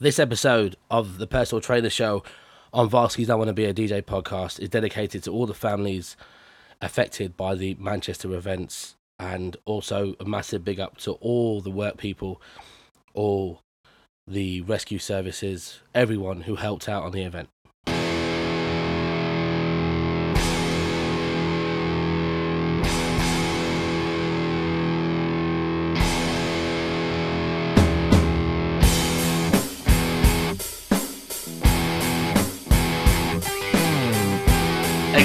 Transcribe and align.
This 0.00 0.20
episode 0.20 0.76
of 0.92 1.18
the 1.18 1.26
Personal 1.26 1.60
Trainer 1.60 1.90
Show 1.90 2.22
on 2.72 2.88
Varsky's 2.88 3.28
I 3.28 3.34
Want 3.34 3.48
to 3.48 3.52
Be 3.52 3.64
a 3.64 3.74
DJ 3.74 4.00
podcast 4.00 4.60
is 4.60 4.68
dedicated 4.68 5.24
to 5.24 5.32
all 5.32 5.44
the 5.44 5.54
families 5.54 6.16
affected 6.80 7.36
by 7.36 7.56
the 7.56 7.74
Manchester 7.80 8.32
events 8.32 8.94
and 9.18 9.56
also 9.64 10.14
a 10.20 10.24
massive 10.24 10.64
big 10.64 10.78
up 10.78 10.98
to 10.98 11.14
all 11.14 11.60
the 11.60 11.72
work 11.72 11.96
people, 11.96 12.40
all 13.12 13.60
the 14.24 14.60
rescue 14.60 15.00
services, 15.00 15.80
everyone 15.96 16.42
who 16.42 16.54
helped 16.54 16.88
out 16.88 17.02
on 17.02 17.10
the 17.10 17.22
event. 17.22 17.48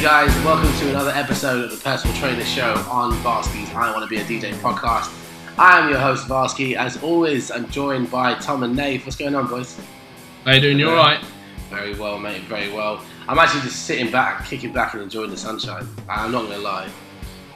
Guys, 0.04 0.36
welcome 0.44 0.70
to 0.80 0.90
another 0.90 1.12
episode 1.12 1.64
of 1.64 1.72
the 1.72 1.78
Personal 1.78 2.14
Trainer 2.18 2.44
Show 2.44 2.74
on 2.92 3.14
Varsky's 3.24 3.74
I 3.74 3.90
Want 3.90 4.04
to 4.04 4.10
Be 4.10 4.18
a 4.18 4.26
DJ 4.26 4.54
podcast. 4.56 5.10
I 5.58 5.80
am 5.80 5.90
your 5.90 5.98
host, 5.98 6.28
Varsky. 6.28 6.76
As 6.76 7.02
always, 7.02 7.50
I'm 7.50 7.70
joined 7.70 8.12
by 8.12 8.36
Tom 8.36 8.64
and 8.64 8.76
Nave. 8.76 9.06
What's 9.06 9.16
going 9.16 9.34
on, 9.34 9.48
boys? 9.48 9.80
How 10.44 10.56
you 10.56 10.60
doing? 10.60 10.78
You 10.78 10.90
all 10.90 10.98
right? 10.98 11.24
Very 11.70 11.96
well, 11.96 12.20
mate. 12.20 12.42
Very 12.50 12.70
well. 12.70 13.02
I'm 13.30 13.40
actually 13.40 13.62
just 13.62 13.86
sitting 13.86 14.12
back, 14.12 14.46
kicking 14.46 14.74
back, 14.74 14.94
and 14.94 15.04
enjoying 15.04 15.30
the 15.30 15.38
sunshine. 15.38 15.88
I'm 16.10 16.34
not 16.34 16.50
gonna 16.50 16.58
lie. 16.58 16.90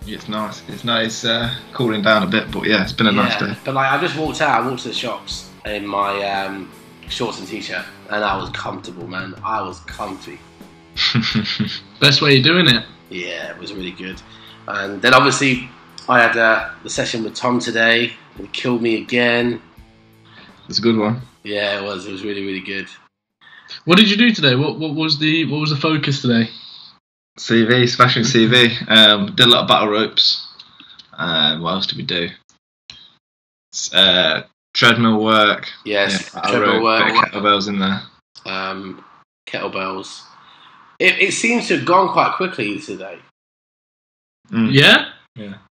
It's 0.06 0.30
nice. 0.30 0.64
It's 0.70 0.86
nice 0.86 1.26
uh, 1.26 1.54
cooling 1.74 2.02
down 2.02 2.24
a 2.24 2.28
bit, 2.28 2.50
but 2.50 2.66
yeah, 2.66 2.82
it's 2.82 2.94
been 2.94 3.08
a 3.08 3.12
nice 3.12 3.38
day. 3.38 3.58
but 3.66 3.74
like 3.76 3.92
I 3.92 4.00
just 4.00 4.18
walked 4.18 4.40
out. 4.40 4.64
I 4.64 4.66
walked 4.66 4.84
to 4.84 4.88
the 4.88 4.94
shops 4.94 5.50
in 5.66 5.86
my 5.86 6.24
um, 6.24 6.72
shorts 7.10 7.40
and 7.40 7.48
t-shirt, 7.50 7.84
and 8.10 8.24
I 8.24 8.38
was 8.38 8.50
comfortable, 8.52 9.06
man. 9.06 9.36
I 9.44 9.62
was 9.62 9.82
comfy. 9.82 10.40
Best 12.02 12.22
way 12.22 12.38
of 12.38 12.44
doing 12.44 12.68
it. 12.68 12.84
Yeah, 13.10 13.52
it 13.52 13.58
was 13.58 13.74
really 13.74 13.92
good. 13.92 14.22
And 14.68 15.02
then 15.02 15.14
obviously, 15.14 15.70
I 16.10 16.20
had 16.22 16.36
uh, 16.38 16.70
the 16.84 16.90
session 16.90 17.24
with 17.24 17.36
Tom 17.36 17.60
today. 17.60 18.14
He 18.38 18.48
killed 18.48 18.82
me 18.82 19.02
again. 19.02 19.62
it's 20.68 20.80
a 20.80 20.82
good 20.82 20.98
one. 20.98 21.22
Yeah, 21.44 21.80
it 21.80 21.84
was. 21.84 22.06
It 22.06 22.12
was 22.12 22.24
really, 22.24 22.46
really 22.46 22.62
good. 22.62 22.88
What 23.86 23.98
did 23.98 24.10
you 24.10 24.18
do 24.18 24.34
today? 24.34 24.56
What 24.56 24.80
what 24.80 24.96
was 24.96 25.20
the 25.20 25.46
what 25.52 25.60
was 25.60 25.70
the 25.70 25.76
focus 25.78 26.22
today? 26.22 26.50
CV, 27.38 27.88
smashing 27.88 28.24
CV. 28.24 28.72
Um, 28.90 29.36
did 29.36 29.46
a 29.46 29.50
lot 29.50 29.64
of 29.64 29.68
battle 29.68 29.90
ropes. 29.90 30.46
Um, 31.14 31.62
what 31.62 31.72
else 31.74 31.88
did 31.88 31.98
we 31.98 32.04
do? 32.04 32.30
Uh, 33.94 34.42
treadmill 34.74 35.24
work. 35.24 35.68
Yes, 35.86 36.34
battle 36.34 36.52
treadmill 36.52 36.82
rope, 36.84 37.06
bit 37.06 37.16
of 37.16 37.16
work, 37.16 37.32
kettlebells 37.32 37.68
in 37.68 37.80
there. 37.80 38.02
um, 38.46 39.04
kettlebells. 39.48 40.24
It, 41.00 41.20
it 41.20 41.32
seems 41.34 41.68
to 41.68 41.78
have 41.78 41.86
gone 41.86 42.12
quite 42.12 42.36
quickly 42.36 42.80
today. 42.80 43.20
Mm. 44.52 44.72
Yeah. 44.72 45.10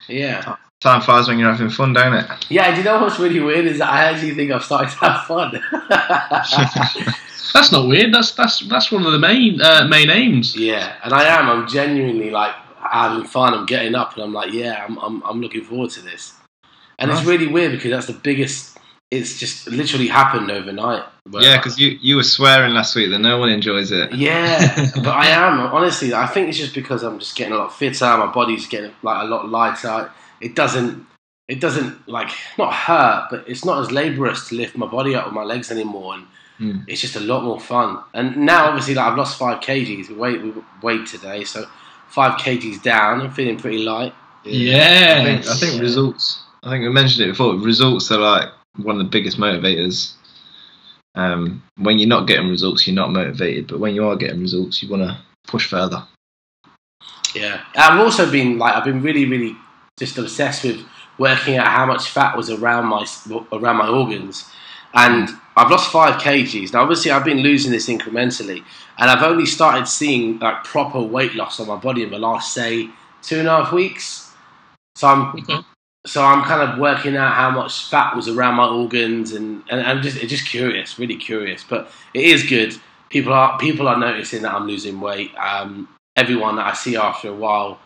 Yeah. 0.07 0.57
Time 0.81 1.01
flies 1.01 1.27
when 1.27 1.39
you're 1.39 1.51
having 1.51 1.69
fun, 1.69 1.93
don't 1.93 2.13
it? 2.13 2.25
Yeah, 2.49 2.71
do 2.71 2.79
you 2.79 2.83
know 2.83 3.01
what's 3.01 3.17
really 3.17 3.39
weird 3.39 3.65
is 3.65 3.77
that 3.77 3.89
I 3.89 4.03
actually 4.05 4.35
think 4.35 4.51
I've 4.51 4.63
started 4.63 4.89
to 4.89 4.97
have 4.97 5.25
fun. 5.25 5.63
That's 7.53 7.71
not 7.71 7.87
weird. 7.87 8.11
That's 8.13 8.31
that's 8.31 8.67
that's 8.67 8.91
one 8.91 9.05
of 9.05 9.11
the 9.11 9.19
main 9.19 9.61
uh, 9.61 9.87
main 9.87 10.09
aims. 10.09 10.55
yeah, 10.55 10.95
and 11.03 11.13
I 11.13 11.25
am. 11.25 11.47
I'm 11.49 11.67
genuinely 11.67 12.31
like 12.31 12.55
having 12.93 13.25
fun. 13.25 13.53
I'm 13.53 13.65
getting 13.65 13.95
up 13.95 14.13
and 14.13 14.23
I'm 14.23 14.33
like, 14.33 14.53
yeah, 14.53 14.85
I'm, 14.87 14.97
I'm, 14.97 15.23
I'm 15.23 15.41
looking 15.41 15.63
forward 15.63 15.89
to 15.91 16.01
this. 16.01 16.33
And 16.99 17.11
it's 17.11 17.23
really 17.25 17.47
weird 17.47 17.71
because 17.71 17.91
that's 17.91 18.07
the 18.07 18.13
biggest, 18.13 18.72
it's 19.13 19.39
just 19.39 19.67
literally 19.67 20.07
happened 20.07 20.49
overnight. 20.51 21.03
Yeah, 21.31 21.57
because 21.57 21.79
you, 21.79 21.97
you 22.01 22.15
were 22.17 22.23
swearing 22.23 22.73
last 22.73 22.95
week 22.95 23.09
that 23.11 23.19
no 23.19 23.37
one 23.37 23.49
enjoys 23.49 23.91
it. 23.91 24.13
Yeah, 24.13 24.91
but 24.95 25.07
I 25.07 25.27
am 25.27 25.59
honestly. 25.59 26.13
I 26.13 26.27
think 26.27 26.49
it's 26.49 26.57
just 26.57 26.73
because 26.75 27.03
I'm 27.03 27.19
just 27.19 27.35
getting 27.35 27.53
a 27.53 27.57
lot 27.57 27.73
fitter. 27.73 28.05
My 28.17 28.31
body's 28.31 28.67
getting 28.67 28.91
like 29.03 29.23
a 29.23 29.25
lot 29.25 29.47
lighter. 29.49 30.11
It 30.41 30.55
doesn't. 30.55 31.05
It 31.47 31.59
doesn't 31.59 32.07
like 32.07 32.29
not 32.57 32.73
hurt, 32.73 33.27
but 33.29 33.43
it's 33.47 33.63
not 33.65 33.81
as 33.81 33.91
laborious 33.91 34.47
to 34.49 34.55
lift 34.55 34.75
my 34.77 34.87
body 34.87 35.13
up 35.15 35.25
with 35.25 35.33
my 35.33 35.43
legs 35.43 35.71
anymore, 35.71 36.15
and 36.15 36.25
Mm. 36.59 36.83
it's 36.87 37.01
just 37.01 37.15
a 37.15 37.19
lot 37.19 37.43
more 37.43 37.59
fun. 37.59 37.97
And 38.13 38.37
now, 38.37 38.67
obviously, 38.67 38.93
like 38.93 39.07
I've 39.11 39.17
lost 39.17 39.39
five 39.39 39.59
kgs. 39.59 40.09
We 40.09 40.15
weighed 40.15 40.43
we 40.43 40.53
weighed 40.83 41.07
today, 41.07 41.43
so 41.45 41.65
five 42.09 42.39
kgs 42.39 42.81
down. 42.81 43.21
I'm 43.21 43.31
feeling 43.31 43.57
pretty 43.57 43.79
light. 43.79 44.13
Yeah. 44.45 45.19
I 45.19 45.23
think, 45.25 45.47
I 45.47 45.53
think 45.55 45.81
results. 45.81 46.43
I 46.63 46.69
think 46.69 46.83
we 46.83 46.89
mentioned 46.89 47.25
it 47.25 47.31
before. 47.31 47.55
Results 47.55 48.11
are 48.11 48.19
like 48.19 48.49
one 48.77 48.97
of 48.99 49.03
the 49.03 49.09
biggest 49.09 49.37
motivators. 49.37 50.13
Um, 51.15 51.63
when 51.77 51.99
you're 51.99 52.09
not 52.09 52.27
getting 52.27 52.49
results, 52.49 52.87
you're 52.87 52.95
not 52.95 53.11
motivated. 53.11 53.67
But 53.67 53.79
when 53.79 53.93
you 53.95 54.07
are 54.07 54.15
getting 54.15 54.39
results, 54.39 54.81
you 54.81 54.89
want 54.89 55.03
to 55.03 55.17
push 55.47 55.67
further. 55.67 56.03
Yeah, 57.35 57.61
I've 57.75 57.99
also 57.99 58.29
been 58.31 58.57
like 58.57 58.75
I've 58.75 58.83
been 58.83 59.01
really, 59.01 59.25
really 59.25 59.55
just 59.97 60.17
obsessed 60.17 60.63
with 60.63 60.85
working 61.17 61.57
out 61.57 61.67
how 61.67 61.85
much 61.85 62.09
fat 62.09 62.35
was 62.35 62.49
around 62.49 62.85
my 62.85 63.05
around 63.51 63.77
my 63.77 63.87
organs, 63.87 64.49
and 64.93 65.29
I've 65.55 65.69
lost 65.69 65.91
five 65.91 66.21
kgs. 66.21 66.73
Now, 66.73 66.81
obviously, 66.81 67.11
I've 67.11 67.25
been 67.25 67.39
losing 67.39 67.71
this 67.71 67.87
incrementally, 67.87 68.63
and 68.97 69.09
I've 69.09 69.23
only 69.23 69.45
started 69.45 69.87
seeing 69.87 70.39
like 70.39 70.63
proper 70.63 71.01
weight 71.01 71.35
loss 71.35 71.59
on 71.59 71.67
my 71.67 71.77
body 71.77 72.03
in 72.03 72.11
the 72.11 72.19
last 72.19 72.53
say 72.53 72.89
two 73.21 73.39
and 73.39 73.47
a 73.47 73.63
half 73.63 73.73
weeks. 73.73 74.31
So 74.95 75.07
I'm 75.07 75.35
Okay. 75.39 75.59
So 76.05 76.23
I'm 76.23 76.43
kind 76.43 76.69
of 76.69 76.79
working 76.79 77.15
out 77.15 77.33
how 77.33 77.51
much 77.51 77.85
fat 77.89 78.15
was 78.15 78.27
around 78.27 78.55
my 78.55 78.67
organs, 78.67 79.31
and, 79.31 79.63
and 79.69 79.81
I'm 79.81 80.01
just 80.01 80.19
just 80.27 80.47
curious, 80.47 80.99
really 80.99 81.15
curious. 81.15 81.63
But 81.63 81.89
it 82.13 82.25
is 82.25 82.43
good. 82.43 82.75
People 83.09 83.33
are 83.33 83.57
people 83.57 83.87
are 83.87 83.97
noticing 83.97 84.41
that 84.41 84.53
I'm 84.53 84.67
losing 84.67 84.99
weight. 84.99 85.31
Um, 85.37 85.87
everyone 86.15 86.57
that 86.57 86.67
I 86.67 86.73
see 86.73 86.95
after 86.95 87.29
a 87.29 87.33
while 87.33 87.79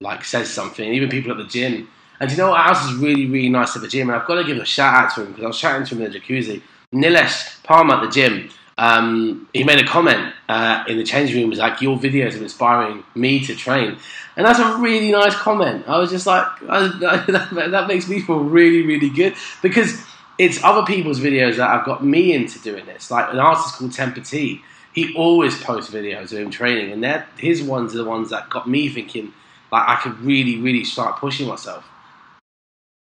like 0.00 0.24
says 0.24 0.52
something. 0.52 0.92
Even 0.92 1.08
people 1.08 1.30
at 1.30 1.38
the 1.38 1.44
gym. 1.44 1.88
And 2.20 2.30
you 2.30 2.36
know 2.36 2.50
what 2.50 2.66
else 2.68 2.84
is 2.84 2.94
really 2.96 3.26
really 3.26 3.48
nice 3.48 3.74
at 3.74 3.82
the 3.82 3.88
gym? 3.88 4.10
And 4.10 4.20
I've 4.20 4.26
got 4.26 4.36
to 4.36 4.44
give 4.44 4.58
a 4.58 4.64
shout 4.64 5.04
out 5.04 5.14
to 5.14 5.22
him 5.22 5.28
because 5.28 5.44
I 5.44 5.48
was 5.48 5.58
chatting 5.58 5.86
to 5.86 5.94
him 5.94 6.02
in 6.02 6.12
the 6.12 6.20
jacuzzi. 6.20 6.62
Nilesh 6.94 7.62
Palmer 7.62 7.94
at 7.94 8.02
the 8.02 8.10
gym. 8.10 8.50
Um, 8.78 9.48
he 9.52 9.64
made 9.64 9.78
a 9.78 9.86
comment 9.86 10.34
uh, 10.48 10.84
in 10.88 10.98
the 10.98 11.04
changing 11.04 11.40
room. 11.40 11.50
Was 11.50 11.58
like, 11.58 11.80
"Your 11.80 11.96
videos 11.96 12.38
are 12.38 12.42
inspiring 12.42 13.04
me 13.14 13.44
to 13.46 13.54
train," 13.54 13.98
and 14.36 14.46
that's 14.46 14.58
a 14.58 14.76
really 14.78 15.10
nice 15.10 15.34
comment. 15.34 15.84
I 15.88 15.98
was 15.98 16.10
just 16.10 16.26
like, 16.26 16.46
I, 16.68 16.88
that, 17.28 17.68
that 17.70 17.88
makes 17.88 18.08
me 18.08 18.20
feel 18.20 18.40
really, 18.40 18.82
really 18.82 19.10
good 19.10 19.34
because 19.60 20.02
it's 20.38 20.62
other 20.64 20.84
people's 20.84 21.20
videos 21.20 21.56
that 21.56 21.68
have 21.68 21.84
got 21.84 22.04
me 22.04 22.34
into 22.34 22.58
doing 22.60 22.86
this. 22.86 23.10
Like 23.10 23.32
an 23.32 23.38
artist 23.38 23.76
called 23.76 23.92
Tempa 23.92 24.28
T, 24.28 24.62
he 24.94 25.14
always 25.14 25.60
posts 25.62 25.92
videos 25.92 26.32
of 26.32 26.38
him 26.38 26.50
training, 26.50 26.92
and 26.92 27.24
his 27.38 27.62
ones 27.62 27.94
are 27.94 27.98
the 27.98 28.04
ones 28.04 28.30
that 28.30 28.50
got 28.50 28.68
me 28.68 28.88
thinking 28.88 29.32
like 29.70 29.88
I 29.88 29.96
could 29.96 30.20
really, 30.20 30.58
really 30.58 30.84
start 30.84 31.18
pushing 31.18 31.48
myself. 31.48 31.84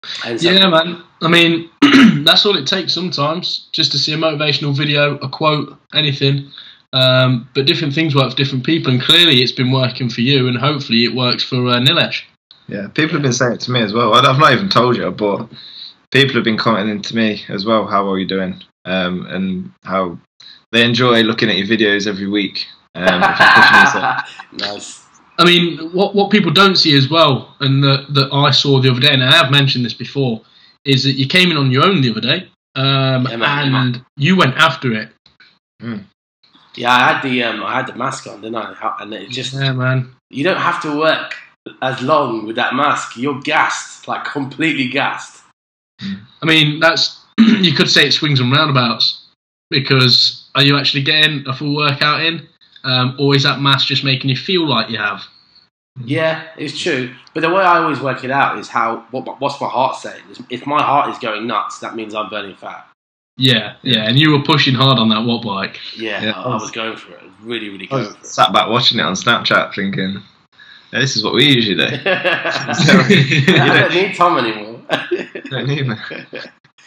So, 0.05 0.31
Yeah, 0.31 0.69
man. 0.69 1.03
I 1.23 1.29
mean, 1.29 1.71
that's 2.25 2.45
all 2.45 2.57
it 2.57 2.67
takes 2.67 2.93
sometimes, 2.93 3.69
just 3.73 3.93
to 3.93 3.99
see 3.99 4.13
a 4.13 4.17
motivational 4.17 4.77
video, 4.77 5.17
a 5.19 5.29
quote, 5.29 5.79
anything. 5.95 6.51
Um, 6.95 7.49
but 7.55 7.67
different 7.67 7.93
things 7.93 8.15
work 8.15 8.31
for 8.31 8.37
different 8.37 8.65
people, 8.65 8.93
and 8.93 9.03
clearly 9.03 9.43
it's 9.43 9.53
been 9.53 9.73
working 9.73 10.09
for 10.09 10.21
you, 10.21 10.47
and 10.49 10.57
hopefully 10.57 11.05
it 11.05 11.15
works 11.15 11.43
for 11.43 11.67
uh, 11.67 11.81
Nilesh. 11.81 12.23
Yeah, 12.69 12.87
people 12.89 13.15
have 13.15 13.23
been 13.23 13.33
saying 13.33 13.55
it 13.55 13.61
to 13.63 13.73
me 13.73 13.81
as 13.83 13.93
well. 13.93 14.15
I- 14.15 14.21
I've 14.21 14.39
not 14.39 14.53
even 14.53 14.69
told 14.69 14.97
you, 14.97 15.11
but 15.11 15.49
people 16.13 16.35
have 16.37 16.45
been 16.45 16.57
commenting 16.57 17.03
to 17.03 17.17
me 17.17 17.43
as 17.49 17.67
well. 17.67 17.87
How 17.87 18.09
are 18.11 18.19
you 18.19 18.27
doing? 18.27 18.63
Um, 18.85 19.27
and 19.27 19.73
how 19.83 20.19
they 20.73 20.85
enjoy 20.85 21.23
looking 21.23 21.51
at 21.51 21.57
your 21.57 21.67
videos 21.67 22.07
every 22.07 22.29
week. 22.29 22.65
Um, 22.95 23.07
if 23.23 23.39
you're 23.41 23.49
pushing 23.55 23.81
yourself. 23.81 24.31
nice. 24.53 25.01
I 25.37 25.45
mean, 25.45 25.91
what 25.93 26.15
what 26.15 26.31
people 26.31 26.53
don't 26.53 26.77
see 26.77 26.97
as 26.97 27.11
well, 27.11 27.57
and 27.59 27.83
that 27.83 28.07
that 28.15 28.33
I 28.33 28.53
saw 28.53 28.81
the 28.81 28.91
other 28.93 29.01
day, 29.01 29.11
and 29.13 29.25
I 29.25 29.33
have 29.35 29.51
mentioned 29.51 29.85
this 29.85 29.95
before, 29.95 30.43
is 30.85 31.03
that 31.03 31.15
you 31.15 31.27
came 31.27 31.51
in 31.51 31.57
on 31.57 31.73
your 31.73 31.85
own 31.85 32.03
the 32.03 32.11
other 32.13 32.21
day, 32.21 32.49
um, 32.77 33.27
Yeah, 33.29 33.37
man. 33.37 33.75
and 33.75 34.05
you 34.17 34.37
went 34.37 34.55
after 34.57 34.93
it. 34.93 35.09
Yeah, 36.77 36.93
I 36.93 37.13
had 37.13 37.23
the 37.23 37.43
um, 37.43 37.63
I 37.63 37.75
had 37.75 37.87
the 37.87 37.95
mask 37.95 38.27
on, 38.27 38.41
didn't 38.41 38.57
I? 38.57 38.97
And 39.01 39.15
it 39.15 39.31
just 39.31 39.53
yeah, 39.55 39.73
man. 39.73 40.15
you 40.31 40.45
don't 40.45 40.61
have 40.61 40.83
to 40.83 40.99
work 40.99 41.35
as 41.83 42.03
long 42.03 42.47
with 42.47 42.57
that 42.57 42.75
mask. 42.75 43.17
You're 43.17 43.41
gassed, 43.41 44.09
like 44.09 44.25
completely 44.25 44.89
gassed. 44.89 45.43
I 46.01 46.47
mean, 46.47 46.81
that's 46.81 47.21
you 47.39 47.73
could 47.73 47.91
say 47.91 48.07
it 48.07 48.13
swings 48.13 48.41
and 48.41 48.53
roundabouts 48.53 49.25
because 49.71 50.49
are 50.55 50.63
you 50.63 50.77
actually 50.77 51.03
getting 51.03 51.45
a 51.47 51.55
full 51.55 51.75
workout 51.75 52.23
in, 52.25 52.47
um, 52.85 53.17
or 53.19 53.35
is 53.35 53.45
that 53.45 53.61
mask 53.61 53.87
just 53.87 54.05
making 54.05 54.31
you 54.31 54.37
feel 54.37 54.69
like 54.69 54.91
you 54.91 54.99
have? 54.99 55.23
Yeah, 56.03 56.49
it's 56.57 56.79
true. 56.79 57.15
But 57.35 57.41
the 57.41 57.51
way 57.51 57.63
I 57.63 57.79
always 57.79 58.01
work 58.01 58.25
it 58.25 58.31
out 58.31 58.59
is 58.59 58.69
how 58.69 59.07
what, 59.11 59.41
what's 59.41 59.61
my 59.61 59.69
heart 59.69 59.97
saying? 59.97 60.23
If 60.51 60.67
my 60.67 60.83
heart 60.83 61.11
is 61.11 61.19
going 61.19 61.47
nuts, 61.47 61.79
that 61.79 61.95
means 61.95 62.15
I'm 62.15 62.29
burning 62.29 62.57
fat. 62.57 62.89
Yeah, 63.37 63.77
yeah, 63.83 64.09
and 64.09 64.19
you 64.19 64.31
were 64.31 64.43
pushing 64.43 64.75
hard 64.75 64.99
on 64.99 65.09
that 65.09 65.25
watt 65.25 65.45
bike. 65.45 65.81
Yeah, 65.97 66.23
Yeah. 66.23 66.33
I, 66.33 66.51
I 66.51 66.55
was 66.55 66.71
going 66.71 66.97
for 66.97 67.13
it. 67.15 67.23
Really, 67.43 67.69
really 67.69 67.87
I 67.87 67.91
going 67.91 68.13
for 68.13 68.19
it. 68.21 68.27
sat 68.27 68.53
back 68.53 68.69
watching 68.69 68.99
it 69.01 69.03
on 69.03 69.15
Snapchat 69.15 69.75
thinking, 69.75 70.23
yeah, 70.93 71.01
this 71.01 71.17
is 71.17 71.25
what 71.25 71.35
we 71.35 71.45
usually 71.45 71.75
do. 71.75 71.83
I 72.05 73.89
don't 73.89 73.95
need 73.95 74.15
Tom 74.15 74.39
anymore. 74.39 74.81
Don't 75.51 75.67
need 75.67 75.87
me. 75.89 75.97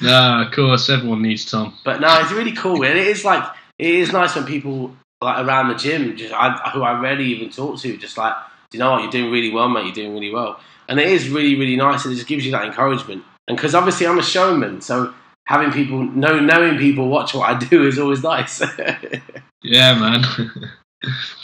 No, 0.01 0.43
of 0.45 0.51
course, 0.53 0.89
everyone 0.89 1.21
needs 1.21 1.49
Tom. 1.49 1.73
But 1.83 1.99
no, 1.99 2.19
it's 2.21 2.31
really 2.31 2.53
cool. 2.53 2.83
And 2.83 2.97
it 2.97 3.07
is 3.07 3.25
like 3.25 3.43
it 3.77 3.89
is 3.89 4.13
nice 4.13 4.35
when 4.35 4.45
people 4.45 4.95
like 5.21 5.45
around 5.45 5.69
the 5.69 5.75
gym, 5.75 6.15
just 6.15 6.33
I, 6.33 6.71
who 6.73 6.83
I 6.83 6.99
rarely 6.99 7.25
even 7.25 7.49
talk 7.49 7.79
to, 7.79 7.97
just 7.97 8.17
like, 8.17 8.35
do 8.69 8.77
you 8.77 8.83
know 8.83 8.91
what? 8.91 9.01
You're 9.01 9.11
doing 9.11 9.31
really 9.31 9.51
well, 9.51 9.67
mate. 9.69 9.85
You're 9.85 9.93
doing 9.93 10.13
really 10.13 10.31
well. 10.31 10.59
And 10.87 10.99
it 10.99 11.07
is 11.07 11.29
really, 11.29 11.55
really 11.55 11.75
nice, 11.75 12.05
and 12.05 12.13
it 12.13 12.17
just 12.17 12.27
gives 12.27 12.45
you 12.45 12.51
that 12.51 12.65
encouragement. 12.65 13.23
And 13.47 13.57
because 13.57 13.75
obviously 13.75 14.07
I'm 14.07 14.19
a 14.19 14.23
showman, 14.23 14.81
so 14.81 15.13
having 15.47 15.71
people 15.71 16.03
know, 16.03 16.39
knowing 16.39 16.77
people 16.77 17.07
watch 17.07 17.33
what 17.33 17.49
I 17.49 17.57
do 17.57 17.87
is 17.87 17.97
always 17.97 18.21
nice. 18.23 18.61
Yeah, 19.63 19.99
man. 19.99 20.23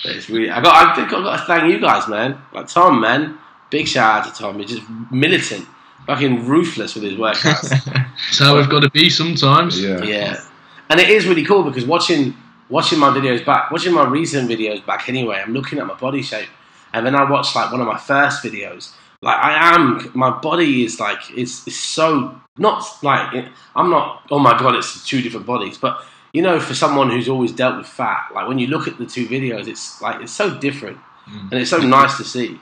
it's 0.05 0.29
really. 0.29 0.49
I 0.49 0.61
got. 0.61 0.75
I 0.75 0.95
think 0.95 1.11
I've 1.11 1.23
got 1.23 1.39
to 1.39 1.45
thank 1.45 1.73
you 1.73 1.79
guys, 1.79 2.07
man. 2.07 2.37
Like 2.53 2.67
Tom, 2.67 3.01
man. 3.01 3.37
Big 3.71 3.87
shout 3.87 4.19
out 4.27 4.33
to 4.33 4.39
Tom. 4.39 4.59
He's 4.59 4.69
just 4.69 4.83
militant, 5.11 5.67
fucking 6.05 6.45
ruthless 6.45 6.93
with 6.93 7.03
his 7.03 7.13
workouts. 7.15 7.69
That's 7.85 8.39
how 8.39 8.55
we've 8.55 8.69
got 8.69 8.81
to 8.81 8.89
be 8.91 9.09
sometimes. 9.09 9.81
yeah. 9.81 10.03
Yeah, 10.03 10.45
and 10.89 10.99
it 10.99 11.09
is 11.09 11.25
really 11.25 11.43
cool 11.43 11.63
because 11.63 11.85
watching 11.85 12.35
watching 12.69 12.99
my 12.99 13.09
videos 13.09 13.43
back, 13.43 13.71
watching 13.71 13.93
my 13.93 14.05
recent 14.07 14.49
videos 14.49 14.85
back 14.85 15.09
anyway, 15.09 15.41
I'm 15.43 15.53
looking 15.53 15.79
at 15.79 15.87
my 15.87 15.95
body 15.95 16.21
shape, 16.21 16.49
and 16.93 17.05
then 17.05 17.15
I 17.15 17.29
watched 17.29 17.55
like 17.55 17.71
one 17.71 17.81
of 17.81 17.87
my 17.87 17.97
first 17.97 18.43
videos. 18.43 18.93
Like 19.23 19.37
I 19.37 19.73
am, 19.73 20.11
my 20.13 20.29
body 20.41 20.83
is 20.83 20.99
like 20.99 21.19
it's, 21.31 21.65
it's 21.65 21.79
so 21.79 22.39
not 22.57 22.83
like 23.01 23.45
I'm 23.75 23.89
not. 23.89 24.23
Oh 24.29 24.39
my 24.39 24.57
god, 24.59 24.75
it's 24.75 25.05
two 25.07 25.21
different 25.21 25.45
bodies, 25.45 25.77
but 25.77 26.03
you 26.33 26.41
know, 26.41 26.59
for 26.59 26.73
someone 26.75 27.09
who's 27.09 27.29
always 27.29 27.51
dealt 27.51 27.77
with 27.77 27.87
fat, 27.87 28.29
like 28.35 28.47
when 28.47 28.59
you 28.59 28.67
look 28.67 28.87
at 28.87 28.97
the 28.97 29.05
two 29.05 29.27
videos, 29.27 29.67
it's 29.67 30.01
like 30.01 30.21
it's 30.21 30.33
so 30.33 30.57
different, 30.59 30.97
Mm. 31.29 31.51
and 31.51 31.61
it's 31.61 31.69
so 31.69 31.77
nice 31.77 32.17
to 32.17 32.23
see. 32.25 32.59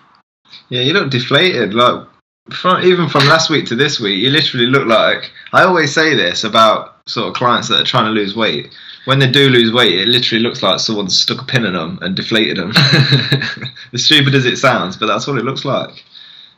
Yeah, 0.69 0.81
you 0.81 0.93
look 0.93 1.09
deflated. 1.09 1.73
Like 1.73 2.05
from, 2.51 2.83
even 2.83 3.09
from 3.09 3.25
last 3.25 3.49
week 3.49 3.65
to 3.67 3.75
this 3.75 3.99
week, 3.99 4.21
you 4.21 4.29
literally 4.29 4.67
look 4.67 4.85
like. 4.85 5.31
I 5.51 5.63
always 5.63 5.91
say 5.93 6.13
this 6.15 6.43
about 6.43 6.97
sort 7.07 7.27
of 7.29 7.33
clients 7.33 7.69
that 7.69 7.81
are 7.81 7.85
trying 7.85 8.05
to 8.05 8.11
lose 8.11 8.35
weight. 8.35 8.71
When 9.05 9.17
they 9.17 9.31
do 9.31 9.49
lose 9.49 9.73
weight, 9.73 9.99
it 9.99 10.07
literally 10.07 10.43
looks 10.43 10.61
like 10.61 10.79
someone 10.79 11.09
stuck 11.09 11.41
a 11.41 11.45
pin 11.45 11.65
in 11.65 11.73
them 11.73 11.97
and 12.03 12.15
deflated 12.15 12.57
them. 12.57 12.71
as 13.93 14.05
stupid 14.05 14.35
as 14.35 14.45
it 14.45 14.57
sounds, 14.57 14.95
but 14.95 15.07
that's 15.07 15.25
what 15.25 15.39
it 15.39 15.45
looks 15.45 15.65
like. 15.65 16.03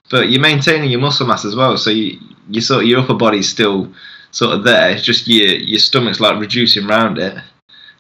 But 0.10 0.30
you're 0.30 0.42
maintaining 0.42 0.92
your 0.92 1.00
muscle 1.00 1.26
mass 1.26 1.46
as 1.46 1.56
well, 1.56 1.78
so 1.78 1.90
you, 1.90 2.20
you 2.50 2.62
sort 2.62 2.84
of, 2.84 2.90
your 2.90 3.00
upper 3.02 3.14
body's 3.14 3.50
still 3.50 3.92
sort 4.32 4.54
of 4.54 4.64
there. 4.64 4.92
It's 4.92 5.04
just 5.04 5.28
your 5.28 5.56
your 5.56 5.80
stomach's 5.80 6.20
like 6.20 6.40
reducing 6.40 6.88
round 6.88 7.18
it, 7.18 7.36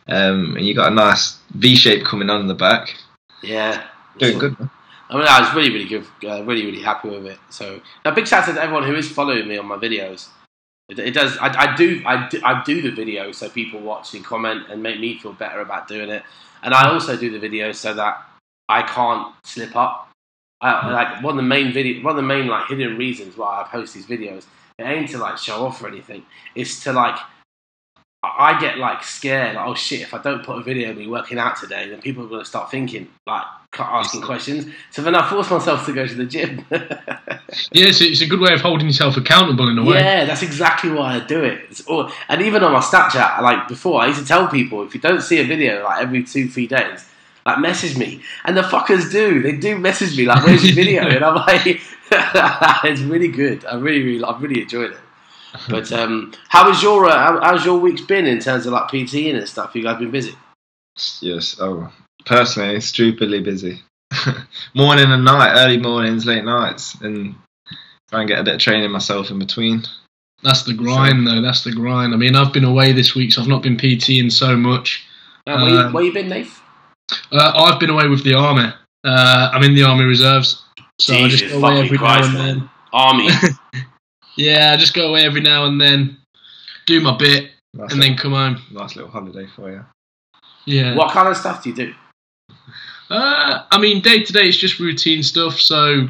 um, 0.08 0.56
and 0.58 0.66
you 0.66 0.74
got 0.76 0.92
a 0.92 0.96
nice 0.96 1.38
V 1.52 1.76
shape 1.76 2.06
coming 2.06 2.30
on 2.30 2.42
in 2.42 2.48
the 2.48 2.54
back. 2.54 2.96
Yeah, 3.42 3.84
Doing 4.18 4.38
good. 4.40 4.60
man. 4.60 4.70
I 5.10 5.18
mean, 5.18 5.28
I 5.28 5.42
was 5.42 5.54
really, 5.54 5.70
really 5.70 5.86
good, 5.86 6.06
uh, 6.26 6.44
really, 6.44 6.66
really 6.66 6.82
happy 6.82 7.10
with 7.10 7.26
it. 7.26 7.38
So, 7.50 7.82
a 8.04 8.12
big 8.12 8.28
shout 8.28 8.48
out 8.48 8.56
to 8.56 8.62
everyone 8.62 8.84
who 8.84 8.96
is 8.96 9.10
following 9.12 9.48
me 9.48 9.58
on 9.58 9.66
my 9.68 9.78
videos. 9.78 10.28
It, 10.90 11.00
it 11.00 11.14
does. 11.14 11.38
I, 11.38 11.48
I 11.72 11.76
do. 11.76 12.02
I 12.06 12.28
do. 12.28 12.42
I 12.44 12.64
do 12.64 12.82
the 12.82 12.92
videos 12.92 13.36
so 13.36 13.50
people 13.50 13.80
watch 13.80 14.14
and 14.14 14.26
comment 14.26 14.64
and 14.70 14.82
make 14.82 15.00
me 15.00 15.18
feel 15.20 15.34
better 15.34 15.62
about 15.62 15.88
doing 15.88 16.10
it. 16.10 16.24
And 16.64 16.74
I 16.74 16.90
also 16.90 17.16
do 17.18 17.38
the 17.38 17.46
videos 17.46 17.76
so 17.76 17.94
that 17.94 18.26
I 18.70 18.82
can't 18.84 19.34
slip 19.44 19.76
up. 19.76 20.10
I, 20.63 20.92
like 20.92 21.24
one 21.24 21.33
of 21.33 21.38
the 21.38 21.48
main 21.48 21.74
video, 21.74 22.04
one 22.04 22.12
of 22.12 22.18
the 22.18 22.27
main 22.27 22.48
like 22.48 22.68
hidden 22.68 22.98
reasons 22.98 23.38
why 23.38 23.62
I 23.62 23.68
post 23.68 23.94
these 23.94 24.06
videos. 24.06 24.45
It 24.80 24.83
ain't 24.83 25.10
to 25.10 25.18
like 25.18 25.38
show 25.38 25.65
off 25.65 25.83
or 25.83 25.88
anything. 25.88 26.25
It's 26.56 26.83
to 26.86 26.94
like 26.94 27.19
I 28.24 28.57
get 28.60 28.77
like 28.77 29.04
scared. 29.04 29.56
Like, 29.56 29.68
oh 29.68 29.75
shit! 29.75 30.01
If 30.01 30.13
I 30.13 30.21
don't 30.21 30.44
put 30.44 30.57
a 30.57 30.63
video 30.63 30.92
of 30.92 30.98
me 30.98 31.07
working 31.07 31.38
out 31.38 31.57
today, 31.57 31.89
then 31.89 32.00
people 32.00 32.24
are 32.24 32.30
going 32.30 32.42
to 32.42 32.45
start 32.45 32.71
thinking, 32.71 33.10
like, 33.27 33.44
asking 33.77 34.21
questions. 34.21 34.65
So 34.92 35.01
then 35.01 35.13
I 35.13 35.30
force 35.30 35.51
myself 35.51 35.86
to 35.88 35.94
go 35.94 36.07
to 36.07 36.15
the 36.15 36.25
gym. 36.25 36.66
Yeah, 37.71 37.86
it's, 37.86 38.01
it's 38.01 38.21
a 38.21 38.25
good 38.25 38.39
way 38.39 38.51
of 38.51 38.62
holding 38.62 38.88
yourself 38.88 39.16
accountable 39.16 39.69
in 39.69 39.77
a 39.77 39.83
way. 39.83 40.00
Yeah, 40.00 40.25
that's 40.25 40.42
exactly 40.42 40.89
why 40.89 41.18
I 41.18 41.19
do 41.19 41.44
it. 41.44 41.62
It's 41.69 41.86
all, 41.86 42.12
and 42.27 42.42
even 42.42 42.63
on 42.63 42.71
my 42.71 42.80
Snapchat, 42.80 43.42
like 43.42 43.68
before, 43.68 44.01
I 44.01 44.07
used 44.07 44.19
to 44.21 44.25
tell 44.25 44.48
people 44.48 44.83
if 44.83 44.95
you 44.95 45.00
don't 45.00 45.21
see 45.21 45.39
a 45.39 45.44
video 45.44 45.83
like 45.83 46.01
every 46.01 46.24
two, 46.24 46.50
three 46.50 46.66
days, 46.66 47.06
like 47.45 47.60
message 47.60 47.98
me. 47.98 48.22
And 48.45 48.56
the 48.56 48.62
fuckers 48.62 49.12
do. 49.12 49.42
They 49.42 49.54
do 49.54 49.78
message 49.78 50.18
me 50.18 50.25
like, 50.25 50.45
"Where's 50.45 50.63
your 50.63 50.75
video?" 50.75 51.07
And 51.07 51.24
I'm 51.24 51.36
like, 51.36 51.66
"It's 52.86 53.01
really 53.01 53.28
good. 53.30 53.66
I 53.66 53.75
really, 53.75 54.04
really, 54.04 54.24
I've 54.24 54.42
really 54.42 54.62
enjoyed 54.62 54.92
it." 54.92 54.98
But 55.69 55.92
um, 55.92 56.34
how 56.50 56.68
was 56.68 56.81
your 56.81 57.06
uh, 57.06 57.18
how, 57.18 57.40
how's 57.42 57.66
your 57.66 57.80
week's 57.80 58.01
been 58.01 58.25
in 58.25 58.40
terms 58.40 58.66
of 58.66 58.74
like 58.74 58.90
PTing 58.90 59.36
and 59.36 59.48
stuff? 59.48 59.75
You 59.75 59.84
guys 59.84 60.00
been 60.00 60.12
busy? 60.12 60.36
Yes. 61.22 61.57
Oh, 61.60 61.92
personally, 62.25 62.80
stupidly 62.81 63.42
busy. 63.42 63.81
Morning 64.74 65.12
and 65.12 65.25
night, 65.25 65.54
early 65.56 65.78
mornings, 65.78 66.25
late 66.25 66.44
nights, 66.45 66.95
and 67.01 67.36
try 68.10 68.19
and 68.22 68.28
get 68.28 68.40
a 68.40 68.44
bit 68.44 68.56
of 68.56 68.60
training 68.60 68.92
myself 68.92 69.31
in 69.31 69.40
between. 69.40 69.84
That's 70.44 70.63
the 70.63 70.74
grind, 70.74 71.25
though. 71.25 71.42
That's 71.42 71.63
the 71.63 71.72
grind. 71.72 72.13
I 72.13 72.18
mean, 72.18 72.36
I've 72.36 72.54
been 72.54 72.66
away 72.66 72.92
this 72.92 73.16
week, 73.16 73.31
so 73.31 73.42
I've 73.42 73.48
not 73.48 73.63
been 73.63 73.78
PTing 73.78 74.31
so 74.31 74.57
much. 74.57 75.06
Uh, 75.48 75.56
where, 75.56 75.69
you, 75.69 75.78
Um, 75.78 75.94
where 75.94 76.04
you 76.04 76.13
been, 76.13 76.30
Nate? 76.30 76.48
Uh, 77.31 77.51
I've 77.56 77.80
been 77.80 77.89
away 77.89 78.07
with 78.07 78.24
the 78.24 78.33
army. 78.33 78.71
Uh, 79.04 79.50
I'm 79.54 79.63
in 79.63 79.75
the 79.75 79.83
army 79.83 80.06
reserves, 80.06 80.63
so 81.00 81.13
I 81.13 81.27
just 81.27 81.50
go 81.50 81.57
away 81.57 81.80
every 81.81 81.98
Christ, 81.98 82.33
now 82.33 82.39
and 82.39 82.62
then. 82.62 82.69
Army. 82.94 83.30
Yeah, 84.36 84.71
I 84.74 84.77
just 84.77 84.94
go 84.95 85.10
away 85.10 85.25
every 85.25 85.42
now 85.42 85.65
and 85.65 85.80
then, 85.80 86.18
do 86.88 87.00
my 87.01 87.15
bit, 87.15 87.51
Nice, 87.75 87.92
and 87.94 88.01
then 88.01 88.18
come 88.18 88.31
home. 88.31 88.60
nice 88.71 88.95
little 88.95 89.12
holiday 89.12 89.45
for 89.56 89.71
you. 89.71 89.86
Yeah. 90.65 90.95
what 90.95 91.12
kind 91.12 91.27
of 91.27 91.38
stuff 91.38 91.63
do 91.63 91.69
you 91.69 91.75
do? 91.75 91.94
Uh, 93.10 93.66
I 93.69 93.80
mean, 93.80 94.01
day 94.01 94.24
to 94.24 94.33
day, 94.33 94.48
it's 94.48 94.57
just 94.57 94.80
routine 94.80 95.21
stuff. 95.21 95.59
So 95.59 96.07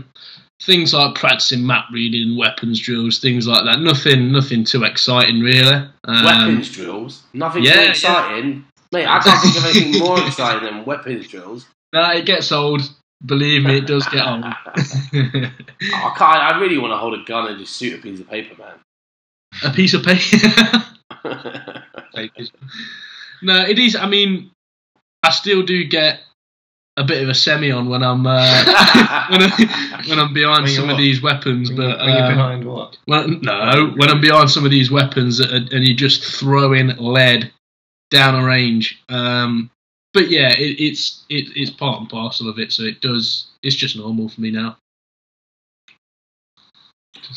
things 0.61 0.93
like 0.93 1.15
practicing 1.15 1.65
map 1.65 1.85
reading, 1.91 2.37
weapons 2.37 2.79
drills, 2.79 3.19
things 3.19 3.47
like 3.47 3.65
that. 3.65 3.79
Nothing, 3.79 4.31
nothing 4.31 4.63
too 4.63 4.83
exciting, 4.83 5.41
really. 5.41 5.85
Um, 6.05 6.25
weapons 6.25 6.71
drills. 6.71 7.23
Nothing 7.33 7.63
yeah, 7.63 7.73
too 7.73 7.81
yeah. 7.81 7.89
exciting. 7.89 8.65
Mate, 8.93 9.07
I 9.07 9.19
can't 9.21 9.41
think 9.41 9.57
of 9.57 9.65
anything 9.65 9.99
more 10.05 10.23
exciting 10.23 10.65
than 10.65 10.85
weapons 10.85 11.27
drills. 11.27 11.65
Nah, 11.93 12.11
it 12.11 12.27
gets 12.27 12.51
old. 12.51 12.83
Believe 13.25 13.63
me, 13.63 13.79
it 13.79 13.87
does 13.87 14.05
get 14.07 14.23
old. 14.23 14.43
I 14.45 15.51
can't. 16.15 16.21
I 16.21 16.59
really 16.59 16.77
want 16.77 16.93
to 16.93 16.97
hold 16.97 17.19
a 17.19 17.23
gun 17.23 17.47
and 17.47 17.57
just 17.57 17.79
shoot 17.79 17.97
a 17.97 18.01
piece 18.01 18.19
of 18.19 18.29
paper, 18.29 18.55
man. 18.61 18.75
a 19.63 19.71
piece 19.71 19.95
of 19.95 20.03
paper. 20.05 20.83
no, 23.41 23.65
it 23.65 23.79
is. 23.79 23.95
I 23.95 24.07
mean, 24.07 24.51
I 25.23 25.31
still 25.31 25.63
do 25.63 25.85
get 25.85 26.19
a 26.95 27.03
bit 27.03 27.23
of 27.23 27.29
a 27.29 27.33
semi 27.33 27.71
on 27.71 27.89
when 27.89 28.03
I'm 28.03 28.27
uh, 28.27 28.63
when, 29.31 29.41
I, 29.41 30.03
when 30.07 30.19
I'm 30.19 30.33
behind 30.35 30.65
When 30.65 30.71
you're 30.71 30.81
some 30.81 30.89
of 30.91 30.97
these 30.97 31.19
weapons, 31.19 31.71
but 31.71 31.97
when 31.97 32.09
you're 32.09 32.25
uh, 32.25 32.29
behind 32.29 32.65
what? 32.65 32.97
when, 33.05 33.41
no, 33.41 33.91
when 33.95 34.09
I'm 34.09 34.21
behind 34.21 34.51
some 34.51 34.65
of 34.65 34.71
these 34.71 34.91
weapons 34.91 35.39
and 35.39 35.73
and 35.73 35.83
you're 35.83 35.97
just 35.97 36.23
throwing 36.23 36.89
lead 36.97 37.51
down 38.13 38.35
a 38.35 38.45
range. 38.45 39.01
Um, 39.09 39.69
but 40.13 40.29
yeah, 40.29 40.53
it, 40.53 40.79
it's 40.79 41.25
it, 41.29 41.49
it's 41.55 41.71
part 41.71 41.99
and 41.99 42.09
parcel 42.09 42.47
of 42.47 42.59
it, 42.59 42.71
so 42.71 42.83
it 42.83 43.01
does. 43.01 43.47
It's 43.63 43.75
just 43.75 43.97
normal 43.97 44.29
for 44.29 44.39
me 44.39 44.51
now. 44.51 44.77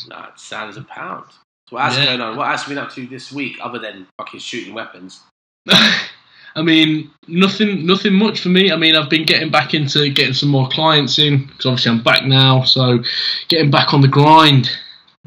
no, 0.09 0.19
it 0.23 0.39
sounds 0.39 0.77
a 0.77 0.83
pound. 0.83 1.25
So 1.69 1.75
what 1.75 1.85
else 1.85 1.97
Yeah. 1.97 2.05
going 2.05 2.21
on? 2.21 2.37
What 2.37 2.49
else 2.49 2.61
have 2.61 2.69
you 2.69 2.75
been 2.75 2.83
up 2.85 2.91
to 2.93 3.07
this 3.07 3.31
week 3.31 3.57
other 3.61 3.79
than 3.79 4.07
fucking 4.19 4.39
shooting 4.39 4.73
weapons? 4.73 5.21
I 5.69 6.63
mean, 6.63 7.11
nothing, 7.27 7.85
nothing 7.85 8.13
much 8.13 8.39
for 8.39 8.49
me. 8.49 8.71
I 8.71 8.75
mean, 8.77 8.95
I've 8.95 9.09
been 9.09 9.25
getting 9.25 9.51
back 9.51 9.73
into 9.73 10.09
getting 10.09 10.33
some 10.33 10.49
more 10.49 10.67
clients 10.69 11.19
in 11.19 11.45
because 11.45 11.65
obviously 11.65 11.91
I'm 11.91 12.03
back 12.03 12.25
now, 12.25 12.63
so 12.63 12.99
getting 13.47 13.69
back 13.69 13.93
on 13.93 14.01
the 14.01 14.07
grind. 14.07 14.69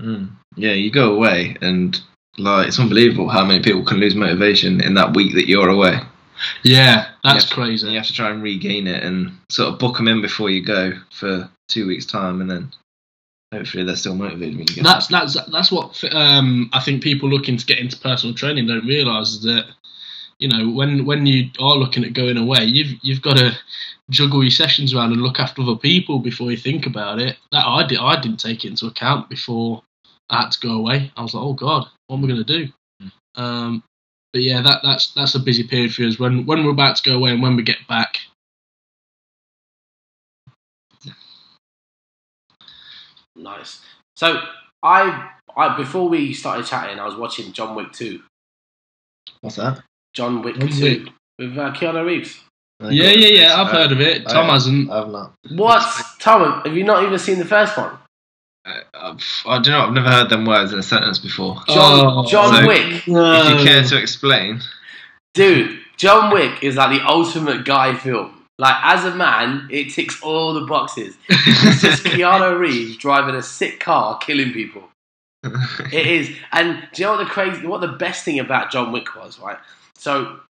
Mm. 0.01 0.31
Yeah, 0.57 0.73
you 0.73 0.91
go 0.91 1.15
away 1.15 1.57
and 1.61 2.01
like 2.43 2.69
it's 2.69 2.79
unbelievable 2.79 3.29
how 3.29 3.45
many 3.45 3.63
people 3.63 3.85
can 3.85 3.99
lose 3.99 4.15
motivation 4.15 4.81
in 4.83 4.95
that 4.95 5.15
week 5.15 5.35
that 5.35 5.49
you're 5.49 5.69
away. 5.69 5.99
Yeah, 6.63 7.09
that's 7.23 7.49
Yeah. 7.49 7.55
crazy. 7.55 7.89
You 7.89 7.97
have 7.99 8.07
to 8.07 8.13
try 8.13 8.31
and 8.31 8.43
regain 8.43 8.87
it 8.87 9.03
and 9.03 9.33
sort 9.51 9.73
of 9.73 9.79
book 9.79 9.97
them 9.97 10.09
in 10.09 10.23
before 10.23 10.51
you 10.51 10.63
go 10.65 10.93
for 11.13 11.51
two 11.69 11.87
weeks' 11.87 12.07
time, 12.07 12.41
and 12.41 12.51
then 12.51 12.73
hopefully 13.53 13.85
they're 13.85 13.97
still 13.97 14.15
motivated 14.15 14.57
when 14.57 14.67
you 14.69 14.75
get 14.77 14.85
That's 14.85 15.07
that's 15.09 15.37
that's 15.51 15.71
what 15.73 16.03
um, 16.15 16.71
I 16.73 16.81
think 16.81 17.03
people 17.03 17.29
looking 17.29 17.57
to 17.57 17.67
get 17.67 17.79
into 17.79 17.99
personal 17.99 18.35
training 18.35 18.67
don't 18.67 18.87
realise 18.87 19.31
is 19.31 19.43
that 19.43 19.67
you 20.39 20.49
know 20.49 20.71
when 20.71 21.05
when 21.05 21.27
you 21.27 21.51
are 21.61 21.77
looking 21.77 22.05
at 22.05 22.13
going 22.15 22.37
away, 22.39 22.65
you've 22.65 22.99
you've 23.03 23.23
got 23.23 23.37
to 23.37 23.53
juggle 24.09 24.43
your 24.43 24.51
sessions 24.51 24.95
around 24.95 25.13
and 25.13 25.23
look 25.23 25.39
after 25.39 25.63
other 25.63 25.77
people 25.77 26.19
before 26.19 26.51
you 26.51 26.57
think 26.57 26.87
about 26.87 27.19
it. 27.21 27.37
That 27.53 27.67
I 27.67 27.87
did 27.87 27.99
I 27.99 28.21
didn't 28.21 28.41
take 28.41 28.65
it 28.65 28.69
into 28.69 28.87
account 28.87 29.29
before 29.29 29.83
I 30.31 30.43
had 30.43 30.53
to 30.53 30.61
go 30.61 30.73
away. 30.77 31.13
I 31.17 31.23
was 31.23 31.35
like, 31.35 31.45
oh 31.45 31.53
god, 31.53 31.87
what 32.11 32.17
am 32.17 32.25
I 32.25 32.29
going 32.29 32.45
to 32.45 32.67
do? 32.67 32.73
Um, 33.37 33.85
but 34.33 34.43
yeah, 34.43 34.63
that 34.63 34.81
that's 34.83 35.13
that's 35.13 35.37
a 35.37 35.39
busy 35.39 35.63
period 35.63 35.95
for 35.95 36.03
us 36.03 36.19
when 36.19 36.45
when 36.45 36.65
we're 36.65 36.73
about 36.73 36.97
to 36.97 37.09
go 37.09 37.17
away 37.17 37.31
and 37.31 37.41
when 37.41 37.55
we 37.55 37.63
get 37.63 37.87
back. 37.89 38.19
Nice. 43.37 43.81
So 44.17 44.43
I, 44.83 45.31
I 45.57 45.77
before 45.77 46.09
we 46.09 46.35
started 46.35 46.67
chatting, 46.67 46.99
I 46.99 47.07
was 47.07 47.15
watching 47.15 47.53
John 47.53 47.77
Wick 47.77 47.93
two. 47.93 48.21
What's 49.41 49.57
that? 49.57 49.83
John 50.13 50.43
Wick 50.43 50.59
John 50.59 50.69
two 50.69 51.05
Wick. 51.05 51.13
with 51.39 51.57
uh, 51.57 51.73
Keanu 51.73 52.05
Reeves. 52.05 52.43
Yeah, 52.81 53.11
yeah, 53.13 53.29
yeah. 53.29 53.55
I've 53.61 53.71
heard 53.71 53.93
of 53.93 54.01
it. 54.01 54.27
Tom 54.27 54.51
I- 54.51 54.55
hasn't. 54.55 54.91
I've 54.91 55.11
not. 55.11 55.35
What, 55.51 55.83
Tom? 56.19 56.63
Have 56.65 56.77
you 56.77 56.83
not 56.83 57.05
even 57.05 57.19
seen 57.21 57.39
the 57.39 57.45
first 57.45 57.77
one? 57.77 58.00
Uh, 58.65 59.17
I 59.47 59.55
don't 59.59 59.69
know. 59.69 59.81
I've 59.87 59.93
never 59.93 60.11
heard 60.11 60.29
them 60.29 60.45
words 60.45 60.73
in 60.73 60.79
a 60.79 60.83
sentence 60.83 61.19
before. 61.19 61.57
John, 61.69 62.07
Oh, 62.07 62.27
John 62.27 62.55
so- 62.55 62.67
Wick, 62.67 62.87
If 62.87 63.07
you 63.07 63.65
care 63.67 63.83
to 63.85 63.97
explain, 63.99 64.61
dude. 65.35 65.79
John 65.97 66.33
Wick 66.33 66.63
is 66.65 66.77
like 66.77 66.99
the 66.99 67.07
ultimate 67.07 67.67
guy 67.67 67.95
film. 67.95 68.47
Like 68.59 68.77
as 68.83 69.05
a 69.05 69.15
man, 69.15 69.69
it 69.71 69.91
ticks 69.93 70.23
all 70.23 70.55
the 70.55 70.63
boxes. 70.67 71.15
It's 71.29 71.83
just 71.83 72.05
Keanu 72.05 72.59
Reeves 72.59 72.97
driving 72.97 73.35
a 73.35 73.43
sick 73.43 73.81
car, 73.81 74.17
killing 74.19 74.53
people. 74.53 74.89
It 75.93 76.07
is, 76.07 76.31
and 76.53 76.87
do 76.93 77.03
you 77.03 77.07
know 77.07 77.17
what 77.17 77.25
the 77.25 77.31
crazy, 77.31 77.67
what 77.67 77.81
the 77.83 77.89
best 77.89 78.25
thing 78.25 78.39
about 78.39 78.71
John 78.71 78.93
Wick 78.93 79.15
was, 79.15 79.39
right? 79.39 79.59
So, 79.95 80.41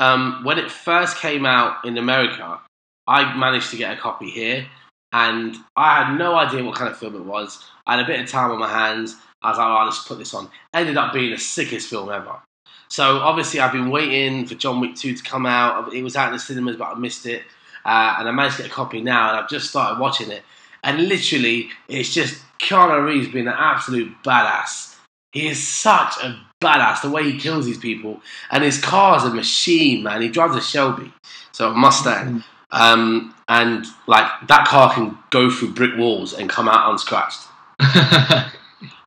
um, 0.00 0.42
when 0.44 0.58
it 0.58 0.70
first 0.70 1.16
came 1.18 1.44
out 1.46 1.84
in 1.84 1.98
America, 1.98 2.60
I 3.06 3.34
managed 3.36 3.70
to 3.70 3.76
get 3.76 3.96
a 3.96 4.00
copy 4.00 4.30
here, 4.30 4.66
and 5.12 5.56
I 5.76 6.04
had 6.04 6.16
no 6.16 6.34
idea 6.36 6.64
what 6.64 6.76
kind 6.76 6.90
of 6.90 6.98
film 6.98 7.14
it 7.16 7.24
was. 7.24 7.62
I 7.86 7.96
had 7.96 8.04
a 8.04 8.06
bit 8.06 8.20
of 8.20 8.28
time 8.28 8.50
on 8.50 8.58
my 8.58 8.68
hands. 8.68 9.16
I 9.42 9.50
was 9.50 9.58
like, 9.58 9.66
oh, 9.66 9.84
let's 9.84 10.06
put 10.06 10.18
this 10.18 10.34
on. 10.34 10.48
Ended 10.72 10.96
up 10.96 11.12
being 11.12 11.32
the 11.32 11.38
sickest 11.38 11.90
film 11.90 12.10
ever. 12.10 12.40
So 12.88 13.18
obviously, 13.18 13.60
I've 13.60 13.72
been 13.72 13.90
waiting 13.90 14.46
for 14.46 14.54
John 14.54 14.80
Wick 14.80 14.94
2 14.94 15.14
to 15.16 15.22
come 15.22 15.46
out. 15.46 15.92
It 15.94 16.02
was 16.02 16.16
out 16.16 16.28
in 16.28 16.34
the 16.34 16.38
cinemas, 16.38 16.76
but 16.76 16.88
I 16.88 16.94
missed 16.94 17.26
it, 17.26 17.42
uh, 17.84 18.16
and 18.18 18.28
I 18.28 18.32
managed 18.32 18.56
to 18.56 18.62
get 18.62 18.70
a 18.70 18.74
copy 18.74 19.00
now, 19.00 19.30
and 19.30 19.38
I've 19.38 19.48
just 19.48 19.70
started 19.70 19.98
watching 19.98 20.30
it. 20.30 20.42
And 20.84 21.08
literally, 21.08 21.70
it's 21.88 22.12
just 22.12 22.42
Keanu 22.58 23.04
Reeves 23.06 23.32
being 23.32 23.48
an 23.48 23.54
absolute 23.56 24.12
badass. 24.22 24.96
He 25.32 25.48
is 25.48 25.66
such 25.66 26.16
a 26.22 26.38
badass. 26.62 27.00
The 27.00 27.10
way 27.10 27.30
he 27.30 27.38
kills 27.38 27.64
these 27.64 27.78
people, 27.78 28.20
and 28.50 28.62
his 28.62 28.78
car's 28.78 29.24
a 29.24 29.30
machine, 29.32 30.02
man. 30.02 30.20
He 30.20 30.28
drives 30.28 30.56
a 30.56 30.60
Shelby, 30.60 31.12
so 31.52 31.70
a 31.70 31.74
Mustang, 31.74 32.44
um, 32.72 33.34
and 33.48 33.86
like 34.06 34.26
that 34.48 34.66
car 34.66 34.92
can 34.92 35.16
go 35.30 35.48
through 35.50 35.72
brick 35.74 35.96
walls 35.96 36.32
and 36.32 36.50
come 36.50 36.68
out 36.68 36.90
unscratched. 36.90 37.46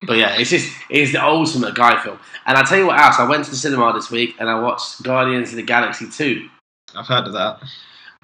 But 0.05 0.17
yeah, 0.17 0.37
it's 0.37 0.49
just 0.49 0.71
it's 0.89 1.11
the 1.11 1.23
ultimate 1.23 1.75
guy 1.75 2.01
film. 2.01 2.19
And 2.45 2.57
I 2.57 2.63
tell 2.63 2.77
you 2.77 2.87
what 2.87 2.99
else, 2.99 3.19
I 3.19 3.27
went 3.27 3.45
to 3.45 3.51
the 3.51 3.57
cinema 3.57 3.91
this 3.93 4.11
week 4.11 4.35
and 4.39 4.49
I 4.49 4.59
watched 4.59 5.03
Guardians 5.03 5.49
of 5.49 5.55
the 5.55 5.63
Galaxy 5.63 6.09
2 6.09 6.47
I've 6.95 7.07
heard 7.07 7.25
of 7.25 7.33
that. 7.33 7.59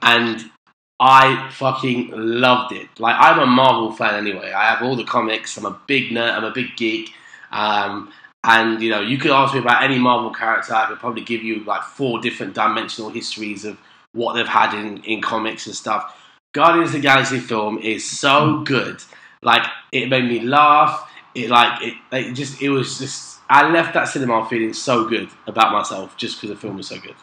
and 0.01 0.51
I 1.00 1.50
fucking 1.51 2.12
loved 2.13 2.74
it. 2.74 2.88
Like 3.00 3.15
I'm 3.17 3.39
a 3.39 3.48
Marvel 3.48 3.91
fan 3.91 4.15
anyway. 4.15 4.51
I 4.51 4.69
have 4.69 4.83
all 4.83 4.95
the 4.95 5.03
comics. 5.03 5.57
I'm 5.57 5.65
a 5.65 5.79
big 5.88 6.10
nerd. 6.12 6.31
I'm 6.33 6.43
a 6.43 6.51
big 6.51 6.75
geek. 6.77 7.12
Um, 7.51 8.12
and 8.43 8.81
you 8.81 8.89
know, 8.89 9.01
you 9.01 9.17
could 9.17 9.31
ask 9.31 9.53
me 9.53 9.60
about 9.60 9.83
any 9.83 9.98
Marvel 9.98 10.31
character. 10.31 10.75
I 10.75 10.88
could 10.88 11.00
probably 11.00 11.24
give 11.24 11.43
you 11.43 11.63
like 11.63 11.83
four 11.83 12.21
different 12.21 12.53
dimensional 12.53 13.10
histories 13.10 13.65
of 13.65 13.77
what 14.13 14.34
they've 14.34 14.48
had 14.48 14.74
in 14.74 15.03
in 15.03 15.22
comics 15.22 15.65
and 15.68 15.75
stuff. 15.75 16.18
Guardians 16.53 16.89
of 16.89 16.94
the 16.94 17.00
Galaxy 17.00 17.39
film 17.39 17.77
is 17.80 18.10
so 18.10 18.62
good. 18.63 19.01
Like 19.41 19.65
it 19.91 20.10
made 20.10 20.25
me 20.25 20.41
laugh. 20.41 21.10
It 21.34 21.50
like 21.50 21.82
it, 21.82 21.94
it 22.12 22.34
just 22.34 22.62
it 22.62 22.70
was 22.70 22.98
just. 23.00 23.39
I 23.50 23.70
left 23.70 23.94
that 23.96 24.06
cinema 24.08 24.48
feeling 24.48 24.74
so 24.74 25.10
good 25.10 25.30
about 25.46 25.74
myself 25.74 26.15
just 26.15 26.38
because 26.39 26.56
the 26.56 26.62
film 26.62 26.77
was 26.77 26.88
so 26.88 26.98
good. 27.00 27.15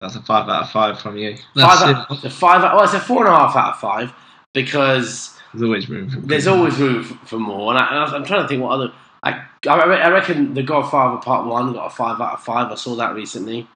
That's 0.00 0.16
a 0.16 0.22
five 0.22 0.46
out 0.50 0.64
of 0.64 0.70
five 0.70 1.00
from 1.00 1.16
you. 1.16 1.36
That's 1.54 1.80
five 1.80 1.96
out, 1.96 2.22
the 2.22 2.28
five 2.28 2.62
out, 2.62 2.74
well, 2.74 2.84
it's 2.84 2.92
a 2.92 3.00
four 3.00 3.24
and 3.24 3.34
a 3.34 3.38
half 3.38 3.56
out 3.56 3.74
of 3.74 3.80
five 3.80 4.12
because 4.52 5.38
There's 5.54 5.62
always 5.62 5.88
room 5.88 6.10
for. 6.10 6.20
there's 6.20 6.46
always 6.46 6.76
room 6.76 7.02
for, 7.02 7.14
for 7.26 7.38
more. 7.38 7.72
And, 7.72 7.80
I, 7.80 8.04
I'm 8.04 8.24
trying 8.24 8.42
to 8.42 8.48
think 8.48 8.62
what 8.62 8.72
other. 8.72 8.92
Like, 9.24 9.36
I, 9.66 9.78
I 9.78 10.10
reckon 10.10 10.52
The 10.52 10.62
Godfather 10.62 11.16
Part 11.22 11.46
One 11.46 11.72
got 11.72 11.86
a 11.86 11.90
five 11.90 12.20
out 12.20 12.34
of 12.34 12.42
five. 12.42 12.70
I 12.70 12.74
saw 12.74 12.94
that 12.96 13.14
recently. 13.14 13.66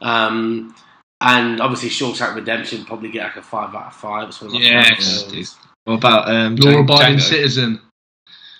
Um, 0.00 0.74
and 1.20 1.60
obviously, 1.60 1.90
Shawshank 1.90 2.34
Redemption 2.34 2.84
probably 2.84 3.10
get 3.10 3.24
like 3.24 3.36
a 3.36 3.42
five 3.42 3.74
out 3.74 3.88
of 3.88 3.94
five. 3.94 4.28
It's 4.28 4.40
one 4.40 4.48
of 4.48 4.54
my 4.54 4.60
Yes. 4.60 5.56
What 5.84 5.94
about 5.94 6.30
um, 6.30 6.56
law-abiding 6.56 7.18
citizen. 7.18 7.80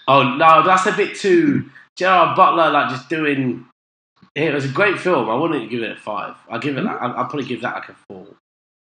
Oh 0.09 0.35
no, 0.37 0.63
that's 0.65 0.87
a 0.87 0.93
bit 0.93 1.17
too. 1.17 1.71
Gerard 1.97 2.37
Butler 2.37 2.71
like 2.71 2.91
just 2.91 3.09
doing. 3.09 3.67
It 4.35 4.55
was 4.55 4.65
a 4.65 4.69
great 4.69 4.99
film. 4.99 5.29
I 5.29 5.35
wouldn't 5.35 5.71
give 5.71 5.83
it 5.83 5.93
a 5.93 5.97
five. 5.97 6.37
I'll 6.49 6.61
give 6.61 6.77
it. 6.77 6.83
Like, 6.83 7.01
I'll, 7.01 7.11
I'll 7.11 7.25
probably 7.27 7.45
give 7.45 7.63
that 7.63 7.75
like 7.75 7.89
a 7.89 7.97
four. 8.09 8.27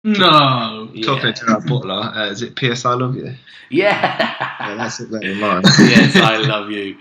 No. 0.04 0.88
Yeah. 0.92 1.06
Talking 1.06 1.34
to 1.34 1.46
our 1.52 1.60
butler, 1.60 1.94
uh, 1.94 2.30
is 2.30 2.42
it 2.42 2.54
P.S. 2.56 2.84
I 2.84 2.94
love 2.94 3.16
you? 3.16 3.34
Yeah. 3.70 4.56
Yeah, 4.60 4.74
that's 4.76 5.00
it. 5.00 5.10
There 5.10 5.22
in 5.22 5.40
mind. 5.40 5.64
yes, 5.78 6.16
I 6.16 6.36
love 6.38 6.70
you. 6.70 6.96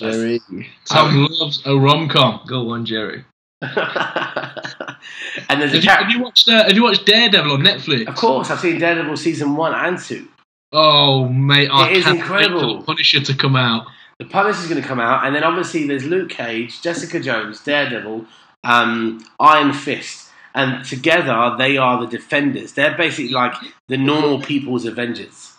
Jerry. 0.00 0.40
Tom 0.84 1.28
loves 1.30 1.62
a 1.66 1.76
rom 1.76 2.08
com. 2.08 2.40
Go 2.46 2.70
on, 2.70 2.84
Jerry. 2.84 3.24
and 5.48 5.60
there's 5.60 5.72
a 5.72 5.76
Have, 5.76 5.84
you- 5.84 5.90
have 5.90 6.10
you 6.10 6.22
watched? 6.22 6.48
Uh, 6.48 6.64
have 6.64 6.72
you 6.72 6.82
watched 6.82 7.06
Daredevil 7.06 7.52
on 7.52 7.60
Netflix? 7.62 8.06
Of 8.08 8.14
course, 8.16 8.50
I've 8.50 8.60
seen 8.60 8.78
Daredevil 8.78 9.16
season 9.16 9.56
one 9.56 9.74
and 9.74 9.98
two. 9.98 10.28
Oh 10.72 11.28
mate, 11.28 11.68
I 11.72 11.90
It 11.90 11.96
is 11.98 12.06
incredible. 12.06 12.60
for 12.60 12.78
the 12.80 12.84
Punisher 12.86 13.20
to 13.20 13.34
come 13.34 13.56
out. 13.56 13.86
The 14.18 14.24
Punisher's 14.26 14.68
going 14.68 14.80
to 14.80 14.86
come 14.86 15.00
out, 15.00 15.24
and 15.26 15.34
then 15.34 15.42
obviously 15.44 15.86
there's 15.86 16.04
Luke 16.04 16.30
Cage, 16.30 16.80
Jessica 16.82 17.18
Jones, 17.20 17.60
Daredevil, 17.62 18.24
um, 18.64 19.24
Iron 19.40 19.72
Fist, 19.72 20.28
and 20.54 20.84
together 20.84 21.54
they 21.58 21.76
are 21.76 22.00
the 22.00 22.06
Defenders. 22.06 22.72
They're 22.72 22.96
basically 22.96 23.32
like 23.32 23.54
the 23.88 23.96
normal 23.96 24.40
people's 24.40 24.84
Avengers, 24.86 25.52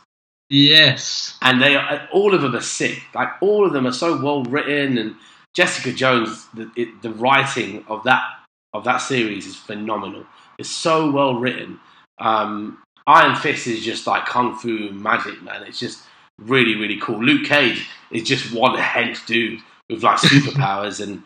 Yes. 0.49 1.37
and 1.41 1.61
they 1.61 1.75
are 1.75 2.07
all 2.11 2.33
of 2.33 2.41
them 2.41 2.55
are 2.55 2.61
sick. 2.61 3.03
Like 3.13 3.29
all 3.41 3.65
of 3.67 3.73
them 3.73 3.85
are 3.85 3.91
so 3.93 4.21
well 4.21 4.43
written, 4.43 4.97
and 4.97 5.15
Jessica 5.53 5.91
Jones, 5.91 6.47
the, 6.53 6.71
it, 6.75 7.01
the 7.01 7.11
writing 7.11 7.85
of 7.87 8.03
that 8.03 8.23
of 8.73 8.83
that 8.85 8.97
series 8.97 9.45
is 9.45 9.55
phenomenal. 9.55 10.25
It's 10.57 10.69
so 10.69 11.11
well 11.11 11.35
written. 11.35 11.79
Um, 12.19 12.81
Iron 13.05 13.35
Fist 13.35 13.67
is 13.67 13.83
just 13.83 14.07
like 14.07 14.25
kung 14.25 14.55
fu 14.55 14.89
magic, 14.91 15.41
man. 15.43 15.63
It's 15.63 15.79
just 15.79 16.03
really, 16.39 16.75
really 16.75 16.99
cool. 16.99 17.23
Luke 17.23 17.45
Cage 17.45 17.87
is 18.11 18.23
just 18.23 18.53
one 18.53 18.75
hench 18.79 19.25
dude 19.25 19.59
with 19.89 20.03
like 20.03 20.17
superpowers, 20.19 21.01
and 21.01 21.23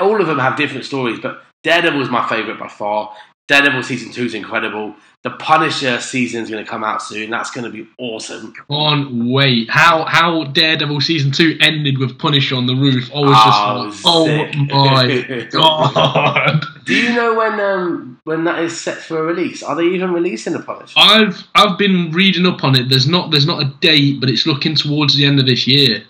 all 0.00 0.20
of 0.20 0.26
them 0.26 0.38
have 0.38 0.56
different 0.56 0.84
stories. 0.84 1.20
But 1.20 1.42
Daredevil 1.62 2.02
is 2.02 2.10
my 2.10 2.28
favorite 2.28 2.58
by 2.58 2.68
far. 2.68 3.14
Daredevil 3.48 3.82
season 3.82 4.12
two 4.12 4.24
is 4.24 4.34
incredible. 4.34 4.94
The 5.24 5.30
Punisher 5.30 6.00
season 6.00 6.42
is 6.42 6.50
going 6.50 6.64
to 6.64 6.70
come 6.70 6.82
out 6.82 7.02
soon. 7.02 7.30
That's 7.30 7.50
going 7.50 7.64
to 7.64 7.70
be 7.70 7.88
awesome. 7.98 8.54
On 8.68 9.30
wait, 9.30 9.68
how 9.68 10.04
how 10.04 10.44
Daredevil 10.44 11.00
season 11.00 11.32
two 11.32 11.56
ended 11.60 11.98
with 11.98 12.18
Punisher 12.18 12.54
on 12.54 12.66
the 12.66 12.74
roof? 12.74 13.10
I 13.14 13.18
was 13.18 13.92
just 13.92 14.04
like, 14.04 14.14
oh 14.14 14.26
sick. 14.26 14.54
my 14.70 15.48
god. 15.50 16.64
Do 16.84 16.94
you 16.94 17.14
know 17.14 17.34
when 17.34 17.60
um, 17.60 18.20
when 18.24 18.44
that 18.44 18.60
is 18.60 18.80
set 18.80 18.98
for 18.98 19.18
a 19.18 19.22
release? 19.22 19.62
Are 19.62 19.74
they 19.74 19.84
even 19.86 20.12
releasing 20.12 20.52
the 20.52 20.60
Punisher? 20.60 20.94
I've 20.96 21.46
I've 21.54 21.78
been 21.78 22.12
reading 22.12 22.46
up 22.46 22.62
on 22.62 22.76
it. 22.76 22.88
There's 22.88 23.08
not 23.08 23.32
there's 23.32 23.46
not 23.46 23.62
a 23.62 23.74
date, 23.80 24.20
but 24.20 24.30
it's 24.30 24.46
looking 24.46 24.76
towards 24.76 25.16
the 25.16 25.24
end 25.24 25.40
of 25.40 25.46
this 25.46 25.66
year. 25.66 26.04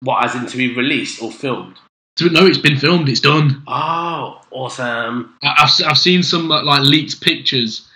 What, 0.00 0.24
as 0.24 0.34
in 0.34 0.46
to 0.46 0.56
be 0.56 0.74
released 0.74 1.22
or 1.22 1.32
filmed? 1.32 1.76
No, 2.20 2.46
it's 2.46 2.58
been 2.58 2.76
filmed. 2.76 3.08
It's 3.08 3.20
done. 3.20 3.62
Oh, 3.66 4.40
awesome! 4.62 5.34
I've 5.42 5.70
I've 5.86 5.98
seen 5.98 6.22
some 6.22 6.50
uh, 6.50 6.62
like 6.62 6.82
leaked 6.82 7.20
pictures 7.20 7.88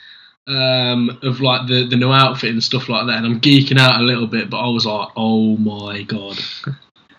um, 0.46 1.18
of 1.22 1.40
like 1.40 1.66
the 1.68 1.86
the 1.86 1.96
new 1.96 2.10
outfit 2.12 2.50
and 2.50 2.62
stuff 2.62 2.88
like 2.88 3.06
that, 3.06 3.18
and 3.18 3.26
I'm 3.26 3.40
geeking 3.40 3.78
out 3.78 4.00
a 4.00 4.04
little 4.04 4.26
bit. 4.26 4.50
But 4.50 4.58
I 4.60 4.68
was 4.68 4.86
like, 4.86 5.08
oh 5.16 5.56
my 5.56 6.02
god! 6.02 6.38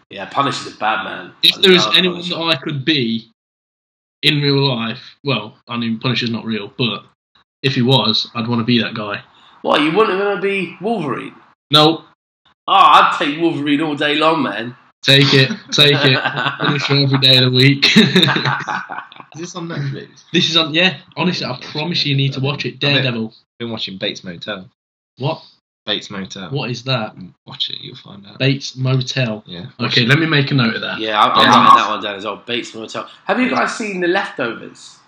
Yeah, 0.09 0.29
Punisher's 0.29 0.75
a 0.75 0.77
bad 0.77 1.03
man. 1.05 1.31
If 1.41 1.57
I 1.57 1.62
there 1.62 1.71
is 1.71 1.88
anyone 1.95 2.17
Punisher. 2.21 2.35
that 2.35 2.41
I 2.43 2.55
could 2.57 2.85
be 2.85 3.31
in 4.21 4.41
real 4.41 4.59
life, 4.59 5.01
well, 5.23 5.57
I 5.67 5.75
mean 5.77 5.97
Punisher's 6.00 6.29
not 6.29 6.45
real, 6.45 6.71
but 6.77 7.03
if 7.63 7.73
he 7.73 7.81
was, 7.81 8.29
I'd 8.35 8.47
want 8.47 8.59
to 8.59 8.63
be 8.63 8.79
that 8.79 8.93
guy. 8.93 9.23
What, 9.63 9.81
you 9.81 9.91
wouldn't 9.91 10.19
want 10.19 10.39
to 10.39 10.41
be 10.47 10.77
Wolverine? 10.81 11.33
No, 11.71 12.03
Oh, 12.67 12.73
I'd 12.73 13.15
take 13.17 13.41
Wolverine 13.41 13.81
all 13.81 13.95
day 13.95 14.15
long, 14.15 14.43
man. 14.43 14.75
take 15.01 15.33
it, 15.33 15.50
take 15.71 15.95
it. 15.95 16.19
Punisher 16.59 16.93
every 16.93 17.17
day 17.17 17.38
of 17.38 17.51
the 17.51 17.57
week. 17.57 17.88
Is 19.35 19.41
this 19.41 19.55
on 19.55 19.67
Netflix? 19.67 20.23
this 20.33 20.49
is 20.49 20.57
on. 20.57 20.73
Yeah, 20.73 20.97
honestly, 21.15 21.45
I 21.45 21.59
promise 21.71 22.05
you, 22.05 22.11
you 22.11 22.17
need 22.17 22.33
to 22.33 22.39
watch 22.39 22.65
it. 22.65 22.79
Daredevil. 22.79 23.33
Been 23.59 23.71
watching 23.71 23.97
Bates 23.97 24.23
Motel. 24.23 24.69
What? 25.17 25.41
Bates 25.85 26.09
Motel. 26.09 26.49
What 26.49 26.69
is 26.69 26.83
that? 26.85 27.15
Mm, 27.15 27.33
watch 27.45 27.69
it, 27.69 27.77
you'll 27.81 27.95
find 27.97 28.25
out. 28.25 28.39
Bates 28.39 28.75
Motel. 28.75 29.43
Yeah. 29.45 29.65
Okay, 29.79 30.03
it. 30.03 30.07
let 30.07 30.17
me 30.17 30.25
make 30.25 30.49
a 30.49 30.53
note 30.53 30.75
of 30.75 30.81
that. 30.81 30.99
yeah, 30.99 31.19
I'll, 31.21 31.31
I'm 31.31 31.45
Yeah. 31.45 31.55
writing 31.57 31.75
that 31.77 31.89
one 31.89 32.03
down 32.03 32.15
as 32.15 32.25
well. 32.25 32.37
Bates 32.37 32.73
Motel. 32.73 33.09
Have 33.25 33.39
you 33.39 33.49
guys 33.49 33.75
seen 33.77 33.99
The 33.99 34.07
Leftovers? 34.07 34.99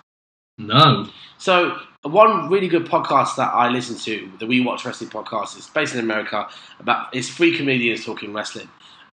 No. 0.58 1.08
So 1.38 1.78
one 2.02 2.48
really 2.50 2.68
good 2.68 2.86
podcast 2.86 3.36
that 3.36 3.52
I 3.52 3.68
listen 3.68 3.96
to, 3.96 4.30
the 4.38 4.46
We 4.46 4.60
Watch 4.60 4.84
Wrestling 4.84 5.10
podcast, 5.10 5.58
is 5.58 5.66
based 5.68 5.94
in 5.94 6.00
America. 6.00 6.48
About 6.78 7.14
it's 7.14 7.28
three 7.28 7.56
comedians 7.56 8.04
talking 8.04 8.32
wrestling, 8.32 8.68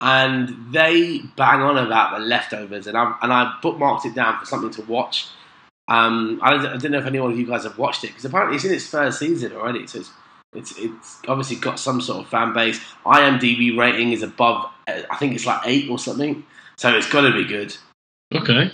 and 0.01 0.73
they 0.73 1.19
bang 1.35 1.61
on 1.61 1.77
about 1.77 2.17
the 2.17 2.25
leftovers, 2.25 2.87
and 2.87 2.97
I 2.97 3.15
and 3.21 3.31
I 3.33 3.57
bookmarked 3.61 4.05
it 4.05 4.15
down 4.15 4.39
for 4.39 4.45
something 4.45 4.71
to 4.71 4.81
watch. 4.91 5.27
Um, 5.87 6.39
I, 6.43 6.51
don't, 6.51 6.65
I 6.67 6.77
don't 6.77 6.91
know 6.91 6.99
if 6.99 7.05
anyone 7.07 7.31
of 7.31 7.39
you 7.39 7.47
guys 7.47 7.63
have 7.63 7.77
watched 7.79 8.03
it 8.03 8.07
because 8.09 8.23
apparently 8.25 8.57
it's 8.57 8.65
in 8.65 8.73
its 8.73 8.87
first 8.87 9.17
season 9.19 9.53
already, 9.53 9.87
so 9.87 9.99
it's 9.99 10.11
it's 10.53 10.77
it's 10.77 11.19
obviously 11.27 11.55
got 11.57 11.79
some 11.79 11.99
sort 11.99 12.23
of 12.23 12.29
fan 12.29 12.53
base. 12.53 12.79
IMDb 13.05 13.77
rating 13.77 14.11
is 14.11 14.21
above, 14.23 14.69
uh, 14.87 15.01
I 15.09 15.17
think 15.17 15.33
it's 15.33 15.45
like 15.47 15.61
eight 15.65 15.89
or 15.89 15.97
something, 15.99 16.45
so 16.77 16.95
it's 16.95 17.09
got 17.11 17.21
to 17.21 17.31
be 17.33 17.43
good. 17.45 17.75
Okay. 18.33 18.71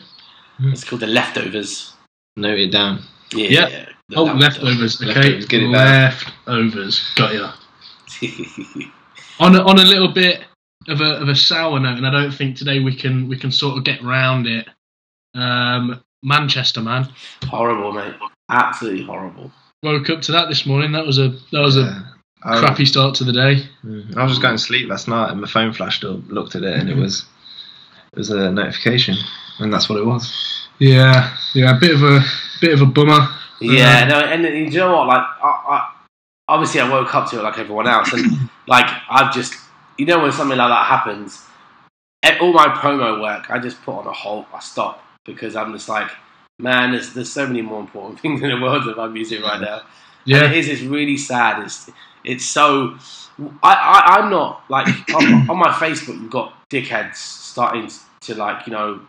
It's 0.60 0.84
called 0.84 1.02
the 1.02 1.08
leftovers. 1.08 1.94
Note 2.38 2.60
it 2.60 2.72
down. 2.72 3.02
Yeah. 3.34 3.48
Yeah. 3.48 3.68
yeah, 3.70 3.86
Oh, 4.16 4.24
Leftovers. 4.24 5.02
leftovers. 5.02 5.02
Okay, 5.02 5.14
Leftovers, 5.14 5.46
get 5.48 5.64
it 5.64 5.72
back. 5.72 6.14
leftovers. 6.46 7.14
Got 7.16 7.34
ya. 7.34 7.52
on 9.40 9.56
a, 9.56 9.62
on 9.64 9.80
a 9.80 9.84
little 9.84 10.10
bit 10.14 10.44
of 10.88 11.02
a 11.02 11.18
of 11.22 11.28
a 11.30 11.36
sour 11.36 11.80
note, 11.80 11.98
and 11.98 12.08
I 12.08 12.12
don't 12.12 12.32
think 12.32 12.56
today 12.58 12.80
we 12.80 12.96
can 12.96 13.28
we 13.28 13.38
can 13.38 13.52
sort 13.52 13.78
of 13.78 13.84
get 13.84 14.02
round 14.04 14.48
it. 14.48 14.68
Um, 15.34 16.02
Manchester 16.24 16.82
man 16.82 17.08
Horrible, 17.46 17.92
mate. 17.92 18.16
Absolutely 18.50 19.04
horrible. 19.04 19.52
woke 19.84 20.10
up 20.10 20.22
to 20.22 20.32
that 20.32 20.48
this 20.50 20.66
morning. 20.66 20.92
That 20.92 21.06
was 21.06 21.20
a 21.20 21.30
that 21.52 21.62
was 21.62 21.78
a 21.78 21.82
Yeah. 21.82 22.02
I, 22.44 22.60
crappy 22.60 22.86
start 22.86 23.16
to 23.16 23.24
the 23.24 23.34
day. 23.34 23.64
I 24.16 24.24
was 24.24 24.34
just 24.34 24.42
going 24.42 24.56
to 24.56 24.62
sleep 24.64 24.88
last 24.90 25.08
night 25.08 25.32
and 25.32 25.42
my 25.42 25.48
phone 25.48 25.74
flashed 25.74 26.04
up, 26.04 26.20
looked 26.28 26.56
at 26.56 26.64
it, 26.64 26.80
and 26.80 26.90
it 26.90 26.96
was 26.96 27.26
it 28.14 28.20
was 28.20 28.30
a 28.30 28.52
notification, 28.52 29.16
and 29.60 29.74
that's 29.74 29.90
what 29.90 30.00
it 30.00 30.06
was. 30.06 30.68
Yeah, 30.80 31.36
yeah, 31.54 31.76
a 31.76 31.80
bit 31.80 31.96
of 31.96 32.04
a 32.04 32.22
bit 32.62 32.74
of 32.74 32.82
a 32.82 32.86
bummer. 32.86 33.28
Yeah, 33.62 34.06
no, 34.06 34.20
and, 34.20 34.46
and 34.46 34.74
you 34.74 34.80
know 34.80 34.96
what? 34.96 35.08
Like, 35.08 35.22
I, 35.42 35.48
I, 35.48 35.94
obviously, 36.48 36.82
I 36.82 36.90
woke 36.90 37.14
up 37.16 37.30
to 37.32 37.40
it 37.40 37.44
like 37.44 37.58
everyone 37.58 37.88
else, 37.88 38.14
and 38.14 38.50
like 38.68 38.86
I've 39.10 39.34
just, 39.34 39.56
you 39.98 40.06
know, 40.06 40.22
when 40.22 40.32
something 40.32 40.58
like 40.58 40.70
that 40.70 40.86
happens, 40.86 41.42
eh, 42.24 42.38
all 42.40 42.54
my 42.54 42.68
promo 42.68 43.22
work, 43.22 43.50
I 43.50 43.60
just 43.60 43.82
put 43.84 43.96
on 43.96 44.08
a 44.08 44.12
halt. 44.12 44.48
I 44.54 44.60
stop 44.60 45.04
because 45.26 45.56
I'm 45.56 45.74
just 45.74 45.90
like, 45.90 46.10
man, 46.60 46.92
there's 46.92 47.14
there's 47.14 47.32
so 47.32 47.48
many 47.48 47.62
more 47.62 47.80
important 47.80 48.20
things 48.22 48.42
in 48.42 48.50
the 48.50 48.60
world 48.60 48.86
than 48.86 48.96
my 48.96 49.08
music 49.08 49.42
right 49.42 49.62
now. 49.62 49.82
Yeah, 50.26 50.44
And 50.44 50.54
it 50.54 50.58
is. 50.58 50.68
It's 50.68 50.82
really 50.82 51.18
sad. 51.18 51.64
It's 51.64 51.90
it's 52.24 52.46
so. 52.46 52.98
I, 53.62 53.74
I 53.74 54.18
I'm 54.18 54.32
not 54.32 54.64
like 54.70 54.88
on, 55.16 55.50
on 55.50 55.58
my 55.58 55.72
Facebook. 55.72 56.20
You've 56.22 56.32
got 56.32 56.54
dickheads 56.70 57.16
starting 57.16 57.90
to 58.22 58.36
like 58.36 58.66
you 58.68 58.74
know 58.74 59.02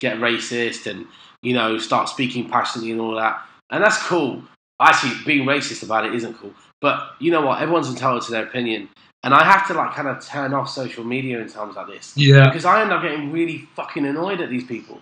get 0.00 0.18
racist 0.18 0.90
and 0.90 1.06
you 1.42 1.54
know 1.54 1.78
start 1.78 2.08
speaking 2.08 2.48
passionately 2.48 2.92
and 2.92 3.00
all 3.00 3.16
that, 3.16 3.42
and 3.70 3.82
that's 3.82 4.02
cool. 4.06 4.42
Actually, 4.80 5.14
being 5.24 5.46
racist 5.46 5.82
about 5.82 6.04
it 6.04 6.14
isn't 6.14 6.34
cool. 6.34 6.52
But 6.80 7.12
you 7.18 7.30
know 7.30 7.40
what? 7.40 7.62
Everyone's 7.62 7.88
entitled 7.88 8.22
to 8.22 8.32
their 8.32 8.44
opinion, 8.44 8.88
and 9.24 9.34
I 9.34 9.42
have 9.42 9.66
to 9.68 9.74
like 9.74 9.92
kind 9.94 10.06
of 10.06 10.24
turn 10.24 10.54
off 10.54 10.68
social 10.70 11.02
media 11.02 11.40
in 11.40 11.48
times 11.48 11.74
like 11.76 11.88
this 11.88 12.12
yeah, 12.16 12.44
because 12.48 12.64
I 12.64 12.82
end 12.82 12.92
up 12.92 13.02
getting 13.02 13.32
really 13.32 13.66
fucking 13.74 14.04
annoyed 14.06 14.40
at 14.40 14.50
these 14.50 14.64
people. 14.64 15.00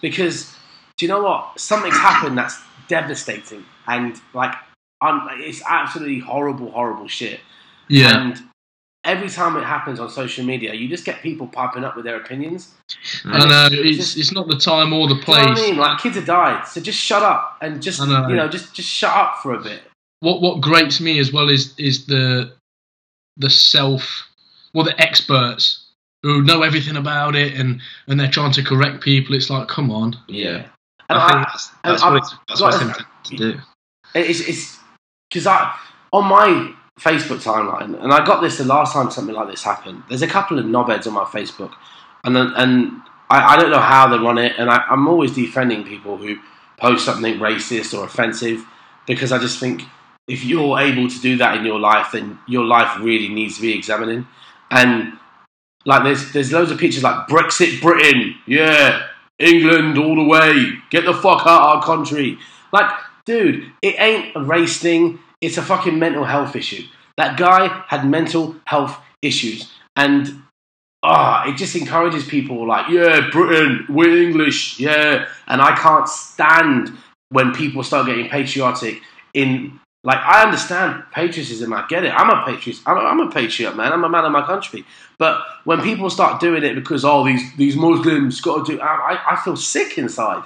Because 0.00 0.54
do 0.96 1.04
you 1.04 1.08
know 1.08 1.22
what? 1.22 1.58
Something's 1.60 1.96
happened 1.96 2.38
that's 2.38 2.58
devastating, 2.88 3.64
and 3.86 4.18
like 4.32 4.54
I'm, 5.02 5.28
it's 5.40 5.62
absolutely 5.68 6.20
horrible, 6.20 6.70
horrible 6.70 7.08
shit. 7.08 7.40
yeah. 7.88 8.16
And 8.22 8.42
every 9.04 9.28
time 9.28 9.56
it 9.56 9.64
happens 9.64 10.00
on 10.00 10.08
social 10.08 10.44
media, 10.44 10.72
you 10.72 10.88
just 10.88 11.04
get 11.04 11.20
people 11.20 11.46
piping 11.46 11.84
up 11.84 11.94
with 11.96 12.04
their 12.06 12.16
opinions. 12.16 12.72
I 13.24 13.46
know 13.46 13.68
it's 13.72 14.16
it's 14.16 14.32
not 14.32 14.46
the 14.48 14.56
time 14.56 14.92
or 14.92 15.08
the 15.08 15.14
Do 15.14 15.20
you 15.20 15.26
know 15.26 15.32
what 15.32 15.40
I 15.40 15.54
place. 15.54 15.68
mean? 15.68 15.76
Like 15.78 15.98
kids 15.98 16.16
have 16.16 16.26
died, 16.26 16.66
so 16.68 16.80
just 16.80 16.98
shut 16.98 17.22
up 17.22 17.58
and 17.60 17.82
just 17.82 18.00
know. 18.00 18.28
you 18.28 18.36
know 18.36 18.48
just 18.48 18.72
just 18.74 18.88
shut 18.88 19.14
up 19.14 19.38
for 19.42 19.52
a 19.54 19.60
bit. 19.62 19.82
What 20.20 20.40
what 20.40 20.60
grates 20.60 21.00
me 21.00 21.18
as 21.18 21.32
well 21.32 21.48
is 21.48 21.74
is 21.78 22.06
the 22.06 22.54
the 23.36 23.50
self, 23.50 24.28
well, 24.72 24.84
the 24.84 25.00
experts 25.00 25.80
who 26.22 26.42
know 26.42 26.62
everything 26.62 26.96
about 26.96 27.36
it 27.36 27.54
and 27.54 27.80
and 28.06 28.18
they're 28.18 28.30
trying 28.30 28.52
to 28.52 28.62
correct 28.62 29.02
people. 29.02 29.34
It's 29.34 29.50
like, 29.50 29.68
come 29.68 29.90
on. 29.90 30.16
Yeah. 30.28 30.66
And 31.08 31.18
I 31.18 31.26
I, 31.26 31.32
think 31.32 31.46
that's, 31.46 31.70
that's 31.84 32.02
I- 32.02 32.08
what 32.08 32.16
it's, 32.18 32.34
that's 32.48 32.60
what 32.60 32.74
it's 32.74 32.82
intended 32.82 33.06
to 33.24 33.36
do. 33.36 33.60
It's 34.14 34.40
it's 34.40 34.78
because 35.28 35.46
I 35.46 35.74
on 36.12 36.24
my 36.26 36.72
Facebook 37.00 37.42
timeline, 37.42 38.00
and 38.02 38.12
I 38.12 38.24
got 38.24 38.40
this 38.40 38.58
the 38.58 38.64
last 38.64 38.92
time 38.92 39.10
something 39.10 39.34
like 39.34 39.48
this 39.48 39.64
happened. 39.64 40.04
There's 40.08 40.22
a 40.22 40.28
couple 40.28 40.58
of 40.58 40.64
knobheads 40.64 41.06
on 41.06 41.12
my 41.14 41.24
Facebook, 41.24 41.72
and 42.22 42.36
and 42.36 43.02
I, 43.30 43.54
I 43.54 43.56
don't 43.56 43.70
know 43.70 43.80
how 43.80 44.06
they 44.08 44.18
run 44.18 44.38
it, 44.38 44.52
and 44.58 44.70
I, 44.70 44.84
I'm 44.88 45.08
always 45.08 45.34
defending 45.34 45.84
people 45.84 46.16
who 46.16 46.36
post 46.78 47.04
something 47.04 47.38
racist 47.38 47.98
or 47.98 48.04
offensive 48.04 48.64
because 49.06 49.32
I 49.32 49.38
just 49.38 49.58
think 49.58 49.82
if 50.28 50.44
you're 50.44 50.78
able 50.78 51.08
to 51.08 51.20
do 51.20 51.36
that 51.36 51.56
in 51.56 51.64
your 51.64 51.78
life, 51.78 52.08
then 52.12 52.38
your 52.48 52.64
life 52.64 52.98
really 53.00 53.28
needs 53.28 53.56
to 53.56 53.62
be 53.62 53.76
examining. 53.76 54.26
And 54.70 55.18
like 55.84 56.04
there's 56.04 56.32
there's 56.32 56.52
loads 56.52 56.70
of 56.70 56.78
pictures 56.78 57.02
like 57.02 57.26
Brexit 57.28 57.80
Britain, 57.80 58.34
yeah, 58.46 59.06
England 59.38 59.98
all 59.98 60.16
the 60.16 60.24
way, 60.24 60.72
get 60.90 61.04
the 61.04 61.12
fuck 61.12 61.46
out 61.46 61.60
of 61.60 61.76
our 61.76 61.82
country. 61.82 62.38
Like, 62.72 62.90
dude, 63.26 63.70
it 63.82 63.96
ain't 63.98 64.34
a 64.36 64.42
race 64.42 64.78
thing. 64.78 65.18
It's 65.40 65.58
a 65.58 65.62
fucking 65.62 65.98
mental 65.98 66.24
health 66.24 66.56
issue. 66.56 66.84
That 67.16 67.38
guy 67.38 67.84
had 67.86 68.08
mental 68.08 68.56
health 68.64 68.98
issues, 69.22 69.70
and 69.94 70.42
ah, 71.02 71.46
it 71.46 71.56
just 71.56 71.76
encourages 71.76 72.26
people 72.26 72.66
like, 72.66 72.88
yeah, 72.88 73.28
Britain, 73.30 73.86
we're 73.88 74.22
English, 74.22 74.80
yeah. 74.80 75.26
And 75.46 75.60
I 75.60 75.76
can't 75.76 76.08
stand 76.08 76.96
when 77.28 77.52
people 77.52 77.82
start 77.82 78.06
getting 78.06 78.28
patriotic 78.28 79.02
in. 79.34 79.80
Like 80.04 80.18
I 80.18 80.42
understand 80.44 81.02
patriotism, 81.12 81.72
I 81.72 81.86
get 81.88 82.04
it. 82.04 82.10
I'm 82.14 82.28
a 82.30 82.44
patriot. 82.44 82.78
I'm 82.86 82.96
a, 82.98 83.00
I'm 83.00 83.20
a 83.20 83.30
patriot, 83.30 83.74
man. 83.74 83.90
I'm 83.92 84.04
a 84.04 84.08
man 84.08 84.24
of 84.26 84.32
my 84.32 84.44
country. 84.44 84.84
But 85.18 85.42
when 85.64 85.80
people 85.80 86.10
start 86.10 86.40
doing 86.40 86.62
it 86.62 86.74
because 86.74 87.04
oh 87.06 87.24
these 87.24 87.56
these 87.56 87.74
Muslims 87.76 88.40
got 88.42 88.66
to 88.66 88.72
do, 88.76 88.80
I, 88.80 89.18
I- 89.32 89.36
feel 89.44 89.56
sick 89.56 89.96
inside 89.98 90.44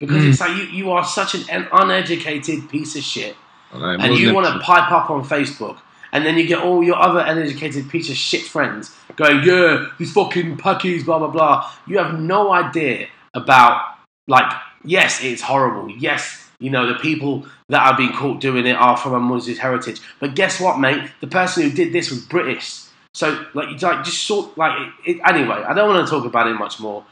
because 0.00 0.22
Mm. 0.22 0.28
it's 0.30 0.40
like 0.40 0.56
you, 0.56 0.64
you 0.64 0.90
are 0.92 1.04
such 1.04 1.34
an, 1.34 1.44
uneducated 1.72 2.68
piece 2.70 2.96
of 2.96 3.02
shit, 3.02 3.36
know, 3.72 3.84
and 4.00 4.16
you 4.18 4.34
want 4.34 4.46
to 4.46 4.58
pipe 4.60 4.90
up 4.92 5.10
on 5.10 5.24
Facebook, 5.24 5.78
and 6.12 6.24
then 6.24 6.36
you 6.38 6.46
get 6.46 6.60
all 6.60 6.82
your 6.82 6.96
other 6.96 7.20
uneducated 7.20 7.88
piece 7.90 8.08
of 8.10 8.16
shit 8.16 8.42
friends 8.42 8.94
going, 9.16 9.42
yeah, 9.44 9.86
these 9.98 10.12
fucking 10.12 10.56
Pakis, 10.56 11.04
blah 11.04 11.18
blah 11.18 11.28
blah. 11.28 11.70
You 11.86 11.98
have 11.98 12.18
no 12.18 12.52
idea 12.52 13.08
about 13.34 13.96
like, 14.26 14.50
yes, 14.84 15.22
it's 15.22 15.42
horrible. 15.42 15.90
Yes, 15.90 16.45
you 16.58 16.70
know 16.70 16.86
the 16.86 16.98
people 16.98 17.46
that 17.68 17.80
have 17.80 17.96
been 17.96 18.12
caught 18.12 18.40
doing 18.40 18.66
it 18.66 18.74
are 18.76 18.96
from 18.96 19.14
a 19.14 19.20
Muslim 19.20 19.56
heritage, 19.56 20.00
but 20.20 20.34
guess 20.34 20.60
what, 20.60 20.78
mate? 20.78 21.10
The 21.20 21.26
person 21.26 21.62
who 21.64 21.70
did 21.70 21.92
this 21.92 22.10
was 22.10 22.20
British. 22.20 22.82
So 23.14 23.46
like, 23.54 23.70
you 23.70 23.76
like 23.78 24.04
just 24.04 24.24
sort 24.24 24.56
like 24.58 24.78
it, 25.04 25.16
it, 25.16 25.20
anyway. 25.26 25.64
I 25.66 25.72
don't 25.72 25.88
want 25.88 26.06
to 26.06 26.10
talk 26.10 26.24
about 26.26 26.46
it 26.48 26.54
much 26.54 26.78
more. 26.80 27.04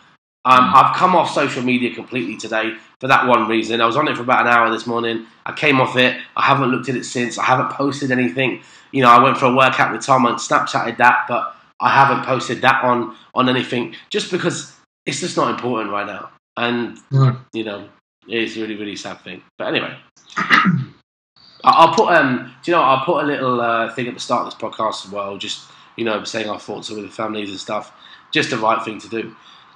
Um, 0.46 0.70
I've 0.74 0.94
come 0.94 1.16
off 1.16 1.32
social 1.32 1.62
media 1.62 1.94
completely 1.94 2.36
today 2.36 2.74
for 3.00 3.08
that 3.08 3.26
one 3.26 3.48
reason. 3.48 3.80
I 3.80 3.86
was 3.86 3.96
on 3.96 4.08
it 4.08 4.16
for 4.16 4.22
about 4.22 4.46
an 4.46 4.52
hour 4.52 4.70
this 4.70 4.86
morning. 4.86 5.26
I 5.46 5.52
came 5.52 5.80
off 5.80 5.96
it. 5.96 6.20
I 6.36 6.42
haven't 6.42 6.70
looked 6.70 6.90
at 6.90 6.96
it 6.96 7.04
since. 7.04 7.38
I 7.38 7.44
haven't 7.44 7.70
posted 7.70 8.10
anything. 8.10 8.60
You 8.92 9.02
know, 9.02 9.08
I 9.08 9.22
went 9.22 9.38
for 9.38 9.46
a 9.46 9.54
workout 9.54 9.92
with 9.92 10.02
Tom 10.02 10.26
and 10.26 10.36
Snapchatted 10.36 10.98
that, 10.98 11.24
but 11.28 11.56
I 11.80 11.88
haven't 11.88 12.26
posted 12.26 12.60
that 12.60 12.84
on 12.84 13.16
on 13.34 13.48
anything 13.48 13.94
just 14.10 14.30
because 14.30 14.76
it's 15.06 15.20
just 15.20 15.36
not 15.36 15.48
important 15.48 15.90
right 15.90 16.06
now. 16.06 16.30
And 16.56 16.98
No. 17.10 17.38
you 17.54 17.64
know, 17.64 17.88
it's 18.28 18.56
a 18.56 18.60
really 18.60 18.76
really 18.76 18.96
sad 18.96 19.20
thing. 19.20 19.42
But 19.58 19.68
anyway. 19.68 19.96
I'll 21.64 21.94
put 21.94 22.14
um. 22.14 22.54
Do 22.62 22.70
you 22.70 22.76
know? 22.76 22.82
I'll 22.82 23.04
put 23.04 23.24
a 23.24 23.26
little 23.26 23.60
uh, 23.60 23.92
thing 23.94 24.06
at 24.06 24.14
the 24.14 24.20
start 24.20 24.46
of 24.46 24.52
this 24.52 24.60
podcast 24.60 25.06
as 25.06 25.10
well. 25.10 25.38
Just 25.38 25.70
you 25.96 26.04
know, 26.04 26.22
saying 26.24 26.48
our 26.48 26.60
thoughts 26.60 26.90
with 26.90 27.02
the 27.02 27.08
families 27.08 27.50
and 27.50 27.58
stuff. 27.58 27.92
Just 28.32 28.50
the 28.50 28.58
right 28.58 28.84
thing 28.84 29.00
to 29.00 29.08
do. 29.08 29.34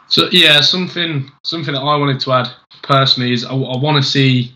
So 0.08 0.28
yeah, 0.30 0.60
something 0.60 1.30
something 1.44 1.74
that 1.74 1.80
I 1.80 1.96
wanted 1.96 2.20
to 2.20 2.32
add 2.32 2.48
personally 2.82 3.32
is 3.32 3.44
I, 3.44 3.52
I 3.52 3.76
want 3.78 4.02
to 4.02 4.08
see. 4.08 4.52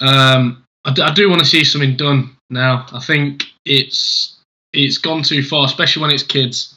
Um, 0.00 0.62
I, 0.84 0.92
d- 0.92 1.02
I 1.02 1.12
do 1.14 1.28
want 1.28 1.40
to 1.40 1.46
see 1.46 1.64
something 1.64 1.96
done 1.96 2.36
now. 2.50 2.86
I 2.92 3.00
think 3.00 3.44
it's 3.64 4.36
it's 4.72 4.98
gone 4.98 5.22
too 5.22 5.42
far, 5.42 5.64
especially 5.66 6.02
when 6.02 6.10
it's 6.10 6.22
kids, 6.22 6.76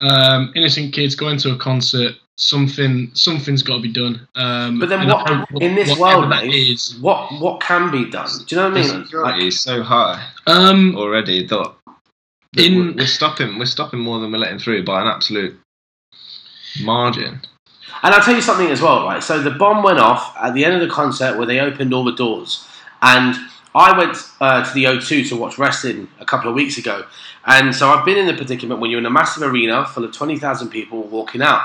um, 0.00 0.52
innocent 0.54 0.92
kids 0.92 1.14
going 1.16 1.38
to 1.38 1.52
a 1.52 1.58
concert. 1.58 2.14
Something 2.40 3.10
something's 3.14 3.62
got 3.64 3.76
to 3.76 3.82
be 3.82 3.92
done. 3.92 4.28
Um, 4.36 4.78
But 4.78 4.88
then 4.90 5.00
and 5.00 5.12
I 5.12 5.44
what- 5.50 5.60
in 5.62 5.74
this 5.74 5.98
world, 5.98 6.30
that 6.30 6.44
mate, 6.46 6.54
is. 6.54 6.96
What 7.00 7.32
what 7.40 7.60
can 7.60 7.90
be 7.90 8.04
done? 8.08 8.28
Do 8.46 8.54
you 8.54 8.56
know 8.62 8.68
what 8.70 8.78
I 8.78 8.80
mean? 8.80 9.02
security 9.04 9.32
Like, 9.32 9.42
is 9.42 9.60
so 9.60 9.82
high 9.82 10.24
Um, 10.46 10.94
already 10.96 11.44
that, 11.46 11.72
that 12.52 12.64
In- 12.64 12.78
we're, 12.78 12.92
we're 12.92 13.06
stopping. 13.06 13.58
We're 13.58 13.64
stopping 13.66 13.98
more 14.00 14.20
than 14.20 14.30
we're 14.30 14.38
letting 14.38 14.60
through 14.60 14.84
by 14.84 15.00
an 15.02 15.08
absolute 15.08 15.58
margin. 16.82 17.40
and 18.04 18.14
I'll 18.14 18.22
tell 18.22 18.36
you 18.36 18.42
something 18.42 18.68
as 18.68 18.80
well, 18.80 19.04
right? 19.04 19.22
So 19.22 19.42
the 19.42 19.50
bomb 19.50 19.82
went 19.82 19.98
off 19.98 20.32
at 20.40 20.54
the 20.54 20.64
end 20.64 20.74
of 20.74 20.80
the 20.80 20.88
concert 20.94 21.36
where 21.36 21.46
they 21.46 21.58
opened 21.58 21.92
all 21.92 22.04
the 22.04 22.12
doors, 22.14 22.64
and 23.02 23.34
I 23.74 23.96
went 23.98 24.16
uh, 24.40 24.64
to 24.64 24.72
the 24.74 24.84
O2 24.84 25.28
to 25.30 25.36
watch 25.36 25.58
wrestling 25.58 26.06
a 26.20 26.24
couple 26.24 26.48
of 26.48 26.54
weeks 26.54 26.78
ago, 26.78 27.04
and 27.46 27.74
so 27.74 27.90
I've 27.90 28.04
been 28.04 28.16
in 28.16 28.26
the 28.26 28.34
predicament 28.34 28.80
when 28.80 28.90
you're 28.92 29.00
in 29.00 29.06
a 29.06 29.10
massive 29.10 29.42
arena 29.42 29.84
full 29.86 30.04
of 30.04 30.12
twenty 30.12 30.38
thousand 30.38 30.68
people 30.68 31.02
walking 31.02 31.42
out, 31.42 31.62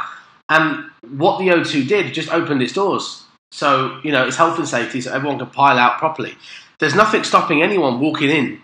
and 0.54 0.90
what 1.18 1.40
the 1.40 1.48
O2 1.50 1.88
did 1.88 2.14
just 2.14 2.30
opened 2.32 2.62
its 2.62 2.74
doors. 2.74 3.24
So 3.52 4.00
you 4.04 4.12
know 4.12 4.26
it's 4.28 4.38
health 4.38 4.58
and 4.58 4.68
safety, 4.68 5.02
so 5.02 5.12
everyone 5.14 5.38
can 5.40 5.50
pile 5.50 5.78
out 5.78 5.98
properly. 6.00 6.36
There's 6.80 6.96
nothing 6.96 7.24
stopping 7.24 7.62
anyone 7.62 8.00
walking 8.00 8.30
in 8.30 8.62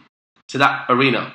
to 0.49 0.57
that 0.59 0.85
arena, 0.89 1.33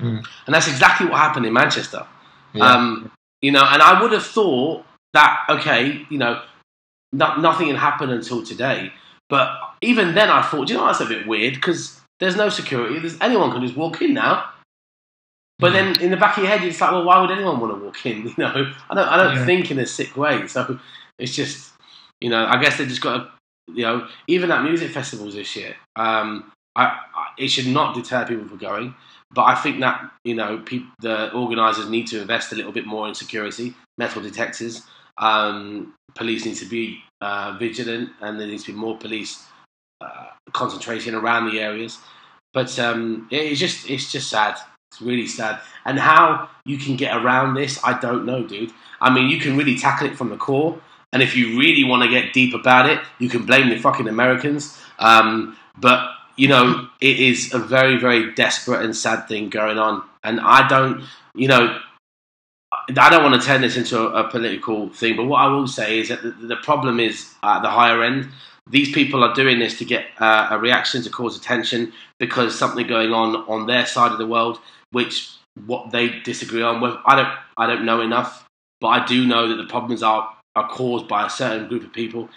Mm. 0.00 0.24
and 0.46 0.54
that's 0.54 0.68
exactly 0.68 1.06
what 1.06 1.18
happened 1.18 1.44
in 1.46 1.52
Manchester. 1.52 2.06
Yeah. 2.52 2.64
Um, 2.64 3.10
you 3.42 3.50
know, 3.50 3.64
and 3.72 3.82
I 3.82 4.00
would 4.00 4.12
have 4.12 4.24
thought 4.24 4.84
that 5.14 5.44
okay, 5.48 6.06
you 6.10 6.18
know, 6.18 6.42
no, 7.12 7.36
nothing 7.36 7.68
had 7.68 7.76
happened 7.76 8.12
until 8.12 8.44
today. 8.44 8.92
But 9.28 9.48
even 9.82 10.14
then, 10.14 10.30
I 10.30 10.42
thought, 10.42 10.68
you 10.70 10.76
know, 10.76 10.86
that's 10.86 11.00
a 11.00 11.06
bit 11.06 11.26
weird 11.26 11.54
because 11.54 12.00
there's 12.20 12.36
no 12.36 12.48
security. 12.48 12.98
There's 12.98 13.20
anyone 13.20 13.50
can 13.52 13.62
just 13.62 13.76
walk 13.76 14.00
in 14.02 14.14
now. 14.14 14.50
But 15.60 15.72
then 15.72 16.00
in 16.00 16.10
the 16.10 16.16
back 16.16 16.36
of 16.36 16.44
your 16.44 16.52
head, 16.52 16.62
it's 16.66 16.80
like, 16.80 16.92
well, 16.92 17.04
why 17.04 17.20
would 17.20 17.30
anyone 17.30 17.58
want 17.60 17.74
to 17.78 17.84
walk 17.84 18.06
in? 18.06 18.22
You 18.28 18.34
know, 18.38 18.72
I 18.90 18.94
don't, 18.94 19.08
I 19.08 19.16
don't 19.16 19.34
Yeah. 19.36 19.46
think 19.46 19.70
in 19.70 19.78
a 19.78 19.86
sick 19.86 20.16
way. 20.16 20.46
So 20.46 20.78
it's 21.18 21.34
just, 21.34 21.72
you 22.20 22.30
know, 22.30 22.46
I 22.46 22.60
guess 22.62 22.78
they 22.78 22.86
just 22.86 23.00
got 23.00 23.16
to, 23.16 23.30
you 23.72 23.82
know, 23.82 24.06
even 24.28 24.50
at 24.52 24.62
music 24.62 24.92
festivals 24.92 25.34
this 25.34 25.56
year, 25.56 25.74
um, 25.96 26.52
I, 26.76 26.84
I, 26.84 27.26
it 27.38 27.48
should 27.48 27.66
not 27.66 27.94
deter 27.94 28.24
people 28.24 28.46
from 28.46 28.58
going. 28.58 28.94
But 29.30 29.44
I 29.44 29.56
think 29.56 29.80
that 29.80 30.10
you 30.24 30.34
know 30.34 30.58
peop 30.64 30.86
the 31.00 31.30
organisers 31.34 31.90
need 31.90 32.06
to 32.08 32.20
invest 32.22 32.52
a 32.52 32.56
little 32.56 32.72
bit 32.72 32.86
more 32.86 33.06
in 33.08 33.14
security, 33.14 33.74
metal 33.98 34.22
detectors. 34.22 34.82
Um, 35.18 35.94
police 36.14 36.46
need 36.46 36.54
to 36.56 36.64
be 36.66 37.02
uh, 37.20 37.56
vigilant, 37.58 38.10
and 38.22 38.40
there 38.40 38.46
needs 38.46 38.64
to 38.64 38.72
be 38.72 38.78
more 38.78 38.96
police 38.96 39.44
uh, 40.00 40.28
concentration 40.52 41.14
around 41.14 41.50
the 41.50 41.60
areas. 41.60 41.98
But 42.54 42.78
um, 42.78 43.28
it's 43.30 43.60
just 43.60 43.90
it's 43.90 44.10
just 44.10 44.30
sad. 44.30 44.56
It's 44.90 45.02
really 45.02 45.26
sad. 45.26 45.60
And 45.84 45.98
how 45.98 46.48
you 46.64 46.78
can 46.78 46.96
get 46.96 47.16
around 47.16 47.54
this, 47.54 47.78
I 47.84 47.98
don't 47.98 48.24
know, 48.24 48.46
dude. 48.46 48.72
I 49.00 49.10
mean, 49.10 49.28
you 49.28 49.38
can 49.38 49.56
really 49.56 49.76
tackle 49.76 50.06
it 50.06 50.16
from 50.16 50.30
the 50.30 50.36
core. 50.36 50.80
And 51.12 51.22
if 51.22 51.36
you 51.36 51.58
really 51.58 51.84
want 51.84 52.02
to 52.02 52.08
get 52.08 52.32
deep 52.32 52.54
about 52.54 52.88
it, 52.88 53.00
you 53.18 53.28
can 53.28 53.46
blame 53.46 53.68
the 53.70 53.78
fucking 53.78 54.08
Americans. 54.08 54.78
Um, 54.98 55.56
but 55.76 56.10
you 56.38 56.48
know, 56.48 56.88
it 57.00 57.18
is 57.18 57.52
a 57.52 57.58
very, 57.58 57.98
very 57.98 58.32
desperate 58.34 58.84
and 58.84 58.96
sad 58.96 59.28
thing 59.28 59.50
going 59.50 59.76
on. 59.76 60.02
And 60.22 60.40
I 60.40 60.66
don't, 60.68 61.04
you 61.34 61.48
know, 61.48 61.78
I 62.70 63.10
don't 63.10 63.24
want 63.24 63.40
to 63.40 63.46
turn 63.46 63.60
this 63.60 63.76
into 63.76 63.98
a, 63.98 64.24
a 64.24 64.30
political 64.30 64.88
thing. 64.90 65.16
But 65.16 65.26
what 65.26 65.40
I 65.40 65.48
will 65.48 65.66
say 65.66 65.98
is 65.98 66.08
that 66.08 66.22
the, 66.22 66.30
the 66.30 66.56
problem 66.56 67.00
is 67.00 67.34
at 67.42 67.60
the 67.60 67.70
higher 67.70 68.02
end. 68.02 68.28
These 68.70 68.92
people 68.92 69.24
are 69.24 69.34
doing 69.34 69.58
this 69.58 69.78
to 69.78 69.84
get 69.84 70.06
uh, 70.18 70.48
a 70.50 70.58
reaction 70.58 71.02
to 71.02 71.10
cause 71.10 71.36
attention 71.36 71.92
because 72.18 72.58
something 72.58 72.86
going 72.86 73.12
on 73.12 73.36
on 73.48 73.66
their 73.66 73.86
side 73.86 74.12
of 74.12 74.18
the 74.18 74.26
world, 74.26 74.58
which 74.90 75.30
what 75.66 75.90
they 75.90 76.20
disagree 76.20 76.62
on. 76.62 76.80
With 76.80 76.94
I 77.06 77.16
don't, 77.16 77.34
I 77.56 77.66
don't 77.66 77.84
know 77.84 78.00
enough, 78.00 78.46
but 78.80 78.88
I 78.88 79.06
do 79.06 79.26
know 79.26 79.48
that 79.48 79.56
the 79.56 79.66
problems 79.66 80.02
are 80.02 80.34
are 80.56 80.68
caused 80.68 81.08
by 81.08 81.26
a 81.26 81.30
certain 81.30 81.68
group 81.68 81.84
of 81.84 81.92
people. 81.92 82.28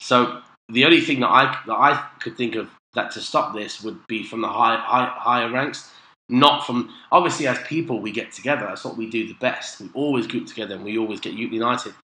So 0.00 0.40
the 0.68 0.84
only 0.84 1.00
thing 1.00 1.20
that 1.20 1.28
I 1.28 1.56
that 1.66 1.74
I 1.74 2.08
could 2.20 2.36
think 2.36 2.54
of 2.54 2.70
that 2.94 3.12
to 3.12 3.20
stop 3.20 3.54
this 3.54 3.82
would 3.82 4.06
be 4.08 4.24
from 4.24 4.40
the 4.40 4.48
high, 4.48 4.76
high 4.76 5.12
higher 5.16 5.50
ranks, 5.50 5.90
not 6.28 6.66
from 6.66 6.92
obviously 7.12 7.46
as 7.46 7.58
people 7.66 8.00
we 8.00 8.10
get 8.10 8.32
together. 8.32 8.66
That's 8.66 8.84
what 8.84 8.96
we 8.96 9.08
do 9.08 9.26
the 9.26 9.34
best. 9.34 9.80
We 9.80 9.90
always 9.94 10.26
group 10.26 10.46
together 10.46 10.74
and 10.74 10.84
we 10.84 10.98
always 10.98 11.20
get 11.20 11.34
united. 11.34 11.94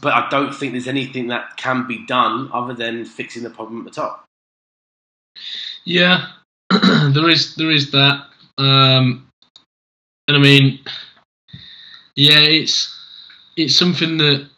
But 0.00 0.12
I 0.14 0.28
don't 0.28 0.54
think 0.54 0.72
there's 0.72 0.88
anything 0.88 1.28
that 1.28 1.56
can 1.56 1.86
be 1.86 2.04
done 2.06 2.50
other 2.52 2.74
than 2.74 3.04
fixing 3.04 3.42
the 3.42 3.50
problem 3.50 3.80
at 3.80 3.84
the 3.84 3.90
top. 3.90 4.24
Yeah, 5.84 6.26
there 6.70 7.28
is 7.28 7.54
there 7.56 7.70
is 7.70 7.90
that, 7.92 8.26
um, 8.58 9.26
and 10.26 10.36
I 10.36 10.40
mean, 10.40 10.80
yeah, 12.16 12.40
it's 12.40 12.94
it's 13.56 13.74
something 13.76 14.18
that 14.18 14.48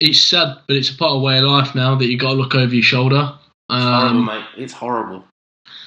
it's 0.00 0.20
sad, 0.20 0.58
but 0.66 0.76
it's 0.76 0.90
a 0.90 0.96
part 0.96 1.12
of 1.12 1.22
way 1.22 1.38
of 1.38 1.44
life 1.44 1.74
now 1.74 1.94
that 1.96 2.06
you 2.06 2.18
got 2.18 2.30
to 2.30 2.34
look 2.34 2.54
over 2.54 2.74
your 2.74 2.82
shoulder. 2.82 3.32
It's 3.70 3.82
Horrible, 3.84 4.18
Um, 4.18 4.24
mate. 4.26 4.44
It's 4.56 4.72
horrible. 4.72 5.24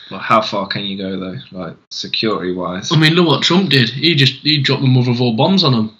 Well, 0.09 0.19
how 0.19 0.41
far 0.41 0.67
can 0.67 0.83
you 0.85 0.97
go 0.97 1.19
though, 1.19 1.37
like 1.51 1.75
security 1.91 2.53
wise? 2.53 2.91
I 2.91 2.97
mean, 2.97 3.13
look 3.13 3.27
what 3.27 3.43
Trump 3.43 3.69
did. 3.69 3.89
He 3.89 4.15
just 4.15 4.35
he 4.41 4.61
dropped 4.61 4.81
the 4.81 4.87
mother 4.87 5.11
of 5.11 5.21
all 5.21 5.35
bombs 5.35 5.63
on 5.63 5.73
them. 5.73 5.97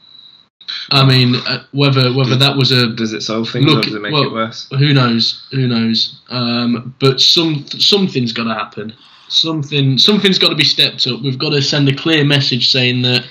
I 0.92 1.06
mean, 1.06 1.36
uh, 1.36 1.64
whether 1.72 2.14
whether 2.14 2.36
that 2.36 2.56
was 2.58 2.72
a 2.72 2.88
Does 2.94 3.14
it 3.14 3.22
solve 3.22 3.50
things 3.50 3.66
Look, 3.66 3.80
or 3.80 3.82
does 3.84 3.96
it 3.96 4.02
make 4.02 4.14
well- 4.14 4.24
it 4.24 4.32
worse? 4.32 4.68
who 4.72 4.94
knows, 4.94 5.48
who 5.52 5.68
knows. 5.68 6.20
Um, 6.30 6.96
but 7.00 7.20
some 7.22 7.66
something's 7.68 8.32
got 8.34 8.46
to 8.46 8.54
happen. 8.54 8.94
Something 9.28 9.98
something's 9.98 10.40
got 10.40 10.50
to 10.50 10.56
be 10.56 10.64
stepped 10.64 11.08
up. 11.08 11.22
We've 11.22 11.40
got 11.40 11.50
to 11.50 11.62
send 11.62 11.90
a 11.90 11.96
clear 11.96 12.24
message 12.24 12.72
saying 12.72 13.02
that, 13.04 13.28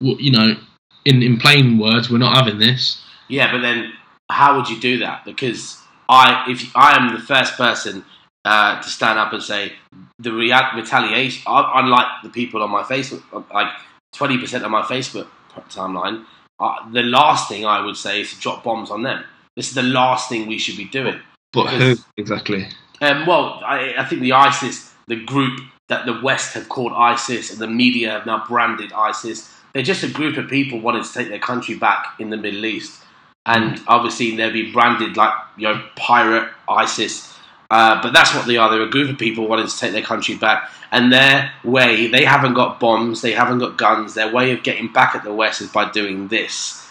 you 0.00 0.30
know, 0.30 0.56
in 1.04 1.22
in 1.22 1.38
plain 1.38 1.78
words, 1.78 2.10
we're 2.10 2.18
not 2.18 2.36
having 2.36 2.58
this. 2.58 3.02
Yeah, 3.28 3.52
but 3.52 3.60
then 3.60 3.92
how 4.30 4.56
would 4.56 4.68
you 4.68 4.80
do 4.80 4.98
that? 4.98 5.24
Because 5.24 5.76
I, 6.08 6.44
if 6.48 6.74
I 6.74 6.96
am 6.96 7.14
the 7.14 7.20
first 7.20 7.56
person 7.56 8.04
uh, 8.44 8.80
to 8.80 8.88
stand 8.88 9.18
up 9.18 9.32
and 9.34 9.42
say 9.42 9.72
the 10.18 10.32
rea- 10.32 10.70
retaliation, 10.74 11.42
uh, 11.46 11.70
unlike 11.74 12.06
the 12.22 12.30
people 12.30 12.62
on 12.62 12.70
my 12.70 12.82
Facebook, 12.82 13.22
uh, 13.32 13.42
like 13.52 13.68
twenty 14.14 14.38
percent 14.38 14.64
of 14.64 14.70
my 14.70 14.82
Facebook 14.82 15.26
timeline, 15.68 16.24
uh, 16.60 16.90
the 16.90 17.02
last 17.02 17.48
thing 17.48 17.64
I 17.64 17.84
would 17.84 17.96
say 17.96 18.20
is 18.20 18.34
to 18.34 18.40
drop 18.40 18.64
bombs 18.64 18.90
on 18.90 19.02
them. 19.02 19.24
This 19.56 19.68
is 19.68 19.74
the 19.74 19.82
last 19.82 20.28
thing 20.28 20.46
we 20.46 20.58
should 20.58 20.76
be 20.76 20.84
doing. 20.84 21.20
But 21.52 21.68
who 21.68 21.96
exactly? 22.16 22.68
Um, 23.00 23.26
well, 23.26 23.60
I, 23.64 23.94
I 23.98 24.04
think 24.04 24.22
the 24.22 24.32
ISIS, 24.32 24.92
the 25.06 25.16
group 25.24 25.60
that 25.88 26.04
the 26.04 26.20
West 26.22 26.54
have 26.54 26.68
called 26.68 26.92
ISIS 26.92 27.50
and 27.50 27.60
the 27.60 27.66
media 27.66 28.10
have 28.10 28.26
now 28.26 28.44
branded 28.46 28.92
ISIS, 28.92 29.50
they're 29.72 29.82
just 29.82 30.02
a 30.02 30.08
group 30.08 30.36
of 30.36 30.48
people 30.48 30.80
wanting 30.80 31.04
to 31.04 31.12
take 31.12 31.28
their 31.28 31.38
country 31.38 31.76
back 31.76 32.14
in 32.18 32.30
the 32.30 32.36
Middle 32.36 32.64
East. 32.64 33.02
And 33.46 33.80
obviously, 33.86 34.36
they'll 34.36 34.52
be 34.52 34.72
branded 34.72 35.16
like, 35.16 35.32
you 35.56 35.68
know, 35.68 35.82
pirate 35.96 36.50
ISIS. 36.68 37.32
Uh, 37.70 38.00
but 38.02 38.12
that's 38.12 38.34
what 38.34 38.46
they 38.46 38.56
are. 38.56 38.70
They're 38.70 38.82
a 38.82 38.90
group 38.90 39.10
of 39.10 39.18
people 39.18 39.46
wanting 39.46 39.66
to 39.66 39.78
take 39.78 39.92
their 39.92 40.02
country 40.02 40.36
back. 40.36 40.70
And 40.90 41.12
their 41.12 41.52
way, 41.64 42.06
they 42.06 42.24
haven't 42.24 42.54
got 42.54 42.80
bombs, 42.80 43.20
they 43.20 43.32
haven't 43.32 43.58
got 43.58 43.76
guns. 43.76 44.14
Their 44.14 44.32
way 44.32 44.52
of 44.52 44.62
getting 44.62 44.90
back 44.90 45.14
at 45.14 45.22
the 45.22 45.34
West 45.34 45.60
is 45.60 45.70
by 45.70 45.90
doing 45.90 46.28
this. 46.28 46.86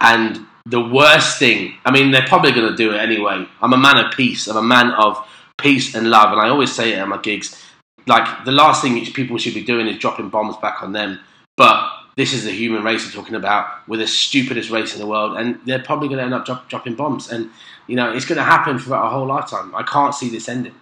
And 0.00 0.46
the 0.66 0.80
worst 0.80 1.38
thing, 1.38 1.74
I 1.84 1.90
mean, 1.90 2.12
they're 2.12 2.26
probably 2.26 2.52
going 2.52 2.70
to 2.70 2.76
do 2.76 2.92
it 2.92 2.98
anyway. 2.98 3.46
I'm 3.60 3.72
a 3.72 3.76
man 3.76 3.96
of 3.98 4.12
peace. 4.12 4.46
I'm 4.46 4.56
a 4.56 4.62
man 4.62 4.92
of 4.92 5.26
peace 5.58 5.94
and 5.94 6.10
love. 6.10 6.32
And 6.32 6.40
I 6.40 6.48
always 6.48 6.72
say 6.72 6.92
it 6.92 6.98
at 6.98 7.08
my 7.08 7.18
gigs. 7.18 7.60
Like, 8.06 8.44
the 8.44 8.52
last 8.52 8.82
thing 8.82 9.04
people 9.12 9.36
should 9.36 9.54
be 9.54 9.64
doing 9.64 9.88
is 9.88 9.98
dropping 9.98 10.30
bombs 10.30 10.56
back 10.58 10.82
on 10.82 10.92
them. 10.92 11.18
But 11.56 11.90
this 12.16 12.32
is 12.32 12.44
the 12.44 12.52
human 12.52 12.84
race 12.84 13.04
we're 13.04 13.20
talking 13.20 13.34
about. 13.34 13.88
We're 13.88 13.98
the 13.98 14.06
stupidest 14.06 14.70
race 14.70 14.94
in 14.94 15.00
the 15.00 15.06
world. 15.06 15.36
And 15.36 15.60
they're 15.66 15.82
probably 15.82 16.08
going 16.08 16.18
to 16.18 16.24
end 16.24 16.34
up 16.34 16.46
drop, 16.46 16.68
dropping 16.68 16.94
bombs. 16.94 17.30
And, 17.30 17.50
you 17.90 17.96
know, 17.96 18.12
it's 18.12 18.24
going 18.24 18.38
to 18.38 18.44
happen 18.44 18.78
throughout 18.78 19.04
our 19.04 19.10
whole 19.10 19.26
lifetime. 19.26 19.74
I 19.74 19.82
can't 19.82 20.14
see 20.14 20.30
this 20.30 20.48
ending. 20.48 20.74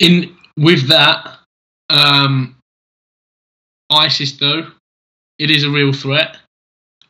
In 0.00 0.36
with 0.56 0.88
that, 0.88 1.38
um, 1.88 2.56
ISIS 3.88 4.32
though, 4.32 4.70
it 5.38 5.50
is 5.50 5.62
a 5.62 5.70
real 5.70 5.92
threat, 5.92 6.38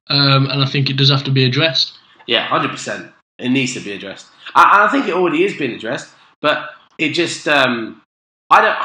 um, 0.08 0.46
and 0.50 0.62
I 0.62 0.66
think 0.66 0.90
it 0.90 0.98
does 0.98 1.10
have 1.10 1.24
to 1.24 1.30
be 1.30 1.44
addressed. 1.44 1.98
Yeah, 2.26 2.46
hundred 2.46 2.70
percent. 2.70 3.10
It 3.38 3.48
needs 3.48 3.72
to 3.74 3.80
be 3.80 3.92
addressed. 3.92 4.26
I, 4.54 4.86
I 4.86 4.92
think 4.92 5.08
it 5.08 5.14
already 5.14 5.44
is 5.44 5.56
being 5.56 5.72
addressed, 5.72 6.12
but 6.42 6.70
it 6.98 7.10
just 7.10 7.48
um, 7.48 8.02
I 8.50 8.60
don't 8.60 8.78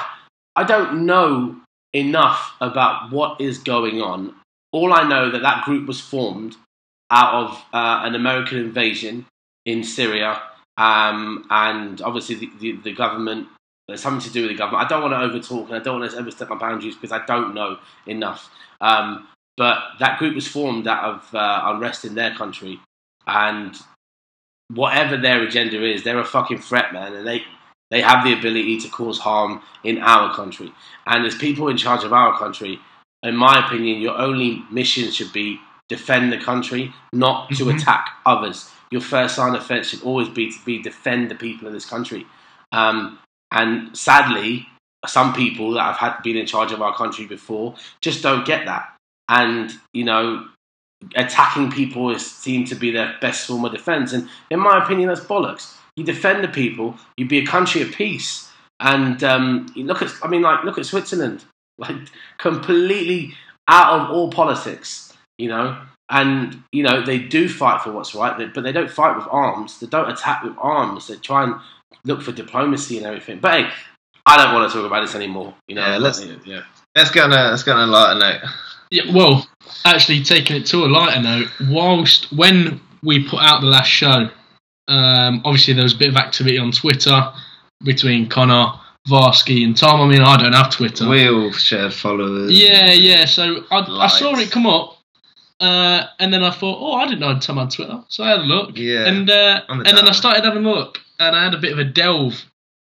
I 0.56 0.64
don't 0.64 1.06
know 1.06 1.58
enough 1.92 2.56
about 2.62 3.12
what 3.12 3.42
is 3.42 3.58
going 3.60 4.02
on. 4.02 4.36
All 4.72 4.94
I 4.94 5.08
know 5.08 5.30
that 5.30 5.42
that 5.42 5.66
group 5.66 5.88
was 5.88 6.00
formed 6.00 6.56
out 7.12 7.34
of 7.34 7.52
uh, 7.74 8.02
an 8.04 8.16
American 8.16 8.58
invasion 8.58 9.26
in 9.66 9.84
Syria, 9.84 10.42
um, 10.78 11.46
and 11.50 12.02
obviously 12.02 12.36
the, 12.36 12.52
the, 12.60 12.72
the 12.84 12.94
government. 12.94 13.48
There's 13.88 14.02
something 14.02 14.26
to 14.26 14.34
do 14.34 14.44
with 14.44 14.52
the 14.52 14.58
government. 14.58 14.86
I 14.86 14.88
don't 14.88 15.02
want 15.02 15.14
to 15.14 15.40
overtalk 15.40 15.66
and 15.66 15.76
I 15.76 15.80
don't 15.80 16.00
want 16.00 16.12
to 16.12 16.18
overstep 16.18 16.50
my 16.50 16.56
boundaries 16.56 16.96
because 16.96 17.12
I 17.12 17.26
don't 17.26 17.54
know 17.54 17.80
enough. 18.08 18.50
Um, 18.80 19.28
but 19.58 19.78
that 20.00 20.20
group 20.20 20.36
was 20.36 20.48
formed 20.48 20.88
out 20.88 21.04
of 21.04 21.36
uh, 21.36 21.62
unrest 21.66 22.06
in 22.06 22.16
their 22.16 22.34
country, 22.34 22.80
and 23.28 23.76
whatever 24.74 25.18
their 25.18 25.44
agenda 25.44 25.84
is, 25.84 26.04
they're 26.04 26.20
a 26.20 26.26
fucking 26.26 26.60
threat, 26.60 26.94
man, 26.94 27.14
and 27.14 27.28
they 27.28 27.44
they 27.92 28.02
have 28.02 28.24
the 28.24 28.34
ability 28.34 28.80
to 28.80 28.90
cause 28.90 29.20
harm 29.20 29.62
in 29.84 30.00
our 30.00 30.34
country. 30.34 30.72
And 31.06 31.26
as 31.26 31.36
people 31.36 31.68
in 31.68 31.78
charge 31.78 32.04
of 32.04 32.12
our 32.14 32.38
country, 32.40 32.80
in 33.22 33.36
my 33.36 33.66
opinion, 33.66 34.02
your 34.02 34.18
only 34.18 34.64
mission 34.72 35.12
should 35.12 35.32
be 35.32 35.60
defend 35.90 36.32
the 36.32 36.38
country, 36.38 36.94
not 37.12 37.50
to 37.52 37.66
Mhm. 37.66 37.76
attack 37.78 38.18
others. 38.26 38.70
Your 38.92 39.02
first 39.02 39.38
line 39.38 39.54
of 39.56 39.62
defense 39.62 39.90
should 39.90 40.04
always 40.04 40.30
be 40.30 40.52
to 40.52 40.66
be 40.66 40.82
defend 40.82 41.30
the 41.30 41.36
people 41.36 41.68
of 41.68 41.74
this 41.74 41.86
country. 41.86 42.26
Um, 42.72 43.20
and 43.52 43.96
sadly, 43.98 44.68
some 45.06 45.34
people 45.34 45.72
that 45.72 45.84
have 45.84 45.98
had 45.98 46.24
been 46.24 46.38
in 46.38 46.46
charge 46.46 46.72
of 46.72 46.82
our 46.82 46.96
country 46.96 47.26
before 47.26 47.76
just 48.02 48.24
don't 48.24 48.46
get 48.46 48.66
that. 48.66 48.96
And 49.30 49.74
you 49.94 50.04
know, 50.04 50.48
attacking 51.16 51.72
people 51.72 52.10
is 52.12 52.26
seen 52.26 52.66
to 52.66 52.76
be 52.76 52.92
their 52.92 53.16
best 53.20 53.48
form 53.48 53.66
of 53.66 53.72
defense. 53.72 54.14
And 54.14 54.30
in 54.50 54.60
my 54.60 54.84
opinion, 54.84 55.10
that's 55.10 55.22
bollocks. 55.22 55.76
You 55.96 56.04
defend 56.04 56.44
the 56.44 56.48
people. 56.48 56.98
You 57.18 57.28
be 57.28 57.40
a 57.40 57.46
country 57.46 57.82
of 57.82 57.92
peace. 57.92 58.50
And 58.80 59.24
um, 59.24 59.68
you 59.76 59.86
look 59.86 60.02
at, 60.02 60.12
I 60.24 60.28
mean, 60.28 60.42
like 60.42 60.64
look 60.64 60.78
at 60.78 60.86
Switzerland, 60.86 61.46
like 61.78 61.96
completely 62.38 63.34
out 63.68 64.00
of 64.00 64.10
all 64.12 64.30
politics, 64.32 65.13
you 65.38 65.50
know. 65.50 65.78
And 66.10 66.62
you 66.72 66.84
know 66.84 67.04
they 67.04 67.18
do 67.18 67.48
fight 67.50 67.82
for 67.82 67.92
what's 67.92 68.14
right, 68.14 68.52
but 68.54 68.64
they 68.64 68.72
don't 68.72 68.92
fight 68.92 69.16
with 69.16 69.26
arms. 69.32 69.80
They 69.80 69.88
don't 69.88 70.10
attack 70.12 70.44
with 70.44 70.54
arms. 70.60 71.08
They 71.08 71.16
try 71.16 71.44
and 71.44 71.56
look 72.06 72.22
for 72.22 72.32
diplomacy 72.34 72.98
and 72.98 73.06
everything. 73.06 73.40
But 73.40 73.54
hey, 73.54 73.70
I 74.26 74.38
don't 74.38 74.54
want 74.54 74.70
to 74.70 74.78
talk 74.78 74.86
about 74.86 75.02
this 75.02 75.16
anymore. 75.16 75.56
You 75.68 75.76
know, 75.76 75.82
Yeah, 75.88 75.98
let's- 75.98 76.24
yeah. 76.46 76.62
Let's 76.96 77.10
get 77.10 77.24
on 77.24 77.32
a 77.32 77.50
let's 77.52 77.64
get 77.64 77.76
on 77.76 77.88
a 77.90 77.92
lighter 77.92 78.20
note. 78.20 78.42
Yeah, 78.92 79.12
well, 79.12 79.48
actually, 79.86 80.24
taking 80.24 80.58
it 80.58 80.66
to 80.68 80.86
a 80.86 80.88
lighter 80.88 81.22
note, 81.22 81.48
whilst 81.70 82.32
when 82.32 82.80
we 83.02 83.28
put 83.28 83.42
out 83.42 83.62
the 83.62 83.68
last 83.68 83.88
show, 83.90 84.30
um, 84.88 85.42
obviously 85.46 85.74
there 85.74 85.84
was 85.84 85.94
a 85.94 85.98
bit 85.98 86.10
of 86.10 86.18
activity 86.18 86.60
on 86.60 86.72
Twitter 86.72 87.32
between 87.84 88.30
Connor, 88.30 88.74
Varsky, 89.08 89.64
and 89.66 89.76
Tom. 89.76 90.02
I 90.02 90.08
mean, 90.08 90.22
I 90.22 90.38
don't 90.38 90.54
have 90.54 90.70
Twitter. 90.70 91.08
We 91.10 91.28
all 91.28 91.52
shared 91.54 91.94
followers. 91.94 92.52
Yeah, 92.52 92.92
yeah. 92.92 93.26
So 93.26 93.64
I, 93.72 93.80
I 93.80 94.08
saw 94.08 94.38
it 94.38 94.52
come 94.52 94.68
up, 94.68 94.93
uh, 95.64 96.08
and 96.20 96.34
then 96.34 96.44
I 96.44 96.52
thought, 96.52 96.78
oh, 96.82 96.94
I 96.96 97.06
didn't 97.06 97.22
know 97.22 97.40
Tom 97.40 97.56
had 97.58 97.72
Twitter, 97.72 98.04
so 98.10 98.24
I 98.24 98.32
had 98.32 98.40
a 98.40 98.44
look. 98.44 98.78
Yeah, 98.78 99.06
And 99.06 99.30
uh, 99.30 99.62
on 99.70 99.88
and 99.88 99.98
then 99.98 100.08
I 100.08 100.12
started 100.12 100.44
having 100.44 100.66
a 100.66 100.70
look, 100.70 101.00
and 101.20 101.34
I 101.34 101.46
had 101.46 101.54
a 101.54 101.58
bit 101.58 101.72
of 101.72 101.80
a 101.80 101.86
delve 101.86 102.44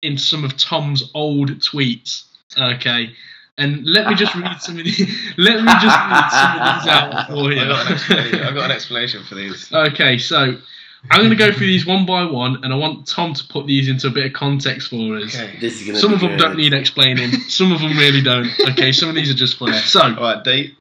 into 0.03 0.21
some 0.21 0.43
of 0.43 0.55
Tom's 0.55 1.09
old 1.15 1.49
tweets. 1.59 2.25
Okay. 2.55 3.09
And 3.57 3.85
let 3.85 4.07
me 4.07 4.13
just 4.15 4.35
read 4.35 4.61
some 4.61 4.77
of 4.77 4.85
these. 4.85 4.99
let 5.37 5.61
me 5.63 5.71
just 5.81 5.97
read 5.97 6.29
some 6.29 6.61
of 6.61 6.83
these 6.83 6.87
out 6.87 7.27
for 7.29 7.51
you. 7.51 7.59
I 7.59 7.67
got, 7.67 7.87
an 7.87 7.91
explanation, 7.91 8.53
got 8.53 8.65
an 8.65 8.71
explanation 8.71 9.23
for 9.23 9.35
these. 9.35 9.73
Okay, 9.73 10.17
so 10.19 10.55
I'm 11.09 11.19
going 11.19 11.29
to 11.31 11.35
go 11.35 11.51
through 11.51 11.67
these 11.67 11.85
one 11.85 12.05
by 12.05 12.23
one, 12.23 12.63
and 12.63 12.71
I 12.71 12.75
want 12.75 13.07
Tom 13.07 13.33
to 13.33 13.43
put 13.47 13.65
these 13.65 13.89
into 13.89 14.07
a 14.07 14.11
bit 14.11 14.27
of 14.27 14.33
context 14.33 14.89
for 14.89 15.17
us. 15.17 15.35
Okay. 15.35 15.57
This 15.59 15.81
is 15.81 15.87
gonna 15.87 15.99
Some 15.99 16.11
be 16.11 16.15
of 16.15 16.21
them 16.21 16.29
good. 16.31 16.39
don't 16.39 16.55
need 16.57 16.73
explaining. 16.73 17.31
Some 17.49 17.71
of 17.71 17.79
them 17.81 17.97
really 17.97 18.21
don't. 18.21 18.47
Okay, 18.69 18.91
some 18.91 19.09
of 19.09 19.15
these 19.15 19.29
are 19.31 19.33
just 19.35 19.57
funny. 19.57 19.77
So 19.79 20.01
Alright, 20.01 20.43
date. 20.43 20.75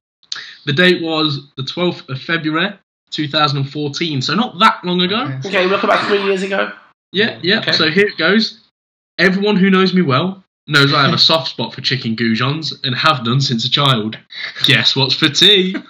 The 0.68 0.74
date 0.74 1.02
was 1.02 1.48
the 1.56 1.62
12th 1.62 2.06
of 2.10 2.20
February, 2.20 2.78
2014. 3.10 4.20
So 4.20 4.34
not 4.34 4.58
that 4.58 4.84
long 4.84 5.00
ago. 5.00 5.22
Okay. 5.22 5.48
Okay, 5.48 5.66
look 5.66 5.82
about 5.82 6.06
three 6.06 6.22
years 6.22 6.42
ago. 6.42 6.70
Yeah, 7.10 7.38
yeah. 7.42 7.60
Okay. 7.60 7.72
So 7.72 7.90
here 7.90 8.06
it 8.06 8.18
goes. 8.18 8.68
Everyone 9.16 9.56
who 9.56 9.70
knows 9.70 9.94
me 9.94 10.02
well 10.02 10.44
knows 10.66 10.92
I 10.92 11.06
have 11.06 11.14
a 11.14 11.18
soft 11.18 11.48
spot 11.48 11.72
for 11.72 11.80
chicken 11.80 12.16
goujons 12.16 12.74
and 12.84 12.94
have 12.94 13.24
done 13.24 13.40
since 13.40 13.64
a 13.64 13.70
child. 13.70 14.18
Guess 14.66 14.94
what's 14.94 15.14
for 15.14 15.30
tea? 15.30 15.74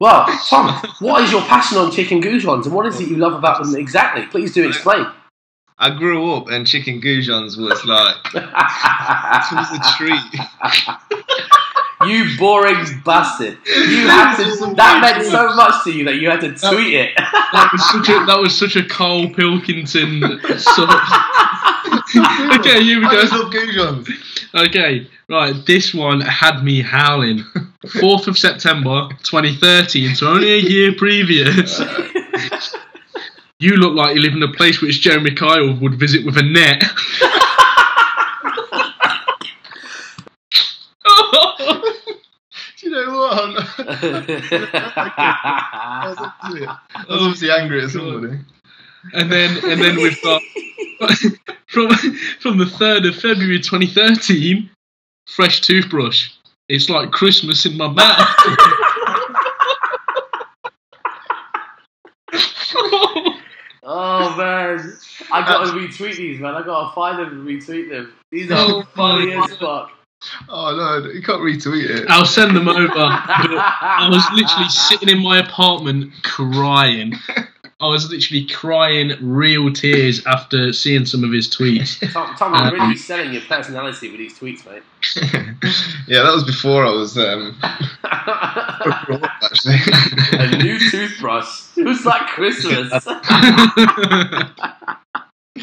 Well, 0.00 0.26
Tom, 0.48 0.82
what 0.98 1.22
is 1.22 1.30
your 1.30 1.40
passion 1.42 1.78
on 1.78 1.92
chicken 1.92 2.20
goujons, 2.20 2.66
and 2.66 2.74
what 2.74 2.84
is 2.84 3.00
it 3.00 3.08
you 3.08 3.16
love 3.16 3.32
about 3.32 3.62
them 3.62 3.76
exactly? 3.76 4.26
Please 4.26 4.52
do 4.52 4.68
explain. 4.68 5.06
I 5.78 5.96
grew 5.96 6.32
up 6.32 6.48
and 6.48 6.66
chicken 6.66 7.00
goujons 7.00 7.56
was 7.56 7.84
like 7.86 8.16
it 8.34 9.54
was 9.54 9.70
a 9.70 9.96
treat. 9.96 11.60
you 12.06 12.36
boring 12.38 12.84
bastard! 13.04 13.58
You 13.66 14.08
had 14.08 14.36
to. 14.36 14.44
That 14.76 15.00
meant 15.00 15.24
so 15.30 15.54
much 15.54 15.84
to 15.84 15.92
you 15.92 16.04
that 16.06 16.16
you 16.16 16.28
had 16.30 16.40
to 16.40 16.48
tweet 16.48 16.94
it. 16.94 17.12
That 17.16 17.70
was 17.72 17.88
such 17.90 18.08
a 18.08 18.24
that 18.26 18.38
was 18.40 18.58
such 18.58 18.76
a 18.76 18.84
Karl 18.84 19.28
Pilkington 19.30 20.20
sort 20.58 20.90
of. 20.90 21.00
okay, 22.58 22.82
here 22.82 22.98
we 22.98 23.06
I 23.06 23.10
go. 23.12 23.22
just 23.22 23.76
love. 23.76 24.08
Okay, 24.54 25.08
right. 25.28 25.54
This 25.66 25.94
one 25.94 26.20
had 26.20 26.62
me 26.64 26.82
howling. 26.82 27.44
Fourth 28.00 28.26
of 28.28 28.36
September, 28.38 29.08
2013. 29.22 30.14
So 30.14 30.28
only 30.28 30.52
a 30.54 30.58
year 30.58 30.92
previous. 30.96 31.80
You 33.60 33.76
look 33.76 33.94
like 33.94 34.16
you 34.16 34.20
live 34.20 34.34
in 34.34 34.42
a 34.42 34.52
place 34.52 34.82
which 34.82 35.00
Jeremy 35.00 35.30
Kyle 35.30 35.74
would 35.80 35.94
visit 35.94 36.26
with 36.26 36.36
a 36.36 36.42
net. 36.42 36.82
Do 41.64 42.86
you 42.86 42.90
know 42.90 43.18
what? 43.18 43.64
I 45.18 46.04
was 46.08 46.18
obviously, 46.18 46.66
I 46.66 46.78
was 47.08 47.20
obviously 47.22 47.50
angry 47.50 47.82
at 47.84 47.90
somebody. 47.90 48.38
and 49.12 49.30
then 49.30 49.56
and 49.64 49.80
then 49.80 49.96
we've 49.96 50.20
got 50.22 50.40
from 51.66 51.90
from 52.40 52.58
the 52.58 52.66
third 52.66 53.04
of 53.06 53.14
February 53.16 53.60
2013, 53.60 54.70
fresh 55.26 55.60
toothbrush. 55.60 56.30
It's 56.68 56.88
like 56.88 57.10
Christmas 57.10 57.66
in 57.66 57.76
my 57.76 57.88
mouth. 57.88 58.28
oh 63.82 64.34
man, 64.36 64.92
I 65.32 65.40
gotta 65.42 65.72
retweet 65.72 66.16
these, 66.16 66.40
man. 66.40 66.54
I 66.54 66.62
gotta 66.62 66.94
find 66.94 67.18
them 67.18 67.28
and 67.40 67.46
retweet 67.46 67.90
them. 67.90 68.12
These 68.30 68.50
are 68.50 68.56
Oh, 68.58 68.82
funny 68.94 69.32
as 69.32 69.56
fuck. 69.56 69.90
Oh 70.48 70.74
no, 70.76 71.10
you 71.10 71.22
can't 71.22 71.40
retweet 71.40 71.90
it. 71.90 72.06
I'll 72.08 72.26
send 72.26 72.56
them 72.56 72.68
over. 72.68 72.92
I 72.96 74.08
was 74.10 74.24
literally 74.32 74.68
sitting 74.68 75.08
in 75.08 75.22
my 75.22 75.38
apartment 75.38 76.12
crying. 76.22 77.14
I 77.80 77.88
was 77.88 78.08
literally 78.10 78.46
crying 78.46 79.12
real 79.20 79.70
tears 79.72 80.24
after 80.26 80.72
seeing 80.72 81.04
some 81.04 81.24
of 81.24 81.32
his 81.32 81.48
tweets. 81.48 81.98
Tom, 82.12 82.34
Tom, 82.36 82.54
you're 82.54 82.80
really 82.80 82.96
selling 82.96 83.32
your 83.32 83.42
personality 83.42 84.10
with 84.10 84.18
these 84.18 84.38
tweets, 84.38 84.64
mate. 84.64 84.82
yeah, 86.06 86.22
that 86.22 86.32
was 86.32 86.44
before 86.44 86.86
I 86.86 86.90
was 86.90 87.18
um, 87.18 87.56
grew 89.04 89.20
actually. 89.42 89.76
A 90.32 90.56
new 90.62 90.78
toothbrush. 90.90 91.76
It 91.76 91.84
was 91.84 92.06
like 92.06 92.26
Christmas. 92.28 93.06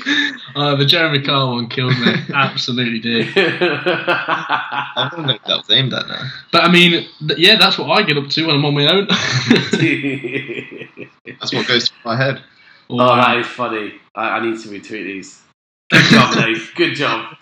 uh, 0.56 0.76
the 0.76 0.86
Jeremy 0.86 1.22
Kyle 1.22 1.52
one 1.52 1.68
killed 1.68 1.98
me. 2.00 2.14
Absolutely 2.34 3.00
did. 3.00 3.28
I 3.38 5.10
don't 5.12 5.26
know 5.26 5.34
if 5.34 5.44
that 5.44 5.58
was 5.58 5.70
aimed 5.70 5.94
at 5.94 6.08
now. 6.08 6.30
But 6.52 6.64
I 6.64 6.72
mean, 6.72 7.08
th- 7.28 7.40
yeah, 7.40 7.58
that's 7.58 7.78
what 7.78 7.90
I 7.90 8.04
get 8.04 8.18
up 8.18 8.30
to 8.30 8.48
when 8.48 8.56
I'm 8.56 8.66
on 8.66 8.74
my 8.74 8.88
own. 8.88 9.08
That's 11.40 11.54
what 11.54 11.68
goes 11.68 11.88
through 11.88 11.98
my 12.06 12.16
head. 12.16 12.42
oh, 12.90 12.98
that 13.16 13.38
is 13.38 13.48
funny. 13.48 13.94
I, 14.16 14.30
I 14.38 14.46
need 14.46 14.60
to 14.62 14.70
retweet 14.70 15.06
these. 15.06 15.42
Good 15.92 16.04
job, 16.06 16.36
Dave. 16.36 16.72
Good 16.76 16.96
job. 16.96 17.36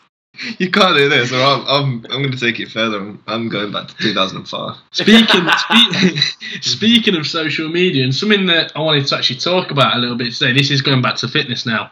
You 0.57 0.71
can't 0.71 0.95
do 0.95 1.09
this, 1.09 1.33
or 1.33 1.41
I'm 1.41 1.65
I'm, 1.67 2.05
I'm 2.11 2.21
going 2.21 2.31
to 2.31 2.39
take 2.39 2.59
it 2.59 2.69
further. 2.69 2.97
I'm, 2.97 3.21
I'm 3.27 3.49
going 3.49 3.71
back 3.73 3.89
to 3.89 3.95
2005. 3.97 4.77
Speaking 4.91 5.49
spe- 5.57 6.63
speaking 6.63 7.15
of 7.17 7.27
social 7.27 7.67
media, 7.67 8.03
and 8.03 8.15
something 8.15 8.45
that 8.45 8.71
I 8.75 8.79
wanted 8.79 9.07
to 9.07 9.17
actually 9.17 9.39
talk 9.39 9.71
about 9.71 9.97
a 9.97 9.99
little 9.99 10.15
bit 10.15 10.33
today. 10.33 10.53
This 10.53 10.71
is 10.71 10.81
going 10.81 11.01
back 11.01 11.15
to 11.17 11.27
fitness 11.27 11.65
now. 11.65 11.91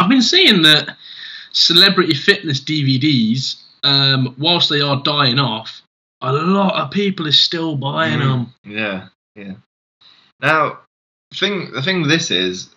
I've 0.00 0.08
been 0.08 0.22
seeing 0.22 0.62
that 0.62 0.96
celebrity 1.52 2.14
fitness 2.14 2.60
DVDs, 2.60 3.56
um, 3.82 4.34
whilst 4.38 4.70
they 4.70 4.80
are 4.80 5.02
dying 5.02 5.38
off, 5.38 5.82
a 6.22 6.32
lot 6.32 6.74
of 6.74 6.90
people 6.90 7.26
are 7.28 7.32
still 7.32 7.76
buying 7.76 8.18
Mm. 8.18 8.28
them. 8.28 8.54
Yeah, 8.64 9.08
yeah. 9.36 9.52
Now, 10.40 10.78
thing 11.34 11.70
the 11.72 11.82
thing 11.82 12.00
with 12.00 12.10
this 12.10 12.30
is, 12.30 12.70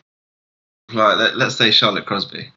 like, 0.92 1.18
let, 1.18 1.38
let's 1.38 1.56
say 1.56 1.72
Charlotte 1.72 2.06
Crosby. 2.06 2.52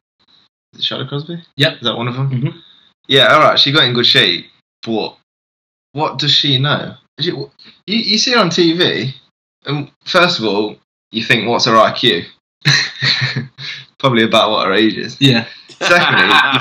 Is 0.73 0.79
it 0.79 0.83
Charlotte 0.83 1.07
Crosby? 1.09 1.41
Yep. 1.55 1.73
Is 1.75 1.81
that 1.83 1.95
one 1.97 2.07
of 2.09 2.15
them? 2.15 2.29
Mhm. 2.29 2.61
Yeah. 3.07 3.27
All 3.33 3.39
right. 3.39 3.57
She 3.57 3.71
got 3.71 3.85
in 3.85 3.93
good 3.93 4.05
shape, 4.05 4.47
but 4.83 5.15
what 5.93 6.19
does 6.19 6.31
she 6.31 6.57
know? 6.57 6.95
She, 7.19 7.31
you, 7.31 7.47
you 7.87 8.17
see 8.17 8.33
her 8.33 8.39
on 8.39 8.49
TV, 8.49 9.13
and 9.65 9.89
first 10.05 10.39
of 10.39 10.45
all, 10.45 10.77
you 11.11 11.23
think, 11.23 11.47
what's 11.47 11.65
her 11.65 11.73
IQ? 11.73 12.25
Probably 13.99 14.23
about 14.23 14.51
what 14.51 14.67
her 14.67 14.73
age 14.73 14.95
is. 14.97 15.17
Yeah. 15.19 15.47
Secondly, 15.69 16.27
you 16.53 16.59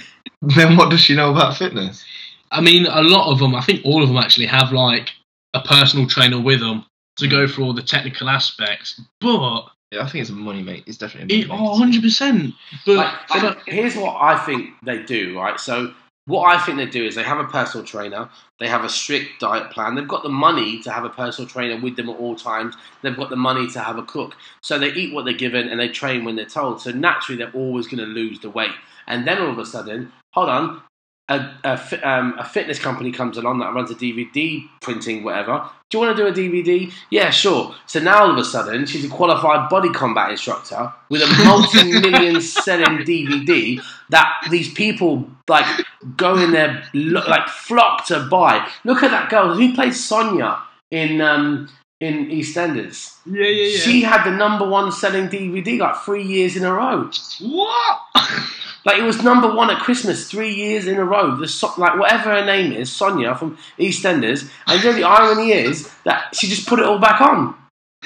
think, 0.46 0.56
then 0.56 0.76
what 0.76 0.90
does 0.90 1.00
she 1.00 1.14
know 1.16 1.30
about 1.32 1.56
fitness? 1.56 2.04
I 2.50 2.60
mean, 2.60 2.86
a 2.86 3.02
lot 3.02 3.30
of 3.32 3.38
them, 3.38 3.54
I 3.54 3.60
think 3.62 3.80
all 3.84 4.02
of 4.02 4.08
them 4.08 4.18
actually 4.18 4.46
have 4.46 4.72
like 4.72 5.10
a 5.54 5.60
personal 5.60 6.06
trainer 6.06 6.40
with 6.40 6.60
them 6.60 6.84
to 7.16 7.28
go 7.28 7.46
through 7.46 7.64
all 7.64 7.74
the 7.74 7.82
technical 7.82 8.28
aspects. 8.28 9.00
But, 9.20 9.66
Yeah, 9.90 10.02
I 10.02 10.08
think 10.08 10.22
it's 10.22 10.30
a 10.30 10.34
money 10.34 10.62
mate. 10.62 10.84
It's 10.86 10.98
definitely 10.98 11.40
a 11.40 11.44
it, 11.44 11.48
money 11.48 11.62
oh, 11.64 11.80
100%. 11.80 12.52
But, 12.86 12.96
Like, 12.96 13.14
but- 13.28 13.58
here's 13.66 13.96
what 13.96 14.16
I 14.20 14.38
think 14.44 14.70
they 14.84 15.02
do, 15.02 15.38
right? 15.38 15.58
So, 15.58 15.92
what 16.26 16.54
I 16.54 16.64
think 16.64 16.78
they 16.78 16.86
do 16.86 17.04
is 17.04 17.14
they 17.14 17.22
have 17.22 17.38
a 17.40 17.44
personal 17.44 17.84
trainer, 17.84 18.30
they 18.60 18.68
have 18.68 18.84
a 18.84 18.88
strict 18.88 19.40
diet 19.40 19.70
plan, 19.72 19.94
they've 19.94 20.06
got 20.06 20.22
the 20.22 20.28
money 20.28 20.80
to 20.82 20.90
have 20.90 21.04
a 21.04 21.08
personal 21.08 21.48
trainer 21.48 21.80
with 21.80 21.96
them 21.96 22.08
at 22.08 22.16
all 22.16 22.36
times, 22.36 22.76
they've 23.02 23.16
got 23.16 23.30
the 23.30 23.36
money 23.36 23.68
to 23.70 23.80
have 23.80 23.98
a 23.98 24.04
cook. 24.04 24.36
So, 24.60 24.78
they 24.78 24.92
eat 24.92 25.12
what 25.12 25.24
they're 25.24 25.34
given 25.34 25.68
and 25.68 25.80
they 25.80 25.88
train 25.88 26.24
when 26.24 26.36
they're 26.36 26.44
told. 26.44 26.80
So, 26.80 26.92
naturally, 26.92 27.38
they're 27.38 27.52
always 27.52 27.86
going 27.86 27.98
to 27.98 28.06
lose 28.06 28.38
the 28.38 28.50
weight. 28.50 28.72
And 29.08 29.26
then 29.26 29.38
all 29.38 29.50
of 29.50 29.58
a 29.58 29.66
sudden, 29.66 30.12
hold 30.30 30.48
on, 30.48 30.82
a, 31.28 31.50
a, 31.64 32.08
um, 32.08 32.34
a 32.38 32.44
fitness 32.44 32.78
company 32.78 33.12
comes 33.12 33.36
along 33.36 33.60
that 33.60 33.72
runs 33.72 33.90
a 33.90 33.94
DVD 33.94 34.66
printing, 34.80 35.22
whatever. 35.22 35.68
Do 35.88 35.98
you 35.98 36.04
want 36.04 36.16
to 36.16 36.22
do 36.22 36.28
a 36.28 36.32
DVD? 36.32 36.92
Yeah, 37.10 37.30
sure. 37.30 37.74
So 37.86 38.00
now 38.00 38.22
all 38.22 38.30
of 38.30 38.38
a 38.38 38.44
sudden, 38.44 38.86
she's 38.86 39.04
a 39.04 39.08
qualified 39.08 39.68
body 39.68 39.90
combat 39.90 40.30
instructor 40.30 40.92
with 41.08 41.22
a 41.22 41.26
multi-million 41.44 42.40
selling 42.40 42.98
DVD 43.04 43.80
that 44.10 44.46
these 44.50 44.72
people 44.72 45.30
like 45.48 45.86
go 46.16 46.36
in 46.38 46.52
there 46.52 46.88
like 46.92 47.48
flock 47.48 48.06
to 48.06 48.26
buy. 48.30 48.68
Look 48.84 49.02
at 49.02 49.10
that 49.10 49.30
girl 49.30 49.54
who 49.54 49.74
plays 49.74 50.02
Sonia 50.02 50.58
in 50.90 51.20
um, 51.20 51.68
in 52.02 52.28
EastEnders. 52.30 53.14
yeah, 53.26 53.46
yeah, 53.46 53.66
yeah. 53.66 53.78
She 53.78 54.02
had 54.02 54.24
the 54.24 54.32
number 54.36 54.68
one 54.68 54.90
selling 54.90 55.28
DVD 55.28 55.78
like 55.78 55.96
three 56.04 56.24
years 56.24 56.56
in 56.56 56.64
a 56.64 56.72
row. 56.72 57.08
what? 57.40 58.00
Like 58.84 58.98
it 58.98 59.04
was 59.04 59.22
number 59.22 59.54
one 59.54 59.70
at 59.70 59.80
Christmas 59.80 60.28
three 60.28 60.52
years 60.52 60.88
in 60.88 60.96
a 60.96 61.04
row. 61.04 61.36
The 61.36 61.46
so- 61.46 61.72
like 61.78 61.96
whatever 61.96 62.30
her 62.30 62.44
name 62.44 62.72
is, 62.72 62.90
Sonia 62.90 63.36
from 63.36 63.56
EastEnders. 63.78 64.50
And 64.66 64.82
you 64.82 64.90
know 64.90 64.96
the 64.96 65.04
irony 65.04 65.52
is 65.52 65.88
that 66.02 66.34
she 66.34 66.48
just 66.48 66.66
put 66.66 66.80
it 66.80 66.84
all 66.84 66.98
back 66.98 67.20
on. 67.20 67.54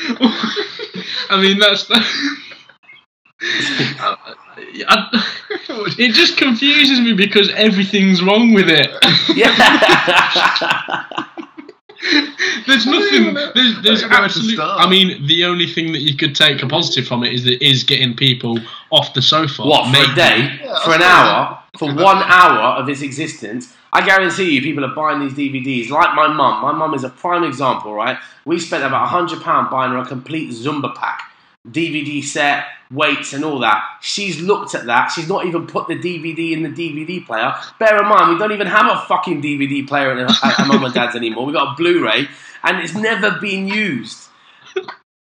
I 1.31 1.41
mean, 1.41 1.59
that's. 1.59 1.87
I- 1.91 2.05
I- 4.87 5.09
it 5.99 6.13
just 6.13 6.37
confuses 6.37 7.01
me 7.01 7.15
because 7.15 7.49
everything's 7.55 8.23
wrong 8.23 8.53
with 8.53 8.69
it. 8.69 8.91
Yeah. 9.35 9.55
There's 12.67 12.87
nothing. 12.87 13.35
There's, 13.35 13.83
there's 13.83 14.05
I 14.05 14.09
don't 14.09 14.11
know 14.11 14.19
where 14.21 14.21
to 14.21 14.25
absolutely. 14.25 14.65
I 14.65 14.89
mean, 14.89 15.27
the 15.27 15.45
only 15.45 15.67
thing 15.67 15.93
that 15.93 16.01
you 16.03 16.17
could 16.17 16.35
take 16.35 16.63
a 16.63 16.67
positive 16.67 17.07
from 17.07 17.23
it 17.25 17.33
is 17.33 17.45
that 17.45 17.65
is 17.65 17.85
getting 17.85 18.15
people 18.15 18.59
off 18.91 19.15
the 19.15 19.23
sofa. 19.23 19.63
what 19.63 19.87
for 19.87 19.93
Maybe. 19.93 20.13
a 20.13 20.15
day, 20.15 20.61
Yeah, 20.63 20.79
for 20.85 20.95
an 20.95 21.03
I 21.03 21.07
hour, 21.07 21.63
for 21.79 21.95
one 21.95 22.23
hour 22.23 22.79
of 22.81 22.89
its 22.89 23.03
existence? 23.03 23.73
I 23.93 24.05
guarantee 24.05 24.51
you, 24.51 24.63
people 24.63 24.85
are 24.85 24.95
buying 24.95 25.21
these 25.21 25.33
DVDs. 25.33 25.89
Like 25.91 26.15
my 26.15 26.29
mum. 26.29 26.61
My 26.63 26.73
mum 26.73 26.93
is 26.95 27.05
a 27.05 27.09
prime 27.09 27.45
example, 27.45 27.95
right? 27.95 28.19
We 28.45 28.59
spent 28.59 28.85
about 28.85 29.09
hundred 29.09 29.41
pound 29.43 29.71
buying 29.71 29.93
her 29.93 29.99
a 29.99 30.07
complete 30.07 30.51
Zumba 30.51 30.95
pack, 30.95 31.31
DVD 31.71 32.23
set, 32.23 32.67
weights 32.91 33.33
and 33.33 33.45
all 33.45 33.59
that. 33.61 33.83
She's 34.01 34.41
looked 34.41 34.75
at 34.75 34.87
that. 34.87 35.09
She's 35.09 35.29
not 35.29 35.47
even 35.47 35.67
put 35.67 35.89
the 35.89 35.97
DVD 35.97 36.53
in 36.53 36.63
the 36.63 36.69
DVD 36.69 37.25
player. 37.25 37.55
Bear 37.79 38.03
in 38.03 38.09
mind, 38.09 38.33
we 38.33 38.39
don't 38.39 38.53
even 38.53 38.67
have 38.67 38.87
a 38.87 39.01
fucking 39.07 39.43
DVD 39.43 39.87
player 39.87 40.13
at, 40.13 40.19
at, 40.19 40.31
uh, 40.31 40.63
at 40.63 40.67
mum 40.69 40.85
and 40.85 40.95
dad's 40.95 41.17
anymore. 41.17 41.47
We've 41.47 41.55
got 41.55 41.73
a 41.73 41.77
Blu-ray, 41.77 42.29
and 42.63 42.79
it's 42.79 42.95
never 42.95 43.39
been 43.41 43.67
used. 43.69 44.29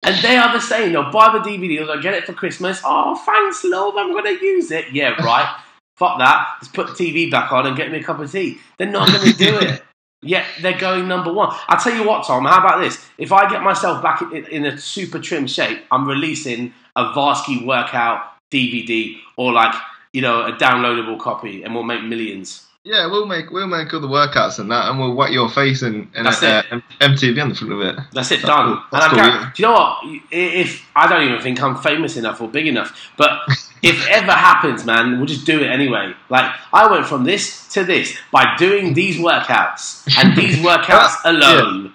And 0.03 0.15
they 0.23 0.35
are 0.35 0.51
the 0.51 0.59
same. 0.59 0.93
They'll 0.93 1.11
buy 1.11 1.31
the 1.31 1.47
DVD. 1.47 1.85
They'll 1.85 2.01
get 2.01 2.15
it 2.15 2.25
for 2.25 2.33
Christmas. 2.33 2.81
Oh, 2.83 3.15
thanks, 3.15 3.63
love. 3.63 3.93
I'm 3.97 4.11
going 4.11 4.25
to 4.25 4.43
use 4.43 4.71
it. 4.71 4.85
Yeah, 4.91 5.11
right. 5.23 5.55
Fuck 5.97 6.17
that. 6.17 6.55
Let's 6.59 6.69
put 6.69 6.87
the 6.87 6.93
TV 6.93 7.29
back 7.29 7.51
on 7.51 7.67
and 7.67 7.77
get 7.77 7.91
me 7.91 7.99
a 7.99 8.03
cup 8.03 8.19
of 8.19 8.31
tea. 8.31 8.59
They're 8.77 8.89
not 8.89 9.07
going 9.07 9.31
to 9.31 9.37
do 9.37 9.59
it. 9.59 9.83
Yet 10.23 10.45
they're 10.61 10.77
going 10.77 11.07
number 11.07 11.33
one. 11.33 11.49
I'll 11.67 11.79
tell 11.79 11.95
you 11.95 12.07
what, 12.07 12.25
Tom. 12.25 12.45
How 12.45 12.59
about 12.59 12.79
this? 12.79 13.03
If 13.17 13.31
I 13.31 13.49
get 13.49 13.63
myself 13.63 14.03
back 14.03 14.21
in, 14.21 14.45
in 14.45 14.65
a 14.65 14.77
super 14.77 15.19
trim 15.19 15.47
shape, 15.47 15.79
I'm 15.91 16.07
releasing 16.07 16.73
a 16.95 17.05
Varsky 17.13 17.65
workout 17.65 18.21
DVD 18.51 19.17
or 19.37 19.53
like 19.53 19.73
you 20.13 20.21
know 20.21 20.45
a 20.45 20.51
downloadable 20.53 21.19
copy, 21.19 21.63
and 21.63 21.73
we'll 21.73 21.83
make 21.83 22.03
millions. 22.03 22.67
Yeah, 22.83 23.05
we'll 23.05 23.27
make 23.27 23.51
we'll 23.51 23.67
make 23.67 23.93
all 23.93 23.99
the 23.99 24.07
workouts 24.07 24.57
and 24.57 24.71
that, 24.71 24.89
and 24.89 24.99
we'll 24.99 25.13
whack 25.13 25.31
your 25.31 25.49
face 25.49 25.83
and, 25.83 26.09
and 26.15 26.25
That's 26.25 26.41
uh, 26.41 26.63
MTV 26.99 27.39
on 27.41 27.49
the 27.49 27.55
front 27.55 27.73
of 27.73 27.81
it. 27.81 27.95
That's 28.11 28.31
it, 28.31 28.37
That's 28.37 28.47
done. 28.47 28.73
cool. 28.73 28.83
That's 28.91 29.05
and 29.05 29.21
I 29.21 29.23
cool, 29.23 29.33
yeah. 29.33 29.51
Do 29.55 29.61
you 29.61 29.67
know 29.67 29.73
what? 29.73 29.97
If 30.31 30.89
I 30.95 31.07
don't 31.07 31.27
even 31.27 31.41
think 31.41 31.61
I'm 31.61 31.75
famous 31.77 32.17
enough 32.17 32.41
or 32.41 32.47
big 32.47 32.65
enough, 32.65 33.11
but 33.17 33.41
if 33.83 34.07
ever 34.09 34.31
happens, 34.31 34.83
man, 34.83 35.17
we'll 35.17 35.27
just 35.27 35.45
do 35.45 35.59
it 35.59 35.67
anyway. 35.67 36.13
Like 36.29 36.51
I 36.73 36.89
went 36.89 37.05
from 37.05 37.23
this 37.23 37.67
to 37.73 37.83
this 37.83 38.17
by 38.31 38.55
doing 38.57 38.95
these 38.95 39.17
workouts 39.17 40.03
and 40.17 40.35
these 40.35 40.57
workouts 40.65 41.17
alone. 41.23 41.93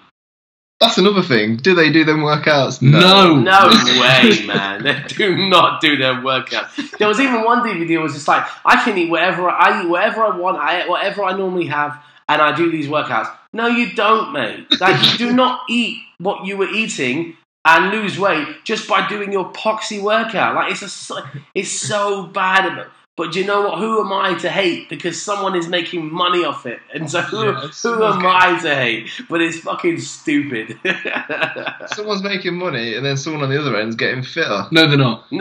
That's 0.78 0.98
another 0.98 1.22
thing. 1.22 1.56
Do 1.56 1.74
they 1.74 1.90
do 1.90 2.04
them 2.04 2.18
workouts? 2.18 2.82
No. 2.82 3.34
No 3.36 3.68
way, 4.00 4.44
man. 4.46 4.82
They 4.82 5.02
do 5.08 5.48
not 5.48 5.80
do 5.80 5.96
their 5.96 6.22
workout. 6.22 6.66
There 6.98 7.08
was 7.08 7.18
even 7.18 7.44
one 7.44 7.60
DVD 7.60 7.94
that 7.94 8.02
was 8.02 8.12
just 8.12 8.28
like, 8.28 8.46
I 8.64 8.82
can 8.84 8.98
eat 8.98 9.08
whatever 9.08 9.48
I 9.48 9.82
eat, 9.82 9.88
whatever 9.88 10.22
I 10.22 10.36
want, 10.36 10.58
I 10.58 10.82
eat 10.82 10.88
whatever 10.88 11.24
I 11.24 11.36
normally 11.36 11.66
have, 11.66 11.98
and 12.28 12.42
I 12.42 12.54
do 12.54 12.70
these 12.70 12.88
workouts. 12.88 13.34
No, 13.54 13.68
you 13.68 13.94
don't, 13.94 14.32
mate. 14.32 14.66
Like 14.78 15.02
you 15.12 15.18
do 15.18 15.32
not 15.32 15.60
eat 15.70 15.98
what 16.18 16.44
you 16.44 16.58
were 16.58 16.68
eating 16.68 17.36
and 17.64 17.90
lose 17.90 18.18
weight 18.18 18.46
just 18.64 18.86
by 18.86 19.08
doing 19.08 19.32
your 19.32 19.50
poxy 19.52 20.00
workout. 20.00 20.54
Like 20.54 20.72
it's 20.72 21.10
a, 21.10 21.30
it's 21.54 21.70
so 21.70 22.26
bad. 22.26 22.86
But 23.16 23.32
do 23.32 23.40
you 23.40 23.46
know 23.46 23.62
what? 23.62 23.78
Who 23.78 24.00
am 24.00 24.12
I 24.12 24.34
to 24.40 24.50
hate? 24.50 24.90
Because 24.90 25.20
someone 25.20 25.56
is 25.56 25.68
making 25.68 26.12
money 26.12 26.44
off 26.44 26.66
it, 26.66 26.80
and 26.92 27.10
so 27.10 27.22
who, 27.22 27.46
Yeah, 27.46 27.60
who 27.60 27.72
someone's 27.72 28.16
am 28.16 28.26
I 28.26 28.58
to 28.60 28.74
hate? 28.74 29.08
But 29.30 29.40
it's 29.40 29.60
fucking 29.60 30.00
stupid. 30.00 30.78
Someone's 31.94 32.22
making 32.22 32.56
money, 32.56 32.94
and 32.94 33.06
then 33.06 33.16
someone 33.16 33.42
on 33.42 33.48
the 33.48 33.58
other 33.58 33.74
end's 33.76 33.96
getting 33.96 34.22
fitter. 34.22 34.66
No, 34.70 34.86
they're 34.86 34.98
not. 34.98 35.24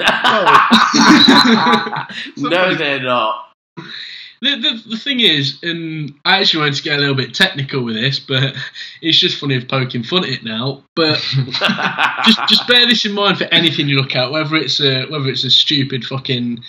no, 2.37 2.75
they're 2.75 3.03
not. 3.03 3.45
The, 4.41 4.55
the, 4.57 4.83
the 4.91 4.97
thing 4.97 5.21
is, 5.21 5.57
and 5.63 6.13
I 6.23 6.39
actually 6.39 6.59
wanted 6.61 6.75
to 6.75 6.83
get 6.83 6.97
a 6.97 6.99
little 6.99 7.15
bit 7.15 7.33
technical 7.33 7.83
with 7.83 7.95
this, 7.95 8.19
but 8.19 8.55
it's 9.01 9.17
just 9.17 9.37
funny 9.37 9.55
of 9.55 9.67
poking 9.67 10.03
fun 10.03 10.23
at 10.23 10.29
it 10.29 10.43
now. 10.43 10.83
But 10.95 11.19
just 12.25 12.39
just 12.47 12.67
bear 12.67 12.85
this 12.87 13.05
in 13.05 13.13
mind 13.13 13.37
for 13.37 13.45
anything 13.45 13.89
you 13.89 13.97
look 13.97 14.15
at, 14.15 14.31
whether 14.31 14.55
it's 14.55 14.79
a 14.79 15.05
whether 15.07 15.27
it's 15.29 15.43
a 15.43 15.51
stupid 15.51 16.05
fucking 16.05 16.63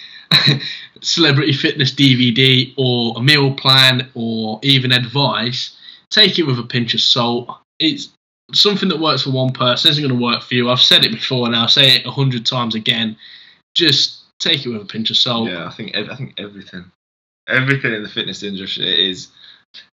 celebrity 1.02 1.52
fitness 1.52 1.92
DVD 1.92 2.74
or 2.76 3.14
a 3.16 3.22
meal 3.22 3.54
plan 3.54 4.09
or 4.14 4.59
even 4.62 4.92
advice. 4.92 5.76
Take 6.11 6.38
it 6.38 6.44
with 6.44 6.59
a 6.59 6.62
pinch 6.62 6.94
of 6.94 7.00
salt. 7.00 7.59
It's 7.78 8.11
something 8.52 8.88
that 8.88 9.00
works 9.00 9.22
for 9.22 9.30
one 9.30 9.52
person 9.52 9.90
isn't 9.90 10.02
going 10.02 10.16
to 10.16 10.24
work 10.24 10.42
for 10.42 10.54
you. 10.54 10.70
I've 10.70 10.80
said 10.80 11.04
it 11.04 11.12
before, 11.12 11.46
and 11.46 11.56
I'll 11.56 11.68
say 11.68 11.96
it 11.96 12.06
a 12.06 12.11
hundred 12.11 12.46
times 12.46 12.74
again. 12.74 13.16
Just 13.74 14.22
take 14.38 14.64
it 14.64 14.68
with 14.68 14.82
a 14.82 14.87
pinch 14.87 15.11
of 15.11 15.16
salt. 15.16 15.48
Yeah, 15.48 15.66
I 15.66 15.70
think 15.70 15.96
I 15.96 16.16
think 16.16 16.35
everything, 16.38 16.85
everything 17.48 17.92
in 17.92 18.02
the 18.02 18.09
fitness 18.09 18.42
industry 18.42 19.11
is 19.11 19.28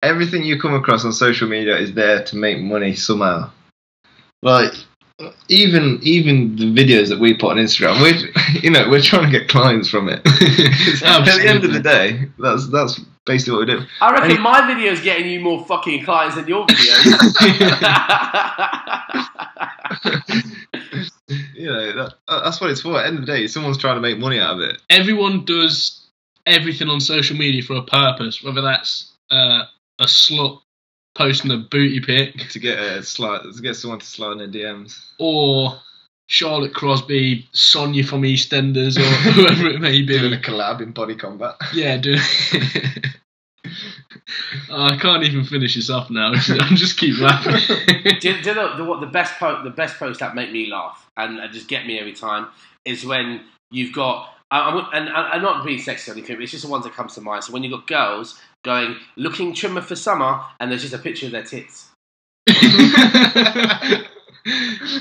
everything 0.01 0.43
you 0.43 0.59
come 0.59 0.73
across 0.73 1.05
on 1.05 1.13
social 1.13 1.47
media 1.47 1.77
is 1.77 1.93
there 1.93 2.23
to 2.23 2.35
make 2.35 2.59
money 2.59 2.95
somehow. 2.95 3.51
Like 4.41 4.73
even 5.49 5.99
even 6.03 6.55
the 6.57 6.65
videos 6.65 7.09
that 7.09 7.19
we 7.19 7.33
put 7.33 7.51
on 7.51 7.57
Instagram, 7.57 7.99
we're 8.01 8.59
you 8.61 8.69
know 8.69 8.87
we're 8.89 9.01
trying 9.01 9.31
to 9.31 9.39
get 9.39 9.47
clients 9.49 9.89
from 9.89 10.09
it. 10.09 10.19
At 11.03 11.25
the 11.25 11.43
end 11.45 11.63
of 11.63 11.73
the 11.73 11.79
day, 11.79 12.25
that's 12.37 12.67
that's 12.69 12.99
basically 13.25 13.53
what 13.53 13.67
we 13.67 13.77
do. 13.77 13.81
I 13.99 14.11
reckon 14.13 14.31
Any- 14.31 14.39
my 14.39 14.67
video's 14.67 15.01
getting 15.01 15.27
you 15.29 15.39
more 15.39 15.65
fucking 15.65 16.03
clients 16.05 16.35
than 16.35 16.47
your 16.47 16.65
videos. 16.67 17.33
You 21.55 21.67
know 21.67 21.93
that, 22.03 22.13
that's 22.27 22.61
what 22.61 22.69
it's 22.69 22.81
for. 22.81 22.97
At 22.97 23.01
the 23.01 23.07
end 23.07 23.19
of 23.19 23.25
the 23.25 23.31
day, 23.33 23.47
someone's 23.47 23.77
trying 23.77 23.95
to 23.95 24.01
make 24.01 24.17
money 24.17 24.39
out 24.39 24.55
of 24.55 24.61
it. 24.61 24.81
everyone 24.89 25.43
does 25.43 26.05
everything 26.45 26.87
on 26.87 27.01
social 27.01 27.35
media 27.35 27.61
for 27.63 27.75
a 27.75 27.81
purpose, 27.81 28.41
whether 28.43 28.61
that's 28.61 29.11
uh, 29.29 29.63
a 29.99 30.05
slut 30.05 30.61
posting 31.17 31.51
a 31.51 31.57
booty 31.57 31.99
pic 31.99 32.49
To 32.49 32.59
get 32.59 32.79
a 32.79 33.03
slide, 33.03 33.41
to 33.53 33.61
get 33.61 33.75
someone 33.75 33.99
to 33.99 34.05
slide 34.05 34.33
in 34.33 34.37
their 34.37 34.47
DMs. 34.47 34.99
or 35.19 35.79
Charlotte 36.29 36.73
Crosby, 36.73 37.47
Sonia 37.53 38.03
from 38.03 38.23
EastEnders, 38.23 38.97
or 38.97 39.01
whoever 39.31 39.67
it 39.69 39.79
may 39.79 40.01
be. 40.01 40.19
Doing 40.19 40.33
a 40.33 40.37
collab 40.37 40.81
in 40.81 40.91
body 40.91 41.15
combat. 41.15 41.55
Yeah, 41.73 41.95
do. 41.97 42.17
I 44.71 44.97
can't 44.97 45.23
even 45.23 45.43
finish 45.45 45.75
this 45.75 45.89
off 45.89 46.09
now. 46.09 46.31
I'm 46.49 46.75
just 46.75 46.97
keep 46.99 47.17
laughing. 47.19 47.55
do, 48.19 48.29
you- 48.29 48.41
do 48.41 48.49
you 48.49 48.55
know 48.55 48.75
the, 48.77 48.83
what 48.83 48.99
the 48.99 49.07
best 49.07 49.35
post 49.39 49.63
the 49.63 49.69
best 49.69 49.97
post 49.97 50.19
that 50.19 50.35
make 50.35 50.51
me 50.51 50.67
laugh 50.69 51.09
and, 51.17 51.39
and 51.39 51.53
just 51.53 51.67
get 51.67 51.85
me 51.87 51.99
every 51.99 52.13
time 52.13 52.47
is 52.85 53.05
when 53.05 53.41
you've 53.71 53.93
got 53.93 54.29
I, 54.51 54.59
I, 54.59 54.75
won't- 54.75 54.93
and, 54.93 55.07
and, 55.07 55.33
and 55.33 55.41
not 55.43 55.65
being 55.65 55.79
sexy 55.79 56.11
or 56.11 56.13
anything, 56.13 56.35
but 56.37 56.43
it's 56.43 56.51
just 56.51 56.63
the 56.65 56.69
ones 56.69 56.83
that 56.85 56.93
comes 56.93 57.15
to 57.15 57.21
mind. 57.21 57.43
So 57.43 57.53
when 57.53 57.63
you've 57.63 57.71
got 57.73 57.87
girls 57.87 58.39
going 58.63 58.97
looking 59.15 59.53
trimmer 59.53 59.81
for 59.81 59.95
summer, 59.95 60.41
and 60.59 60.71
there's 60.71 60.81
just 60.81 60.93
a 60.93 60.99
picture 60.99 61.25
of 61.25 61.31
their 61.31 61.43
tits, 61.43 61.89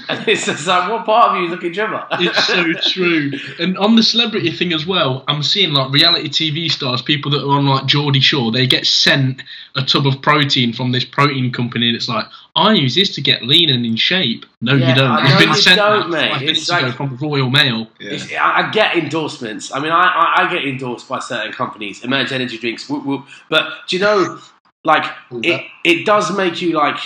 and 0.08 0.28
it's 0.28 0.46
just 0.46 0.66
like, 0.66 0.90
what 0.90 1.04
part 1.06 1.30
of 1.32 1.36
you 1.38 1.44
is 1.46 1.50
looking 1.50 1.72
trimmer? 1.72 2.06
It's 2.12 2.44
so 2.46 2.72
true. 2.90 3.32
And 3.58 3.78
on 3.78 3.96
the 3.96 4.02
celebrity 4.02 4.50
thing 4.50 4.72
as 4.72 4.86
well, 4.86 5.24
I'm 5.28 5.42
seeing 5.42 5.72
like 5.72 5.92
reality 5.92 6.28
TV 6.28 6.70
stars, 6.70 7.02
people 7.02 7.30
that 7.32 7.42
are 7.42 7.50
on 7.50 7.66
like 7.66 7.86
Geordie 7.86 8.20
Shore, 8.20 8.50
they 8.50 8.66
get 8.66 8.86
sent 8.86 9.42
a 9.74 9.82
tub 9.82 10.06
of 10.06 10.20
protein 10.22 10.72
from 10.72 10.92
this 10.92 11.04
protein 11.04 11.52
company, 11.52 11.88
and 11.88 11.96
it's 11.96 12.08
like, 12.08 12.24
I 12.56 12.72
use 12.72 12.94
this 12.94 13.14
to 13.16 13.20
get 13.20 13.42
lean 13.42 13.68
and 13.70 13.84
in 13.84 13.96
shape. 13.96 14.46
No, 14.60 14.74
Yeah, 14.74 14.88
you 14.88 14.94
don't. 14.94 15.10
I 15.10 15.28
You've 15.28 15.38
been 15.38 15.48
you 15.50 15.54
sent 15.56 15.76
don't, 15.76 16.10
that 16.10 16.16
mate. 16.16 16.30
five 16.30 16.42
It's 16.42 16.46
minutes 16.46 16.68
like- 16.70 16.82
ago 16.84 16.92
from 16.92 17.16
Royal 17.18 17.50
Mail. 17.50 17.88
Yeah. 18.00 18.10
It's, 18.12 18.32
I, 18.32 18.68
I 18.68 18.70
get 18.70 18.96
endorsements. 18.96 19.72
I 19.74 19.80
mean, 19.80 19.92
I, 19.92 20.02
I, 20.36 20.46
I 20.46 20.52
get 20.52 20.64
endorsed 20.64 21.08
by 21.08 21.18
certain 21.18 21.52
companies, 21.52 22.02
Emerge 22.02 22.32
Energy 22.32 22.56
Drinks, 22.58 22.88
whoop, 22.88 23.04
whoop. 23.04 23.26
But 23.50 23.68
do 23.88 23.96
you 23.96 24.02
know, 24.02 24.38
like, 24.84 25.04
it, 25.30 25.66
it 25.84 26.06
does 26.06 26.34
make 26.36 26.62
you 26.62 26.72
like, 26.72 26.96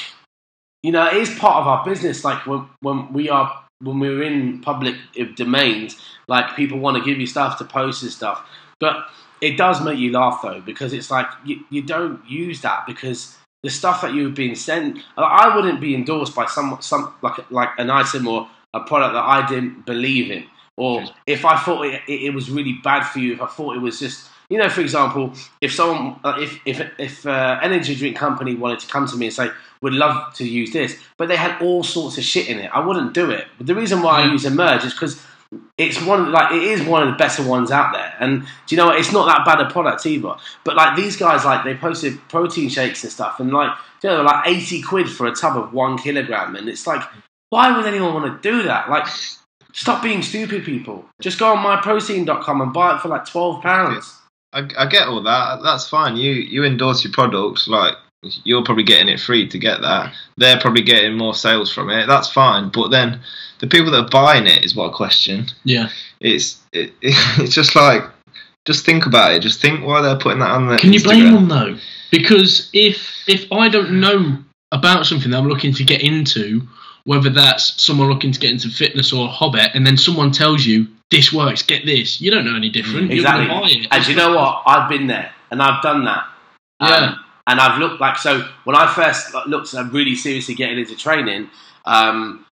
you 0.82 0.92
know, 0.92 1.06
it 1.06 1.14
is 1.14 1.30
part 1.38 1.56
of 1.56 1.66
our 1.66 1.84
business. 1.84 2.24
Like 2.24 2.46
when 2.46 2.68
when 2.80 3.12
we 3.12 3.28
are 3.28 3.64
when 3.80 3.98
we're 3.98 4.22
in 4.22 4.60
public 4.60 4.96
domains, 5.34 6.00
like 6.28 6.56
people 6.56 6.78
want 6.78 6.96
to 6.96 7.02
give 7.02 7.18
you 7.18 7.26
stuff 7.26 7.58
to 7.58 7.64
post 7.64 8.02
and 8.02 8.12
stuff. 8.12 8.46
But 8.78 9.06
it 9.40 9.56
does 9.56 9.82
make 9.82 9.98
you 9.98 10.12
laugh 10.12 10.40
though, 10.42 10.60
because 10.60 10.92
it's 10.92 11.10
like 11.10 11.26
you, 11.44 11.60
you 11.70 11.82
don't 11.82 12.22
use 12.28 12.60
that 12.62 12.86
because 12.86 13.36
the 13.62 13.70
stuff 13.70 14.00
that 14.02 14.14
you've 14.14 14.34
been 14.34 14.54
sent. 14.54 14.98
I 15.16 15.54
wouldn't 15.54 15.80
be 15.80 15.94
endorsed 15.94 16.34
by 16.34 16.46
some 16.46 16.78
some 16.80 17.14
like 17.22 17.50
like 17.50 17.70
an 17.78 17.90
item 17.90 18.26
or 18.26 18.48
a 18.72 18.80
product 18.80 19.14
that 19.14 19.24
I 19.24 19.46
didn't 19.46 19.84
believe 19.84 20.30
in, 20.30 20.44
or 20.76 21.04
if 21.26 21.44
I 21.44 21.58
thought 21.58 21.84
it, 21.86 22.02
it, 22.08 22.22
it 22.24 22.34
was 22.34 22.50
really 22.50 22.78
bad 22.84 23.04
for 23.04 23.18
you, 23.18 23.34
if 23.34 23.42
I 23.42 23.46
thought 23.46 23.76
it 23.76 23.80
was 23.80 23.98
just 23.98 24.28
you 24.50 24.58
know, 24.58 24.68
for 24.68 24.80
example, 24.80 25.32
if 25.60 25.72
someone, 25.72 26.18
uh, 26.24 26.36
if 26.38 26.60
if 26.66 26.82
if 26.98 27.24
uh, 27.24 27.58
energy 27.62 27.94
drink 27.94 28.16
company 28.16 28.54
wanted 28.54 28.80
to 28.80 28.88
come 28.88 29.06
to 29.06 29.16
me 29.16 29.26
and 29.26 29.34
say, 29.34 29.48
"We'd 29.80 29.94
love 29.94 30.34
to 30.34 30.44
use 30.46 30.72
this," 30.72 30.98
but 31.16 31.28
they 31.28 31.36
had 31.36 31.62
all 31.62 31.84
sorts 31.84 32.18
of 32.18 32.24
shit 32.24 32.48
in 32.48 32.58
it, 32.58 32.68
I 32.74 32.84
wouldn't 32.84 33.14
do 33.14 33.30
it. 33.30 33.46
But 33.56 33.68
the 33.68 33.76
reason 33.76 34.02
why 34.02 34.22
I 34.22 34.30
use 34.30 34.44
Emerge 34.44 34.84
is 34.84 34.92
because 34.92 35.24
it's 35.78 36.02
one 36.02 36.32
like 36.32 36.52
it 36.52 36.64
is 36.64 36.82
one 36.82 37.04
of 37.04 37.10
the 37.10 37.16
better 37.16 37.44
ones 37.44 37.70
out 37.70 37.92
there. 37.92 38.12
And 38.18 38.42
do 38.42 38.74
you 38.74 38.76
know 38.76 38.86
what? 38.86 38.98
It's 38.98 39.12
not 39.12 39.26
that 39.26 39.46
bad 39.46 39.64
a 39.64 39.70
product 39.70 40.04
either. 40.04 40.34
But 40.64 40.74
like 40.74 40.96
these 40.96 41.16
guys, 41.16 41.44
like 41.44 41.62
they 41.62 41.76
posted 41.76 42.18
protein 42.28 42.68
shakes 42.68 43.04
and 43.04 43.12
stuff, 43.12 43.38
and 43.38 43.52
like 43.52 43.70
you 44.02 44.10
know, 44.10 44.22
like 44.22 44.48
eighty 44.48 44.82
quid 44.82 45.08
for 45.08 45.28
a 45.28 45.32
tub 45.32 45.56
of 45.56 45.72
one 45.72 45.96
kilogram, 45.96 46.56
and 46.56 46.68
it's 46.68 46.88
like, 46.88 47.02
why 47.50 47.76
would 47.76 47.86
anyone 47.86 48.14
want 48.14 48.42
to 48.42 48.50
do 48.50 48.64
that? 48.64 48.90
Like. 48.90 49.06
Stop 49.72 50.02
being 50.02 50.20
stupid, 50.20 50.64
people. 50.64 51.04
Just 51.22 51.38
go 51.38 51.54
on 51.54 51.64
myprotein.com 51.64 52.60
and 52.60 52.72
buy 52.72 52.96
it 52.96 53.00
for 53.00 53.06
like 53.06 53.24
twelve 53.24 53.62
pounds. 53.62 54.19
I, 54.52 54.68
I 54.78 54.86
get 54.86 55.08
all 55.08 55.22
that. 55.22 55.62
That's 55.62 55.88
fine. 55.88 56.16
You 56.16 56.32
you 56.32 56.64
endorse 56.64 57.04
your 57.04 57.12
products, 57.12 57.68
like 57.68 57.94
you're 58.44 58.64
probably 58.64 58.84
getting 58.84 59.08
it 59.08 59.20
free 59.20 59.48
to 59.48 59.58
get 59.58 59.80
that. 59.80 60.12
They're 60.36 60.60
probably 60.60 60.82
getting 60.82 61.16
more 61.16 61.34
sales 61.34 61.72
from 61.72 61.90
it. 61.90 62.06
That's 62.06 62.30
fine. 62.30 62.68
But 62.68 62.88
then 62.88 63.20
the 63.60 63.66
people 63.66 63.90
that 63.92 64.04
are 64.04 64.08
buying 64.08 64.46
it 64.46 64.64
is 64.64 64.74
what 64.74 64.90
I 64.90 64.96
question. 64.96 65.46
Yeah. 65.64 65.88
It's 66.20 66.60
it, 66.72 66.92
it's 67.02 67.54
just 67.54 67.74
like 67.74 68.02
just 68.66 68.84
think 68.84 69.06
about 69.06 69.32
it. 69.32 69.40
Just 69.40 69.62
think 69.62 69.84
why 69.84 70.02
they're 70.02 70.18
putting 70.18 70.40
that 70.40 70.50
on 70.50 70.68
there. 70.68 70.78
Can 70.78 70.92
you 70.92 71.02
blame 71.02 71.32
them 71.32 71.48
though? 71.48 71.76
Because 72.10 72.68
if 72.72 73.24
if 73.26 73.50
I 73.52 73.68
don't 73.68 74.00
know 74.00 74.38
about 74.72 75.06
something 75.06 75.30
that 75.30 75.38
I'm 75.38 75.48
looking 75.48 75.72
to 75.74 75.84
get 75.84 76.02
into, 76.02 76.62
whether 77.04 77.30
that's 77.30 77.82
someone 77.82 78.08
looking 78.08 78.32
to 78.32 78.40
get 78.40 78.50
into 78.50 78.68
fitness 78.68 79.12
or 79.12 79.26
a 79.26 79.30
hobby, 79.30 79.60
and 79.72 79.86
then 79.86 79.96
someone 79.96 80.30
tells 80.30 80.66
you 80.66 80.86
this 81.10 81.32
works, 81.32 81.62
get 81.62 81.84
this. 81.84 82.20
You 82.20 82.30
don't 82.30 82.44
know 82.44 82.56
any 82.56 82.70
different. 82.70 83.10
Exactly. 83.10 83.46
You're 83.46 83.60
buy 83.60 83.68
it. 83.68 83.86
And 83.90 84.06
you 84.06 84.14
know 84.14 84.36
what? 84.36 84.62
I've 84.66 84.88
been 84.88 85.06
there 85.06 85.32
and 85.50 85.60
I've 85.60 85.82
done 85.82 86.04
that. 86.04 86.24
Um, 86.80 86.88
Yeah. 86.88 87.14
and 87.46 87.60
I've 87.60 87.78
looked 87.78 88.00
like 88.00 88.16
so 88.16 88.46
when 88.64 88.76
I 88.76 88.92
first 88.92 89.34
looked 89.46 89.74
at 89.74 89.92
really 89.92 90.14
seriously 90.14 90.54
getting 90.54 90.78
into 90.78 90.96
training. 90.96 91.50
Um, 91.84 92.46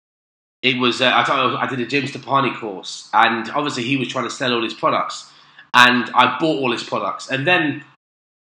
it 0.62 0.76
was 0.78 1.00
uh, 1.00 1.12
I, 1.14 1.22
thought 1.22 1.56
I 1.56 1.66
did 1.68 1.78
a 1.78 1.86
Jim 1.86 2.04
Stoppani 2.04 2.58
course, 2.58 3.08
and 3.12 3.48
obviously 3.50 3.84
he 3.84 3.96
was 3.96 4.08
trying 4.08 4.24
to 4.24 4.30
sell 4.30 4.52
all 4.52 4.62
his 4.64 4.74
products, 4.74 5.30
and 5.72 6.10
I 6.14 6.36
bought 6.40 6.58
all 6.58 6.72
his 6.72 6.82
products, 6.82 7.30
and 7.30 7.46
then. 7.46 7.84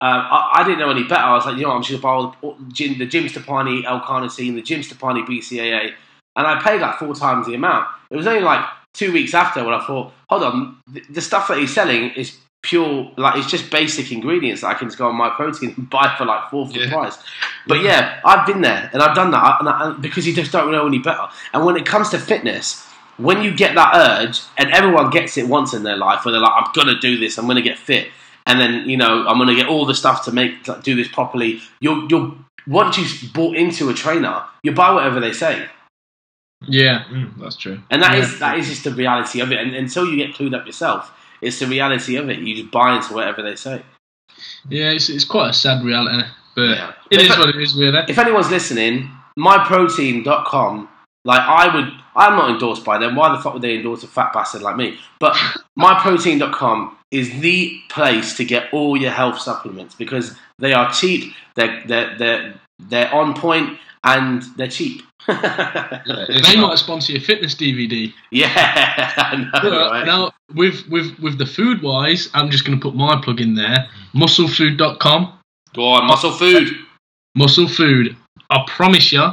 Uh, 0.01 0.27
I, 0.29 0.59
I 0.59 0.63
didn't 0.65 0.79
know 0.79 0.91
any 0.91 1.03
better. 1.03 1.23
I 1.23 1.33
was 1.35 1.45
like, 1.45 1.55
you 1.55 1.61
know, 1.61 1.69
what, 1.69 1.75
I'm 1.75 1.81
just 1.81 1.91
gonna 1.91 2.01
buy 2.01 2.09
all 2.09 2.35
all 2.41 2.57
the 2.59 2.71
Jim, 2.73 2.97
the 2.99 3.05
Jim 3.05 3.23
Stoppani 3.23 3.85
L-carnitine, 3.85 4.53
the 4.53 4.61
Jim 4.61 4.81
Stoppani 4.81 5.25
BCAA, 5.25 5.93
and 6.35 6.45
I 6.45 6.61
paid 6.61 6.81
like 6.81 6.99
four 6.99 7.15
times 7.15 7.47
the 7.47 7.53
amount. 7.53 7.87
It 8.11 8.17
was 8.17 8.27
only 8.27 8.41
like 8.41 8.65
two 8.95 9.11
weeks 9.11 9.33
after 9.33 9.63
when 9.63 9.73
I 9.73 9.85
thought, 9.85 10.11
hold 10.29 10.43
on, 10.43 10.77
the, 10.87 11.01
the 11.09 11.21
stuff 11.21 11.47
that 11.49 11.57
he's 11.57 11.73
selling 11.73 12.11
is 12.11 12.37
pure, 12.61 13.11
like 13.17 13.35
it's 13.37 13.49
just 13.51 13.69
basic 13.69 14.11
ingredients 14.11 14.61
that 14.61 14.67
I 14.69 14.73
can 14.73 14.87
just 14.87 14.97
go 14.97 15.07
on 15.07 15.15
my 15.15 15.29
protein 15.29 15.73
and 15.77 15.89
buy 15.97 16.15
for 16.17 16.25
like 16.25 16.49
fourth 16.49 16.73
the 16.73 16.79
Yeah. 16.81 16.89
price. 16.91 17.17
But 17.67 17.81
yeah, 17.81 18.19
I've 18.25 18.47
been 18.47 18.61
there 18.61 18.89
and 18.93 19.01
I've 19.03 19.15
done 19.15 19.31
that 19.31 19.43
I- 19.43 19.57
and 19.59 19.69
I, 19.69 19.89
and 19.91 20.01
because 20.01 20.25
you 20.27 20.33
just 20.33 20.51
don't 20.51 20.71
know 20.71 20.87
any 20.87 20.99
better. 20.99 21.27
And 21.53 21.65
when 21.65 21.75
it 21.77 21.85
comes 21.85 22.09
to 22.09 22.17
fitness, 22.19 22.83
when 23.17 23.41
you 23.43 23.55
get 23.55 23.75
that 23.75 23.91
urge, 23.95 24.41
and 24.57 24.71
everyone 24.71 25.09
gets 25.09 25.37
it 25.37 25.47
once 25.47 25.73
in 25.73 25.83
their 25.83 25.95
life, 25.95 26.25
where 26.25 26.31
they're 26.33 26.41
like, 26.41 26.51
I'm 26.55 26.71
gonna 26.73 26.99
do 26.99 27.17
this, 27.17 27.37
I'm 27.37 27.47
gonna 27.47 27.61
get 27.61 27.77
fit, 27.77 28.09
and 28.45 28.59
then 28.59 28.89
you 28.89 28.97
know, 28.97 29.25
I'm 29.27 29.37
gonna 29.37 29.55
get 29.55 29.67
all 29.67 29.85
the 29.85 29.95
stuff 29.95 30.25
to 30.25 30.31
make 30.33 30.67
like, 30.67 30.83
do 30.83 30.95
this 30.95 31.07
properly. 31.07 31.61
You'll, 31.79 32.07
you'll 32.09 32.35
once 32.67 32.97
you've 32.97 33.31
bought 33.31 33.55
into 33.55 33.89
a 33.89 33.93
trainer, 33.93 34.43
you 34.63 34.71
buy 34.73 34.91
whatever 34.91 35.19
they 35.21 35.31
say. 35.31 35.65
Yeah. 36.67 37.03
Mm, 37.11 37.37
that's 37.39 37.55
true. 37.57 37.79
And 37.91 38.01
that 38.03 38.13
Yeah. 38.17 38.23
is 38.23 38.39
that 38.39 38.57
is 38.57 38.67
just 38.69 38.83
the 38.83 38.91
reality 38.91 39.39
of 39.41 39.51
it. 39.51 39.59
And 39.59 39.75
until 39.75 40.05
you 40.05 40.15
get 40.17 40.35
clued 40.35 40.55
up 40.55 40.65
yourself, 40.65 41.11
it's 41.41 41.59
the 41.59 41.67
reality 41.67 42.15
of 42.15 42.29
it. 42.29 42.39
You 42.39 42.55
just 42.55 42.71
buy 42.71 42.95
into 42.95 43.13
whatever 43.13 43.41
they 43.41 43.55
say. 43.55 43.81
Yeah, 44.69 44.89
it's, 44.91 45.09
it's 45.09 45.25
quite 45.25 45.49
a 45.51 45.53
sad 45.53 45.83
reality, 45.83 46.27
but 46.55 46.61
Yeah. 46.69 46.91
it 47.11 47.19
If 47.19 47.25
is 47.29 47.31
I- 47.31 47.39
what 47.39 47.49
it 47.49 47.61
is, 47.61 47.75
really. 47.75 47.99
If 48.07 48.17
anyone's 48.17 48.49
listening, 48.49 49.11
myprotein.com, 49.37 50.89
like 51.23 51.41
I 51.41 51.73
would, 51.75 51.91
I'm 52.15 52.35
not 52.35 52.49
endorsed 52.51 52.83
by 52.83 52.97
them. 52.97 53.15
Why 53.15 53.35
the 53.35 53.41
fuck 53.41 53.53
would 53.53 53.61
they 53.61 53.75
endorse 53.75 54.03
a 54.03 54.07
fat 54.07 54.33
bastard 54.33 54.61
like 54.61 54.75
me? 54.77 54.97
But 55.19 55.35
myprotein.com 55.79 56.97
is 57.11 57.39
the 57.39 57.79
place 57.89 58.35
to 58.37 58.45
get 58.45 58.73
all 58.73 58.97
your 58.97 59.11
health 59.11 59.39
supplements 59.39 59.95
because 59.95 60.35
they 60.59 60.73
are 60.73 60.91
cheap, 60.91 61.33
they're, 61.55 61.83
they're, 61.85 62.17
they're, 62.17 62.53
they're 62.79 63.13
on 63.13 63.33
point, 63.35 63.77
and 64.03 64.43
they're 64.57 64.67
cheap. 64.67 65.01
They 65.27 66.55
might 66.59 66.77
sponsor 66.77 67.13
your 67.13 67.21
fitness 67.21 67.55
DVD. 67.55 68.13
yeah, 68.31 69.13
I 69.17 69.35
know, 69.37 69.49
But 69.53 69.71
right? 69.71 70.05
now, 70.05 70.31
with, 70.53 70.87
with, 70.89 71.17
with 71.19 71.37
the 71.37 71.45
food 71.45 71.81
wise, 71.81 72.29
I'm 72.33 72.49
just 72.51 72.65
going 72.65 72.79
to 72.79 72.81
put 72.81 72.95
my 72.95 73.19
plug 73.21 73.41
in 73.41 73.55
there. 73.55 73.87
Musclefood.com. 74.15 75.39
Go 75.73 75.85
on, 75.85 76.07
muscle 76.07 76.31
food. 76.31 76.69
Muscle 77.35 77.67
Food. 77.67 78.15
I 78.49 78.63
promise 78.67 79.11
you, 79.11 79.25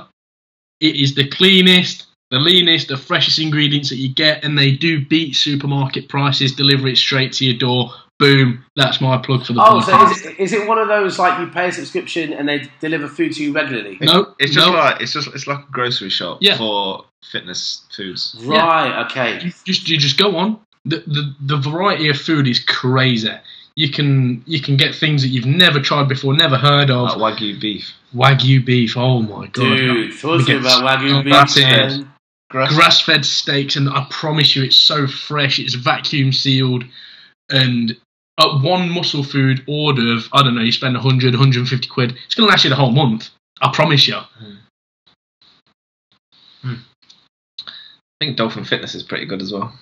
it 0.81 0.97
is 0.97 1.15
the 1.15 1.29
cleanest, 1.29 2.07
the 2.33 2.39
leanest, 2.41 2.89
the 2.89 2.97
freshest 2.97 3.39
ingredients 3.39 3.91
that 3.91 3.97
you 3.97 4.13
get, 4.13 4.43
and 4.45 4.59
they 4.59 4.73
do 4.73 5.05
beat 5.07 5.37
supermarket 5.37 6.09
prices. 6.09 6.53
Deliver 6.53 6.89
it 6.89 6.97
straight 6.97 7.33
to 7.35 7.45
your 7.45 7.57
door. 7.59 7.93
Boom. 8.19 8.65
That's 8.77 9.01
my 9.01 9.19
plug 9.19 9.45
for 9.47 9.53
the 9.53 9.61
Oh, 9.61 9.81
podcast. 9.81 9.85
so 9.85 10.11
is 10.13 10.27
it, 10.27 10.39
is 10.39 10.53
it 10.53 10.69
one 10.69 10.79
of 10.79 10.87
those 10.89 11.19
like 11.19 11.41
you 11.41 11.49
pay 11.49 11.69
a 11.69 11.73
subscription 11.73 12.33
and 12.33 12.49
they 12.49 12.69
deliver 12.81 13.09
food 13.09 13.33
to 13.35 13.43
you 13.43 13.53
regularly? 13.53 13.99
no, 14.01 14.35
It's 14.39 14.53
just 14.55 14.67
no. 14.67 14.73
like 14.75 15.01
it's 15.01 15.13
just 15.13 15.29
it's 15.35 15.47
like 15.47 15.59
a 15.59 15.73
grocery 15.73 16.11
shop 16.11 16.39
Yeah. 16.41 16.57
for 16.57 17.05
fitness 17.31 17.85
foods. 17.97 18.37
Right. 18.43 19.05
Okay. 19.07 19.41
you 19.45 19.53
just 19.65 19.89
you 19.89 19.99
just 19.99 20.19
go 20.19 20.37
on. 20.37 20.61
The, 20.85 20.99
the 21.07 21.35
the 21.41 21.57
variety 21.59 22.09
of 22.11 22.17
food 22.17 22.47
is 22.47 22.59
crazy. 22.61 23.31
You 23.75 23.91
can 23.91 24.43
you 24.47 24.61
can 24.61 24.77
get 24.77 24.95
things 24.95 25.23
that 25.23 25.29
you've 25.29 25.47
never 25.47 25.81
tried 25.81 26.09
before, 26.09 26.35
never 26.35 26.59
heard 26.59 26.91
of. 26.91 27.17
Like 27.17 27.39
wagyu 27.39 27.61
beef. 27.61 27.91
Wagyu 28.15 28.65
beef. 28.65 28.97
Oh 28.97 29.21
my 29.23 29.47
god. 29.47 29.77
Dude, 29.77 30.19
talk 30.21 30.45
to 30.47 30.53
me 30.53 30.61
about 30.61 30.83
wagyu 30.85 31.21
oh, 31.21 31.23
beef. 31.23 31.33
that's 31.33 31.57
it. 31.57 31.63
man. 31.63 32.09
grass 32.51 33.01
fed 33.01 33.25
steaks, 33.25 33.77
and 33.77 33.89
I 33.89 34.07
promise 34.11 34.55
you, 34.55 34.63
it's 34.63 34.77
so 34.77 35.07
fresh. 35.07 35.59
It's 35.59 35.75
vacuum 35.75 36.33
sealed, 36.33 36.85
and 37.53 37.97
at 38.41 38.63
one 38.63 38.89
muscle 38.91 39.23
food 39.23 39.63
order 39.69 40.13
of 40.15 40.29
I 40.33 40.43
don't 40.43 40.55
know, 40.55 40.63
you 40.63 40.73
spend 40.73 40.95
100, 40.95 41.35
150 41.35 41.87
quid. 41.89 42.17
It's 42.27 42.35
gonna 42.35 42.49
last 42.49 42.65
you 42.65 42.71
the 42.71 42.77
whole 42.77 42.91
month. 42.93 43.29
I 43.61 43.71
promise 43.73 44.09
you. 44.09 44.17
I 46.65 46.77
think 48.21 48.37
Dolphin 48.37 48.65
Fitness 48.65 48.95
is 48.95 49.03
pretty 49.03 49.27
good 49.27 49.43
as 49.43 49.53
well. 49.53 49.73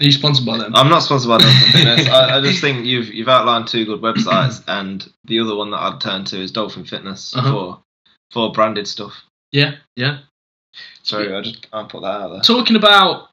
Are 0.00 0.04
you 0.04 0.12
sponsored 0.12 0.46
by 0.46 0.58
them? 0.58 0.74
I'm 0.74 0.88
not 0.88 1.00
sponsored 1.02 1.28
by 1.28 1.38
Dolphin 1.38 1.72
Fitness. 1.72 2.08
I, 2.08 2.38
I 2.38 2.40
just 2.40 2.60
think 2.60 2.86
you've 2.86 3.12
you've 3.12 3.28
outlined 3.28 3.68
two 3.68 3.84
good 3.84 4.00
websites, 4.00 4.62
and 4.66 5.06
the 5.24 5.40
other 5.40 5.54
one 5.56 5.70
that 5.72 5.78
I'd 5.80 6.00
turn 6.00 6.24
to 6.26 6.40
is 6.40 6.52
Dolphin 6.52 6.84
Fitness 6.84 7.34
Uh-huh. 7.36 7.50
for 7.52 7.82
for 8.32 8.52
branded 8.52 8.86
stuff. 8.86 9.14
yeah, 9.52 9.76
yeah. 9.96 10.18
So 11.02 11.38
I 11.38 11.40
just 11.42 11.66
I 11.72 11.82
put 11.84 12.02
that 12.02 12.06
out 12.06 12.28
there. 12.32 12.40
Talking 12.42 12.76
about 12.76 13.29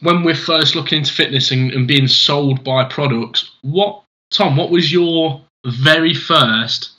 when 0.00 0.22
we're 0.22 0.34
first 0.34 0.74
looking 0.74 0.98
into 0.98 1.12
fitness 1.12 1.50
and, 1.50 1.72
and 1.72 1.88
being 1.88 2.08
sold 2.08 2.64
by 2.64 2.84
products, 2.84 3.50
what 3.62 4.02
Tom? 4.30 4.56
What 4.56 4.70
was 4.70 4.92
your 4.92 5.40
very 5.66 6.14
first 6.14 6.90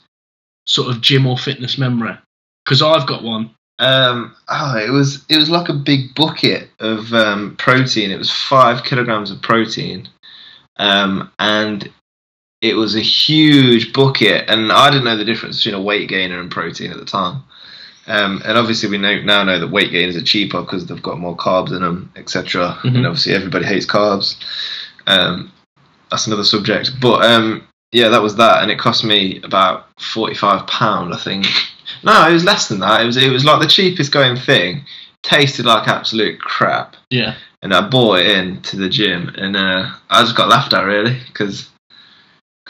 sort 0.66 0.88
of 0.88 1.00
gym 1.00 1.26
or 1.26 1.38
fitness 1.38 1.78
memory? 1.78 2.16
Because 2.64 2.82
I've 2.82 3.06
got 3.06 3.22
one. 3.22 3.50
Um, 3.78 4.34
oh, 4.48 4.76
it 4.76 4.90
was 4.90 5.24
it 5.28 5.36
was 5.36 5.48
like 5.48 5.70
a 5.70 5.74
big 5.74 6.14
bucket 6.14 6.68
of 6.80 7.12
um, 7.14 7.56
protein. 7.56 8.10
It 8.10 8.18
was 8.18 8.30
five 8.30 8.84
kilograms 8.84 9.30
of 9.30 9.40
protein, 9.40 10.06
um, 10.76 11.32
and 11.38 11.90
it 12.60 12.74
was 12.74 12.94
a 12.94 13.00
huge 13.00 13.94
bucket. 13.94 14.50
And 14.50 14.70
I 14.70 14.90
didn't 14.90 15.04
know 15.04 15.16
the 15.16 15.24
difference 15.24 15.64
between 15.64 15.80
a 15.80 15.82
weight 15.82 16.10
gainer 16.10 16.38
and 16.40 16.50
protein 16.50 16.90
at 16.90 16.98
the 16.98 17.06
time. 17.06 17.42
Um, 18.10 18.42
and 18.44 18.58
obviously, 18.58 18.88
we 18.90 18.98
know, 18.98 19.20
now 19.22 19.42
know 19.44 19.58
that 19.60 19.68
weight 19.70 19.92
gainers 19.92 20.16
are 20.16 20.22
cheaper 20.22 20.60
because 20.62 20.86
they've 20.86 21.02
got 21.02 21.18
more 21.18 21.36
carbs 21.36 21.70
in 21.70 21.82
them, 21.82 22.10
etc. 22.16 22.76
Mhm. 22.82 22.96
And 22.96 23.06
obviously, 23.06 23.34
everybody 23.34 23.64
hates 23.66 23.86
carbs. 23.86 24.36
Um, 25.06 25.52
that's 26.10 26.26
another 26.26 26.44
subject. 26.44 26.90
But 27.00 27.24
um, 27.24 27.62
yeah, 27.92 28.08
that 28.08 28.20
was 28.22 28.36
that, 28.36 28.62
and 28.62 28.70
it 28.70 28.78
cost 28.78 29.04
me 29.04 29.40
about 29.44 29.86
forty-five 30.00 30.66
pound, 30.66 31.14
I 31.14 31.18
think. 31.18 31.46
No, 32.02 32.28
it 32.28 32.32
was 32.32 32.44
less 32.44 32.68
than 32.68 32.80
that. 32.80 33.02
It 33.02 33.06
was 33.06 33.16
it 33.16 33.30
was 33.30 33.44
like 33.44 33.60
the 33.60 33.66
cheapest 33.68 34.12
going 34.12 34.36
thing. 34.36 34.84
Tasted 35.22 35.66
like 35.66 35.86
absolute 35.86 36.40
crap, 36.40 36.96
Yeah. 37.10 37.34
and 37.62 37.74
I 37.74 37.80
bought 37.86 38.20
it 38.20 38.26
in 38.28 38.60
to 38.62 38.76
the 38.76 38.88
gym, 38.88 39.28
and 39.36 39.54
uh, 39.56 39.90
I 40.08 40.22
just 40.22 40.34
got 40.36 40.48
laughed 40.48 40.72
at 40.72 40.82
really 40.84 41.18
because 41.28 41.68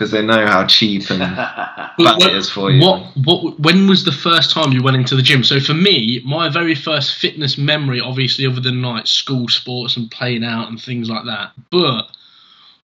they 0.09 0.23
know 0.23 0.47
how 0.47 0.65
cheap 0.67 1.11
and 1.11 1.19
bad 1.21 1.91
But 1.99 2.23
it 2.23 2.35
is 2.35 2.49
for 2.51 2.71
you. 2.71 2.81
What 2.81 3.03
what 3.25 3.61
when 3.61 3.87
was 3.89 4.05
the 4.05 4.13
first 4.13 4.51
time 4.51 4.73
you 4.73 4.83
went 4.83 4.97
into 4.97 5.15
the 5.17 5.23
gym? 5.23 5.45
So 5.45 5.61
for 5.61 5.75
me, 5.75 6.23
my 6.25 6.49
very 6.49 6.75
first 6.75 7.17
fitness 7.17 7.59
memory, 7.59 8.01
obviously, 8.01 8.47
other 8.47 8.61
than 8.61 8.81
like 8.83 9.07
school 9.07 9.49
sports 9.49 9.97
and 9.97 10.11
playing 10.11 10.45
out 10.45 10.69
and 10.69 10.81
things 10.81 11.11
like 11.11 11.25
that, 11.27 11.53
but 11.71 12.07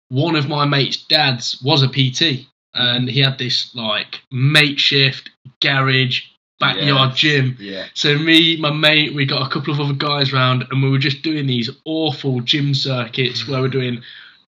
one 0.10 0.36
of 0.36 0.48
my 0.48 0.66
mates' 0.66 0.98
dads 0.98 1.60
was 1.64 1.84
a 1.84 1.88
PT, 1.88 2.48
and 2.74 3.10
he 3.10 3.20
had 3.22 3.38
this 3.38 3.74
like 3.76 4.22
makeshift 4.32 5.30
garage 5.62 6.22
backyard 6.60 7.10
Yeah. 7.12 7.16
gym. 7.16 7.58
Yeah, 7.60 7.86
So 7.94 8.18
me, 8.18 8.58
my 8.58 8.72
mate, 8.72 9.14
we 9.14 9.26
got 9.26 9.46
a 9.46 9.50
couple 9.50 9.74
of 9.74 9.80
other 9.80 9.94
guys 9.94 10.32
round, 10.34 10.66
and 10.72 10.82
we 10.84 10.90
were 10.90 10.98
just 11.00 11.22
doing 11.24 11.46
these 11.48 11.70
awful 11.86 12.42
gym 12.42 12.74
circuits 12.74 13.48
where 13.48 13.62
we're 13.62 13.68
doing 13.68 14.02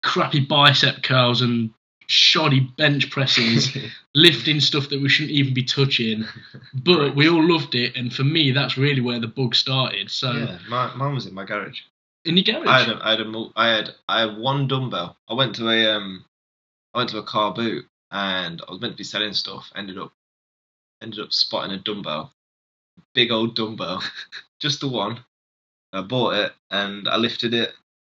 crappy 0.03 0.41
bicep 0.41 1.03
curls 1.03 1.43
and 1.43 1.71
shoddy 2.07 2.61
bench 2.61 3.11
pressings, 3.11 3.77
lifting 4.15 4.61
stuff 4.61 4.89
that 4.89 5.01
we 5.01 5.09
shouldn't 5.09 5.33
even 5.33 5.55
be 5.55 5.65
touching. 5.65 6.25
But 6.75 7.15
we 7.15 7.29
all 7.29 7.47
loved 7.47 7.75
it, 7.75 7.97
and 7.97 8.13
for 8.13 8.25
me, 8.25 8.53
that's 8.53 8.77
really 8.77 9.01
where 9.01 9.21
the 9.21 9.27
bug 9.27 9.55
started. 9.55 10.11
So 10.11 10.33
yeah. 10.33 10.59
My, 10.69 10.95
mine 10.95 11.15
was 11.15 11.27
in 11.27 11.35
my 11.35 11.45
garage. 11.45 11.81
in 12.25 12.37
your 12.37 12.45
garage, 12.45 12.69
I 12.69 12.81
had, 12.81 12.89
a, 12.89 13.07
I 13.07 13.11
had 13.11 13.21
a, 13.21 13.45
I 13.57 13.69
had, 13.69 13.91
I 14.09 14.21
had 14.21 14.39
one 14.39 14.69
dumbbell. 14.69 15.17
I 15.29 15.35
went 15.35 15.57
to 15.57 15.69
a, 15.69 15.97
um, 15.97 16.25
I 16.95 16.99
went 16.99 17.11
to 17.11 17.19
a 17.19 17.25
car 17.25 17.53
boot, 17.55 17.87
and 18.11 18.61
I 18.67 18.71
was 18.71 18.81
meant 18.81 18.95
to 18.95 18.99
be 18.99 19.05
selling 19.05 19.33
stuff. 19.33 19.71
Ended 19.75 19.99
up, 19.99 20.13
ended 21.03 21.21
up 21.21 21.33
spotting 21.33 21.73
a 21.73 21.79
dumbbell, 21.79 22.33
big 23.15 23.31
old 23.31 23.57
dumbbell, 23.57 24.03
just 24.61 24.81
the 24.81 24.89
one. 24.89 25.25
I 25.95 26.01
bought 26.01 26.35
it 26.35 26.53
and 26.71 27.07
I 27.07 27.17
lifted 27.17 27.53
it, 27.53 27.73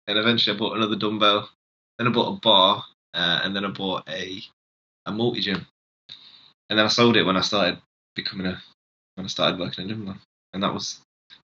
and 0.07 0.19
eventually 0.19 0.55
I 0.55 0.59
bought 0.59 0.77
another 0.77 0.97
dumbbell. 0.97 1.51
Then 1.99 2.09
I 2.09 2.11
bought 2.11 2.37
a 2.37 2.41
bar, 2.41 2.85
uh, 3.15 3.41
and 3.43 3.55
then 3.55 3.65
I 3.65 3.69
bought 3.69 4.09
a, 4.09 4.43
a 5.07 5.13
multi 5.13 5.41
gym, 5.41 5.67
and 6.69 6.79
then 6.79 6.85
I 6.87 6.89
sold 6.89 7.17
it 7.17 7.25
when 7.25 7.37
I 7.37 7.41
started 7.41 7.79
becoming 8.15 8.47
a, 8.47 8.61
when 9.15 9.25
I 9.25 9.29
started 9.29 9.59
working 9.59 9.85
in 9.85 9.89
gym, 9.89 10.21
and 10.53 10.63
that 10.63 10.73
was, 10.73 11.01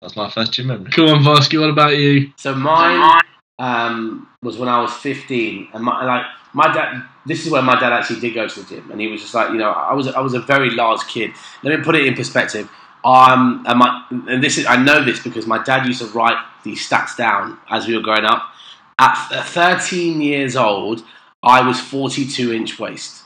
that 0.01 0.07
was 0.07 0.15
my 0.15 0.29
first 0.29 0.53
gym 0.53 0.67
memory. 0.67 0.91
come 0.91 1.09
on, 1.09 1.23
Varsky, 1.23 1.59
what 1.59 1.69
about 1.69 1.97
you? 1.97 2.31
So 2.37 2.53
mine 2.53 3.21
um, 3.59 4.27
was 4.43 4.57
when 4.57 4.69
I 4.69 4.81
was 4.81 4.93
15, 4.93 5.69
and 5.73 5.83
my 5.83 6.05
like 6.05 6.25
my 6.53 6.71
dad. 6.73 7.03
This 7.27 7.43
is 7.43 7.51
where 7.51 7.63
my 7.63 7.79
dad 7.79 7.91
actually 7.91 8.19
did 8.19 8.35
go 8.35 8.47
to 8.47 8.59
the 8.61 8.75
gym, 8.75 8.91
and 8.91 9.01
he 9.01 9.07
was 9.07 9.21
just 9.21 9.33
like, 9.33 9.49
you 9.49 9.57
know, 9.57 9.71
I 9.71 9.93
was 9.93 10.07
I 10.07 10.19
was 10.19 10.33
a 10.33 10.41
very 10.41 10.69
large 10.69 11.01
kid. 11.07 11.31
Let 11.63 11.77
me 11.77 11.83
put 11.83 11.95
it 11.95 12.05
in 12.05 12.13
perspective. 12.13 12.69
Um, 13.03 13.63
and 13.67 13.79
my 13.79 14.05
and 14.09 14.43
this 14.43 14.57
is 14.57 14.65
I 14.65 14.77
know 14.77 15.03
this 15.03 15.21
because 15.21 15.45
my 15.45 15.61
dad 15.63 15.85
used 15.85 16.01
to 16.01 16.07
write 16.07 16.37
these 16.63 16.87
stats 16.87 17.15
down 17.15 17.57
as 17.69 17.87
we 17.87 17.95
were 17.95 18.01
growing 18.01 18.25
up. 18.25 18.51
At 18.97 19.15
13 19.43 20.21
years 20.21 20.55
old, 20.55 21.03
I 21.45 21.65
was 21.65 21.79
42 21.79 22.51
inch 22.53 22.79
waist. 22.79 23.23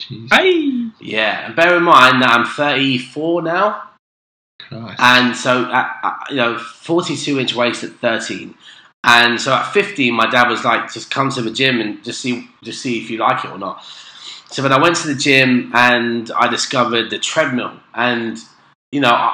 Jeez. 0.00 0.32
Hey, 0.32 0.90
Yeah, 1.00 1.46
and 1.46 1.54
bear 1.56 1.76
in 1.76 1.82
mind 1.82 2.22
that 2.22 2.30
I'm 2.30 2.46
34 2.46 3.42
now, 3.42 3.82
Christ. 4.58 5.00
and 5.00 5.36
so 5.36 5.70
at, 5.70 5.96
at, 6.02 6.30
you 6.30 6.36
know, 6.36 6.58
42 6.58 7.38
inch 7.38 7.54
waist 7.54 7.84
at 7.84 7.92
13, 8.00 8.54
and 9.04 9.40
so 9.40 9.52
at 9.52 9.72
15, 9.72 10.14
my 10.14 10.28
dad 10.30 10.48
was 10.48 10.64
like, 10.64 10.92
just 10.92 11.10
come 11.10 11.30
to 11.30 11.42
the 11.42 11.50
gym 11.50 11.80
and 11.80 12.02
just 12.04 12.20
see, 12.20 12.48
just 12.62 12.80
see 12.82 12.98
if 13.00 13.10
you 13.10 13.18
like 13.18 13.44
it 13.44 13.50
or 13.50 13.58
not. 13.58 13.84
So 14.48 14.62
then 14.62 14.72
I 14.72 14.80
went 14.80 14.96
to 14.96 15.08
the 15.08 15.14
gym 15.14 15.70
and 15.74 16.30
I 16.36 16.48
discovered 16.48 17.10
the 17.10 17.18
treadmill, 17.18 17.72
and 17.94 18.38
you 18.90 19.00
know, 19.00 19.30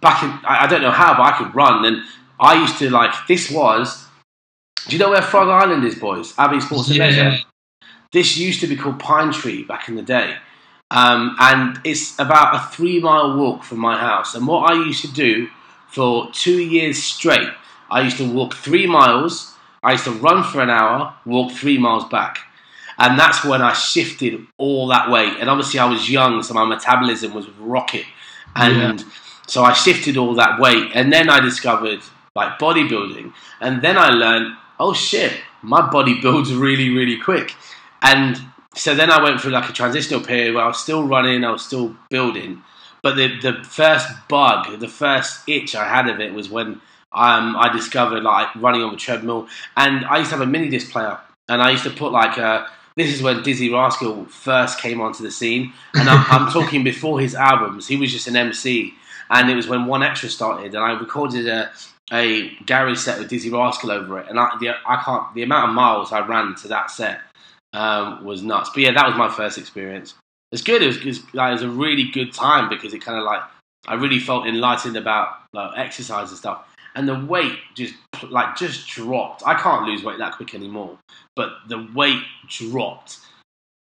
back 0.00 0.22
in, 0.22 0.30
I 0.44 0.64
I 0.64 0.66
don't 0.66 0.82
know 0.82 0.90
how, 0.90 1.14
but 1.16 1.22
I 1.22 1.38
could 1.38 1.54
run, 1.54 1.84
and 1.84 2.02
I 2.40 2.60
used 2.60 2.78
to 2.78 2.90
like 2.90 3.14
this 3.28 3.50
was. 3.50 4.06
Do 4.88 4.96
you 4.96 4.98
know 4.98 5.10
where 5.10 5.22
Frog 5.22 5.48
Island 5.48 5.84
is, 5.84 5.94
boys? 5.94 6.34
Abbey 6.38 6.60
Sports 6.60 6.88
and 6.90 6.98
Leisure. 6.98 7.38
This 8.12 8.36
used 8.36 8.60
to 8.60 8.66
be 8.66 8.76
called 8.76 8.98
Pine 8.98 9.32
Tree 9.32 9.62
back 9.62 9.88
in 9.88 9.94
the 9.94 10.02
day. 10.02 10.36
Um, 10.90 11.36
and 11.40 11.80
it's 11.84 12.18
about 12.18 12.54
a 12.54 12.58
three 12.74 13.00
mile 13.00 13.36
walk 13.36 13.62
from 13.62 13.78
my 13.78 13.98
house. 13.98 14.34
And 14.34 14.46
what 14.46 14.70
I 14.70 14.74
used 14.74 15.00
to 15.02 15.12
do 15.12 15.48
for 15.88 16.30
two 16.32 16.60
years 16.60 17.02
straight, 17.02 17.48
I 17.90 18.02
used 18.02 18.18
to 18.18 18.30
walk 18.30 18.54
three 18.54 18.86
miles, 18.86 19.54
I 19.82 19.92
used 19.92 20.04
to 20.04 20.12
run 20.12 20.44
for 20.44 20.60
an 20.60 20.70
hour, 20.70 21.14
walk 21.24 21.52
three 21.52 21.78
miles 21.78 22.04
back. 22.08 22.38
And 22.98 23.18
that's 23.18 23.42
when 23.44 23.62
I 23.62 23.72
shifted 23.72 24.46
all 24.58 24.86
that 24.88 25.10
weight. 25.10 25.34
And 25.40 25.48
obviously, 25.48 25.80
I 25.80 25.86
was 25.86 26.10
young, 26.10 26.42
so 26.42 26.52
my 26.54 26.64
metabolism 26.66 27.32
was 27.32 27.48
rocket. 27.58 28.04
And 28.54 29.02
so 29.46 29.64
I 29.64 29.72
shifted 29.72 30.16
all 30.18 30.34
that 30.34 30.60
weight. 30.60 30.90
And 30.94 31.10
then 31.12 31.30
I 31.30 31.40
discovered 31.40 32.00
like 32.36 32.58
bodybuilding. 32.58 33.32
And 33.60 33.80
then 33.82 33.96
I 33.96 34.10
learned, 34.10 34.56
oh 34.82 34.92
shit, 34.92 35.32
my 35.62 35.88
body 35.90 36.20
builds 36.20 36.52
really, 36.52 36.90
really 36.90 37.16
quick. 37.18 37.54
And 38.02 38.36
so 38.74 38.94
then 38.94 39.10
I 39.10 39.22
went 39.22 39.40
through 39.40 39.52
like 39.52 39.70
a 39.70 39.72
transitional 39.72 40.20
period 40.20 40.54
where 40.54 40.64
I 40.64 40.66
was 40.66 40.82
still 40.82 41.06
running, 41.06 41.44
I 41.44 41.52
was 41.52 41.64
still 41.64 41.96
building. 42.10 42.62
But 43.02 43.14
the, 43.14 43.38
the 43.40 43.64
first 43.64 44.08
bug, 44.28 44.80
the 44.80 44.88
first 44.88 45.48
itch 45.48 45.76
I 45.76 45.84
had 45.84 46.08
of 46.08 46.20
it 46.20 46.34
was 46.34 46.50
when 46.50 46.80
um, 47.12 47.56
I 47.56 47.70
discovered 47.72 48.22
like 48.24 48.54
running 48.56 48.82
on 48.82 48.92
the 48.92 48.98
treadmill. 48.98 49.48
And 49.76 50.04
I 50.04 50.18
used 50.18 50.30
to 50.30 50.36
have 50.36 50.46
a 50.46 50.50
mini 50.50 50.68
disc 50.68 50.90
player. 50.90 51.18
And 51.48 51.62
I 51.62 51.70
used 51.70 51.84
to 51.84 51.90
put 51.90 52.10
like 52.12 52.38
a, 52.38 52.68
this 52.96 53.12
is 53.12 53.22
when 53.22 53.42
Dizzee 53.42 53.72
Rascal 53.72 54.24
first 54.26 54.80
came 54.80 55.00
onto 55.00 55.22
the 55.22 55.30
scene. 55.30 55.72
And 55.94 56.08
I'm, 56.08 56.24
I'm 56.28 56.52
talking 56.52 56.82
before 56.82 57.20
his 57.20 57.34
albums. 57.34 57.86
He 57.86 57.96
was 57.96 58.10
just 58.10 58.26
an 58.26 58.36
MC. 58.36 58.94
And 59.30 59.48
it 59.50 59.54
was 59.54 59.68
when 59.68 59.80
1Xtra 59.80 60.28
started. 60.28 60.74
And 60.74 60.84
I 60.84 60.92
recorded 60.92 61.46
a, 61.46 61.72
a 62.10 62.50
Gary 62.66 62.96
set 62.96 63.18
with 63.18 63.30
Dizzee 63.30 63.52
Rascal 63.52 63.90
over 63.90 64.18
it. 64.18 64.28
And 64.28 64.38
I, 64.38 64.56
the, 64.60 64.70
I 64.86 65.02
can't, 65.04 65.34
the 65.34 65.42
amount 65.42 65.70
of 65.70 65.74
miles 65.74 66.12
I 66.12 66.26
ran 66.26 66.54
to 66.56 66.68
that 66.68 66.90
set 66.90 67.20
um, 67.72 68.24
was 68.24 68.42
nuts. 68.42 68.70
But 68.74 68.82
yeah, 68.82 68.92
that 68.92 69.06
was 69.06 69.16
my 69.16 69.28
first 69.28 69.58
experience. 69.58 70.14
It's 70.50 70.62
good. 70.62 70.82
It 70.82 70.86
was, 70.86 70.96
it 70.98 71.06
was, 71.06 71.34
like, 71.34 71.50
it 71.50 71.54
was 71.54 71.62
a 71.62 71.70
really 71.70 72.10
good 72.10 72.32
time 72.32 72.68
because 72.68 72.92
it 72.92 73.00
kind 73.00 73.18
of 73.18 73.24
like 73.24 73.42
I 73.86 73.94
really 73.94 74.18
felt 74.18 74.46
enlightened 74.46 74.96
about 74.96 75.36
like, 75.52 75.78
exercise 75.78 76.28
and 76.30 76.38
stuff. 76.38 76.68
And 76.94 77.08
the 77.08 77.18
weight 77.18 77.58
just 77.74 77.94
like 78.28 78.56
just 78.56 78.86
dropped. 78.86 79.42
I 79.46 79.54
can't 79.54 79.86
lose 79.86 80.04
weight 80.04 80.18
that 80.18 80.36
quick 80.36 80.54
anymore. 80.54 80.98
But 81.34 81.52
the 81.68 81.88
weight 81.94 82.22
dropped, 82.48 83.18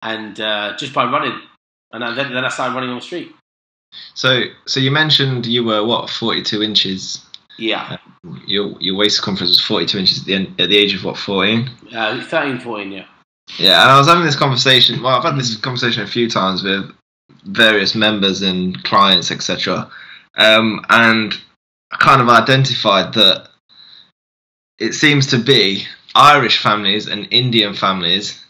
and 0.02 0.38
uh, 0.38 0.76
just 0.76 0.92
by 0.92 1.10
running, 1.10 1.40
and 1.92 2.02
then, 2.02 2.34
then 2.34 2.44
I 2.44 2.48
started 2.48 2.74
running 2.74 2.90
on 2.90 2.96
the 2.96 3.02
street. 3.02 3.34
So, 4.12 4.42
so 4.66 4.78
you 4.78 4.90
mentioned 4.90 5.46
you 5.46 5.64
were 5.64 5.82
what, 5.82 6.10
42 6.10 6.62
inches. 6.62 7.24
Yeah, 7.58 7.96
Your 8.46 8.76
your 8.80 8.94
waist 8.96 9.16
circumference 9.16 9.50
was 9.50 9.60
42 9.60 9.98
inches 9.98 10.20
at 10.20 10.24
the 10.26 10.34
end, 10.34 10.60
at 10.60 10.68
the 10.68 10.76
age 10.76 10.94
of 10.94 11.04
what, 11.04 11.16
14. 11.16 11.68
uh, 11.94 12.24
13, 12.24 12.60
14, 12.60 12.92
yeah. 12.92 13.04
Yeah, 13.58 13.82
and 13.82 13.90
I 13.90 13.98
was 13.98 14.06
having 14.06 14.24
this 14.24 14.36
conversation. 14.36 15.02
Well, 15.02 15.16
I've 15.16 15.24
had 15.24 15.36
this 15.38 15.56
conversation 15.56 16.02
a 16.02 16.06
few 16.06 16.28
times 16.28 16.62
with 16.62 16.90
various 17.44 17.94
members 17.94 18.42
and 18.42 18.82
clients, 18.84 19.30
etc. 19.30 19.90
Um, 20.36 20.84
and 20.88 21.34
I 21.90 21.96
kind 21.96 22.20
of 22.20 22.28
identified 22.28 23.14
that 23.14 23.48
it 24.78 24.92
seems 24.92 25.26
to 25.28 25.38
be 25.38 25.84
Irish 26.14 26.62
families 26.62 27.06
and 27.08 27.26
Indian 27.30 27.74
families 27.74 28.44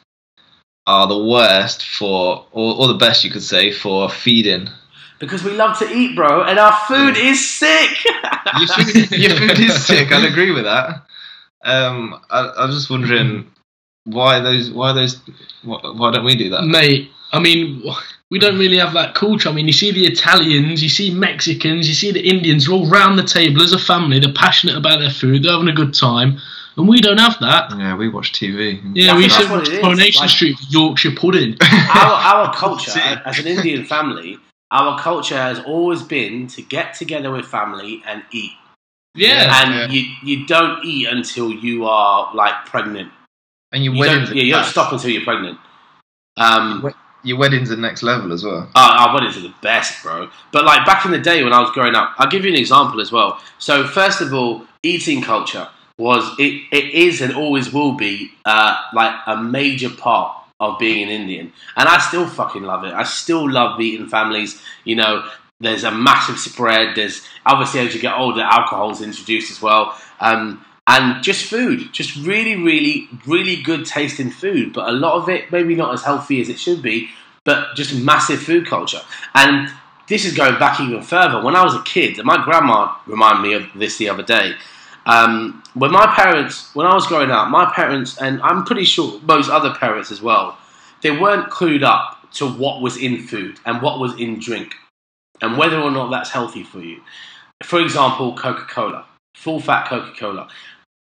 are 0.87 1.07
the 1.07 1.23
worst 1.23 1.87
for, 1.87 2.47
or, 2.51 2.77
or 2.77 2.89
the 2.89 2.95
best 2.95 3.25
you 3.25 3.31
could 3.31 3.43
say, 3.43 3.73
for 3.73 4.09
feeding. 4.09 4.69
Because 5.19 5.43
we 5.45 5.53
love 5.53 5.79
to 5.81 5.89
eat, 5.93 6.15
bro, 6.15 6.45
and 6.45 6.59
our 6.59 6.73
food 6.87 7.17
is 7.17 7.49
sick. 7.59 7.91
Your 8.59 8.69
food, 8.69 9.11
your 9.13 9.37
food 9.37 9.59
is 9.59 9.85
sick. 9.87 10.11
I'd 10.13 10.25
agree 10.25 10.53
with 10.53 10.65
that. 10.65 11.03
Um, 11.65 12.19
I, 12.31 12.41
I 12.41 12.67
was 12.67 12.77
just 12.77 12.89
wondering 12.91 13.47
why 14.05 14.41
those, 14.41 14.71
why 14.71 14.93
those, 14.93 15.21
why, 15.65 15.79
why 15.83 16.13
don't 16.13 16.25
we 16.25 16.35
do 16.37 16.49
that? 16.51 16.63
mate. 16.65 17.11
I 17.31 17.41
mean, 17.41 17.83
we 18.31 18.39
don't 18.39 18.59
really 18.59 18.79
have 18.79 18.95
that 18.95 19.15
culture. 19.15 19.51
I 19.51 19.53
mean, 19.53 19.67
you 19.67 19.73
see 19.75 19.91
the 19.93 20.07
Italians, 20.07 20.83
you 20.83 20.89
see 20.89 21.13
Mexicans, 21.13 21.87
you 21.87 21.93
see 21.95 22.11
the 22.11 22.27
Indians. 22.27 22.65
They're 22.67 22.75
all 22.75 22.89
round 22.89 23.19
the 23.19 23.23
table 23.25 23.63
as 23.63 23.73
a 23.75 23.79
family. 23.79 24.19
They're 24.19 24.33
passionate 24.33 24.77
about 24.79 25.01
their 25.01 25.11
food. 25.11 25.43
They're 25.43 25.53
having 25.53 25.69
a 25.69 25.75
good 25.75 25.93
time, 25.93 26.39
and 26.79 26.89
we 26.89 27.03
don't 27.03 27.19
have 27.19 27.37
that. 27.41 27.71
Yeah, 27.77 27.95
we 27.97 28.09
watch 28.09 28.33
TV. 28.33 28.81
Yeah, 28.95 29.13
I 29.13 29.17
we 29.17 29.23
think 29.29 29.33
should 29.33 29.51
that's 29.51 29.69
watch 29.71 29.81
Coronation 29.83 30.21
like- 30.23 30.31
Street 30.31 30.57
Yorkshire 30.71 31.13
pudding. 31.17 31.57
our, 31.61 32.13
our 32.49 32.55
culture 32.57 32.99
as 33.27 33.39
an 33.41 33.47
Indian 33.47 33.85
family, 33.85 34.39
our 34.71 34.99
culture 34.99 35.37
has 35.37 35.59
always 35.61 36.03
been 36.03 36.47
to 36.49 36.63
get 36.63 36.95
together 36.95 37.31
with 37.31 37.47
family 37.47 38.03
and 38.07 38.23
eat. 38.33 38.53
Yeah, 39.15 39.65
and 39.65 39.93
you 39.93 40.03
you 40.23 40.47
don't 40.47 40.85
eat 40.85 41.09
until 41.09 41.51
you 41.53 41.87
are 41.87 42.35
like 42.35 42.67
pregnant. 42.67 43.11
And 43.73 43.85
your 43.85 43.95
You 43.95 44.01
weddings, 44.01 44.29
don't, 44.29 44.39
yeah, 44.39 44.45
you 44.45 44.53
don't 44.53 44.65
stop 44.65 44.93
until 44.93 45.11
you're 45.11 45.25
pregnant. 45.25 45.59
Um, 46.37 46.95
Your 47.25 47.37
weddings 47.37 47.71
are 47.73 47.77
next 47.77 48.03
level 48.03 48.33
as 48.33 48.45
well. 48.45 48.71
our, 48.77 48.91
our 49.09 49.15
weddings 49.15 49.37
are 49.37 49.41
the 49.41 49.55
best, 49.61 50.03
bro. 50.03 50.31
But 50.53 50.65
like 50.65 50.87
back 50.87 51.05
in 51.05 51.11
the 51.11 51.19
day 51.19 51.43
when 51.43 51.53
I 51.53 51.61
was 51.61 51.71
growing 51.73 51.95
up, 51.95 52.15
I'll 52.19 52.31
give 52.31 52.45
you 52.45 52.51
an 52.53 52.57
example 52.59 53.01
as 53.01 53.11
well. 53.11 53.41
So 53.59 53.87
first 53.87 54.21
of 54.21 54.33
all, 54.33 54.65
eating 54.83 55.21
culture 55.21 55.69
was 55.99 56.25
it, 56.39 56.63
it 56.71 56.95
is 56.95 57.21
and 57.21 57.35
always 57.35 57.73
will 57.73 57.93
be 57.93 58.31
uh, 58.45 58.77
like 58.95 59.15
a 59.27 59.37
major 59.43 59.91
part 59.91 60.33
of 60.61 60.79
being 60.79 61.03
an 61.05 61.09
Indian, 61.09 61.53
and 61.77 61.89
I 61.89 61.99
still 61.99 62.27
fucking 62.27 62.63
love 62.63 62.85
it. 62.85 62.93
I 62.93 63.05
still 63.05 63.49
love 63.51 63.81
eating 63.81 64.09
families. 64.09 64.61
You 64.85 64.97
know, 64.97 65.29
there's 65.61 65.85
a 65.85 65.91
massive 65.91 66.39
spread. 66.39 66.97
There's 66.97 67.27
obviously 67.47 67.81
as 67.81 67.95
you 67.95 68.01
get 68.01 68.17
older, 68.17 68.43
alcohol's 68.43 69.03
introduced 69.03 69.51
as 69.51 69.63
well. 69.63 69.97
Um, 70.21 70.65
and 70.87 71.23
just 71.23 71.45
food, 71.45 71.93
just 71.93 72.17
really, 72.17 72.57
really, 72.57 73.09
really 73.27 73.57
good 73.57 73.85
tasting 73.85 74.31
food, 74.31 74.73
but 74.73 74.89
a 74.89 74.93
lot 74.93 75.15
of 75.15 75.29
it 75.29 75.53
maybe 75.53 75.75
not 75.75 75.93
as 75.93 76.03
healthy 76.03 76.41
as 76.41 76.49
it 76.49 76.59
should 76.59 76.81
be, 76.81 77.11
but 77.45 77.77
just 77.77 77.95
massive 77.95 78.41
food 78.41 78.67
culture. 78.67 79.03
And 79.35 79.71
this 80.09 80.25
is 80.25 80.35
going 80.35 80.59
back 80.59 80.81
even 80.81 81.03
further. 81.03 81.45
When 81.45 81.55
I 81.55 81.63
was 81.63 81.75
a 81.75 81.83
kid, 81.83 82.19
and 82.19 82.27
my 82.27 82.43
grandma 82.43 82.97
reminded 83.07 83.43
me 83.43 83.55
of 83.55 83.67
this 83.75 83.99
the 83.99 84.09
other 84.09 84.23
day. 84.23 84.55
Um, 85.05 85.63
when 85.79 85.93
my 85.93 86.07
parents, 86.15 86.75
when 86.75 86.87
I 86.87 86.95
was 86.95 87.07
growing 87.07 87.31
up, 87.31 87.49
my 87.49 87.73
parents, 87.75 88.19
and 88.21 88.41
I'm 88.43 88.65
pretty 88.65 88.85
sure 88.85 89.21
most 89.23 89.49
other 89.49 89.75
parents 89.75 90.11
as 90.11 90.21
well, 90.21 90.59
they 91.03 91.11
weren't 91.11 91.51
clued 91.51 91.83
up 91.83 92.31
to 92.33 92.49
what 92.49 92.83
was 92.83 92.97
in 92.97 93.23
food 93.27 93.59
and 93.65 93.81
what 93.81 93.99
was 93.99 94.19
in 94.19 94.39
drink 94.39 94.75
and 95.41 95.57
whether 95.57 95.81
or 95.81 95.91
not 95.91 96.11
that's 96.11 96.31
healthy 96.31 96.63
for 96.63 96.81
you. 96.81 97.01
For 97.63 97.81
example, 97.81 98.35
Coca 98.37 98.67
Cola, 98.69 99.05
full 99.35 99.61
fat 99.61 99.89
Coca 99.89 100.13
Cola. 100.19 100.49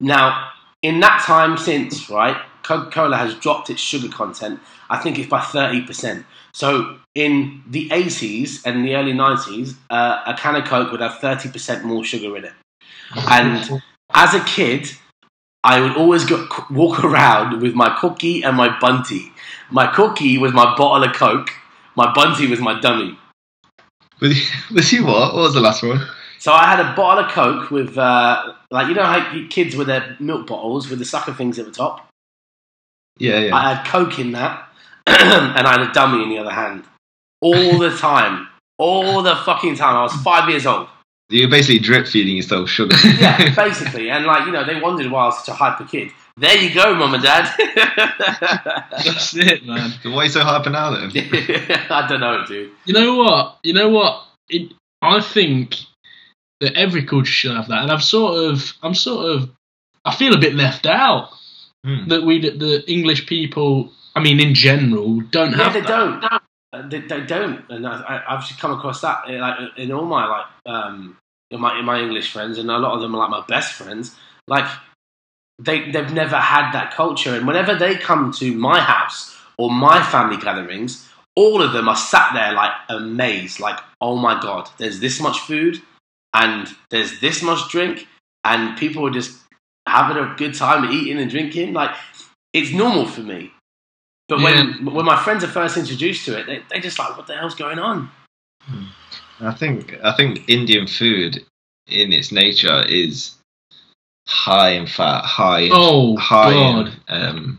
Now, 0.01 0.51
in 0.83 1.01
that 1.01 1.23
time 1.23 1.57
since, 1.57 2.11
right, 2.11 2.37
Coca 2.63 2.91
Cola 2.91 3.17
has 3.17 3.35
dropped 3.35 3.71
its 3.71 3.81
sugar 3.81 4.09
content, 4.09 4.61
I 4.91 4.99
think 4.99 5.19
it's 5.19 5.29
by 5.29 5.41
30%. 5.41 6.25
So 6.53 6.99
in 7.15 7.63
the 7.67 7.89
80s 7.89 8.65
and 8.65 8.85
the 8.85 8.95
early 8.95 9.13
90s, 9.13 9.75
uh, 9.91 10.23
a 10.27 10.35
can 10.35 10.57
of 10.57 10.65
Coke 10.65 10.91
would 10.91 11.01
have 11.01 11.13
30% 11.13 11.85
more 11.85 12.05
sugar 12.05 12.37
in 12.37 12.45
it. 12.45 12.53
And 13.15 13.83
as 14.17 14.35
a 14.35 14.41
kid, 14.41 14.91
I 15.63 15.81
would 15.81 15.97
always 15.97 16.25
go, 16.25 16.49
walk 16.71 17.05
around 17.05 17.61
with 17.61 17.75
my 17.75 17.97
cookie 18.01 18.43
and 18.43 18.57
my 18.57 18.77
bunty. 18.81 19.33
My 19.71 19.87
cookie 19.87 20.39
was 20.39 20.53
my 20.53 20.75
bottle 20.77 21.09
of 21.09 21.15
Coke, 21.15 21.51
my 21.95 22.13
bunty 22.13 22.47
was 22.47 22.61
my 22.61 22.81
dummy. 22.81 23.19
Was 24.21 24.39
you, 24.39 24.57
was 24.75 24.93
you 24.93 25.05
what? 25.05 25.35
What 25.35 25.43
was 25.43 25.55
the 25.55 25.61
last 25.61 25.83
one? 25.83 26.01
So 26.39 26.53
I 26.53 26.65
had 26.65 26.81
a 26.81 26.95
bottle 26.95 27.25
of 27.25 27.31
Coke 27.31 27.71
with, 27.71 27.97
uh, 27.99 28.55
like, 28.71 28.89
you 28.89 28.95
know 28.95 29.05
how 29.05 29.47
kids 29.49 29.77
with 29.77 29.87
their 29.87 30.17
milk 30.21 30.47
bottles 30.47 30.89
with 30.89 30.99
the 30.99 31.05
sucker 31.05 31.33
things 31.33 31.59
at 31.59 31.67
the 31.67 31.73
top? 31.73 32.09
Yeah, 33.19 33.41
yeah. 33.41 33.57
I 33.57 33.75
had 33.75 33.87
Coke 33.87 34.19
in 34.19 34.33
that, 34.33 34.69
and 35.07 35.67
I 35.67 35.71
had 35.73 35.81
a 35.81 35.93
dummy 35.93 36.23
in 36.23 36.29
the 36.29 36.39
other 36.39 36.53
hand. 36.53 36.85
All 37.41 37.79
the 37.79 37.95
time. 37.97 38.49
All 38.79 39.23
the 39.23 39.35
fucking 39.35 39.77
time. 39.77 39.97
I 39.97 40.03
was 40.03 40.13
five 40.13 40.49
years 40.49 40.67
old. 40.67 40.89
You're 41.29 41.51
basically 41.51 41.81
drip 41.81 42.07
feeding 42.07 42.37
yourself 42.37 42.69
sugar. 42.69 42.95
Yeah, 43.19 43.55
basically. 43.55 44.11
And, 44.11 44.25
like, 44.27 44.47
you 44.47 44.53
know, 44.53 44.65
they 44.65 44.81
wondered 44.81 45.11
why 45.11 45.23
I 45.23 45.27
was 45.27 45.39
such 45.45 45.49
a 45.49 45.57
hyper 45.57 45.85
kid. 45.85 46.11
There 46.37 46.57
you 46.57 46.73
go, 46.73 46.95
mum 46.95 47.15
and 47.15 47.23
dad. 47.23 47.53
that's 49.05 49.35
it, 49.37 49.65
man. 49.67 49.91
why 50.05 50.19
are 50.19 50.25
you 50.25 50.31
so 50.31 50.41
hyper 50.43 50.71
now 50.71 50.91
then? 50.91 51.11
I 51.91 52.07
don't 52.09 52.21
know, 52.21 52.45
dude. 52.47 52.71
You 52.85 52.95
know 52.95 53.17
what? 53.17 53.59
You 53.63 53.73
know 53.73 53.89
what? 53.89 54.23
It, 54.49 54.73
I 55.03 55.21
think 55.21 55.77
that 56.61 56.75
every 56.75 57.05
culture 57.05 57.31
should 57.33 57.57
have 57.57 57.69
that, 57.69 57.83
and 57.83 57.91
I've 57.91 58.03
sort 58.05 58.39
of, 58.53 58.73
I'm 58.83 58.95
sort 58.95 59.27
of, 59.31 59.51
I 60.05 60.15
feel 60.15 60.35
a 60.35 60.39
bit 60.39 60.55
left 60.55 60.87
out 60.87 61.31
Hmm. 61.85 62.09
that 62.09 62.23
we 62.25 62.41
the 62.41 62.83
English 62.91 63.27
people. 63.27 63.93
I 64.17 64.21
mean, 64.21 64.41
in 64.41 64.55
general, 64.55 65.21
don't 65.31 65.53
Yeah, 65.53 65.65
have. 65.65 65.73
they 65.75 65.81
that. 65.83 65.89
don't. 65.89 66.43
Uh, 66.73 66.89
They, 66.89 67.01
they 67.01 67.21
don't, 67.25 67.65
and 67.71 67.87
I, 67.87 68.23
I've 68.29 68.47
just 68.47 68.61
come 68.61 68.73
across 68.73 69.01
that 69.01 69.25
uh, 69.29 69.39
like 69.39 69.79
in 69.79 69.93
all 69.93 70.05
my 70.05 70.27
like 70.27 70.47
um 70.67 71.17
in 71.51 71.61
my 71.61 71.79
in 71.79 71.85
my 71.85 72.01
English 72.01 72.33
friends, 72.33 72.59
and 72.59 72.71
a 72.71 72.79
lot 72.79 72.95
of 72.95 73.01
them 73.01 73.15
are 73.15 73.19
like 73.19 73.31
my 73.31 73.45
best 73.47 73.75
friends. 73.75 74.15
Like 74.49 74.69
they 75.59 75.91
they've 75.91 76.13
never 76.13 76.37
had 76.37 76.73
that 76.73 76.93
culture, 76.95 77.35
and 77.35 77.47
whenever 77.47 77.75
they 77.75 77.95
come 77.97 78.33
to 78.33 78.53
my 78.53 78.81
house 78.81 79.37
or 79.59 79.71
my 79.71 80.03
family 80.03 80.37
gatherings, 80.37 81.09
all 81.35 81.63
of 81.63 81.73
them 81.73 81.89
are 81.89 81.97
sat 81.97 82.33
there 82.35 82.53
like 82.53 82.73
amazed, 82.89 83.61
like 83.61 83.79
oh 84.01 84.17
my 84.17 84.41
god, 84.41 84.69
there's 84.79 85.01
this 85.01 85.21
much 85.21 85.39
food, 85.41 85.81
and 86.35 86.69
there's 86.91 87.21
this 87.21 87.43
much 87.43 87.71
drink, 87.71 88.07
and 88.45 88.77
people 88.77 89.07
are 89.07 89.11
just 89.11 89.39
having 89.87 90.17
a 90.17 90.35
good 90.37 90.55
time 90.55 90.91
eating 90.91 91.19
and 91.19 91.31
drinking. 91.31 91.73
Like 91.73 91.95
it's 92.53 92.73
normal 92.73 93.07
for 93.07 93.23
me. 93.23 93.53
But 94.29 94.41
when 94.41 94.85
when 94.87 95.05
my 95.05 95.23
friends 95.23 95.45
are 95.45 95.49
first 95.49 95.77
introduced 95.77 96.25
to 96.27 96.39
it, 96.39 96.47
they 96.47 96.63
they 96.71 96.81
just 96.81 96.99
like, 96.99 97.17
what 97.17 97.27
the 97.27 97.37
hell's 97.37 97.55
going 97.55 97.79
on? 97.79 98.11
I 99.41 99.53
think 99.53 99.97
I 100.03 100.13
think 100.17 100.49
Indian 100.49 100.87
food 100.87 101.45
in 101.87 102.13
its 102.13 102.33
nature 102.33 102.83
is 102.87 103.37
high 104.27 104.71
in 104.71 104.87
fat, 104.87 105.25
high 105.25 105.61
in, 105.61 105.71
Oh 105.73 106.17
high 106.17 106.53
God! 106.53 106.87
in 106.87 106.93
um, 107.09 107.59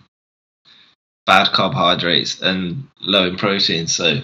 bad 1.25 1.53
carbohydrates 1.53 2.41
and 2.41 2.87
low 2.99 3.27
in 3.27 3.37
protein. 3.37 3.87
So 3.87 4.19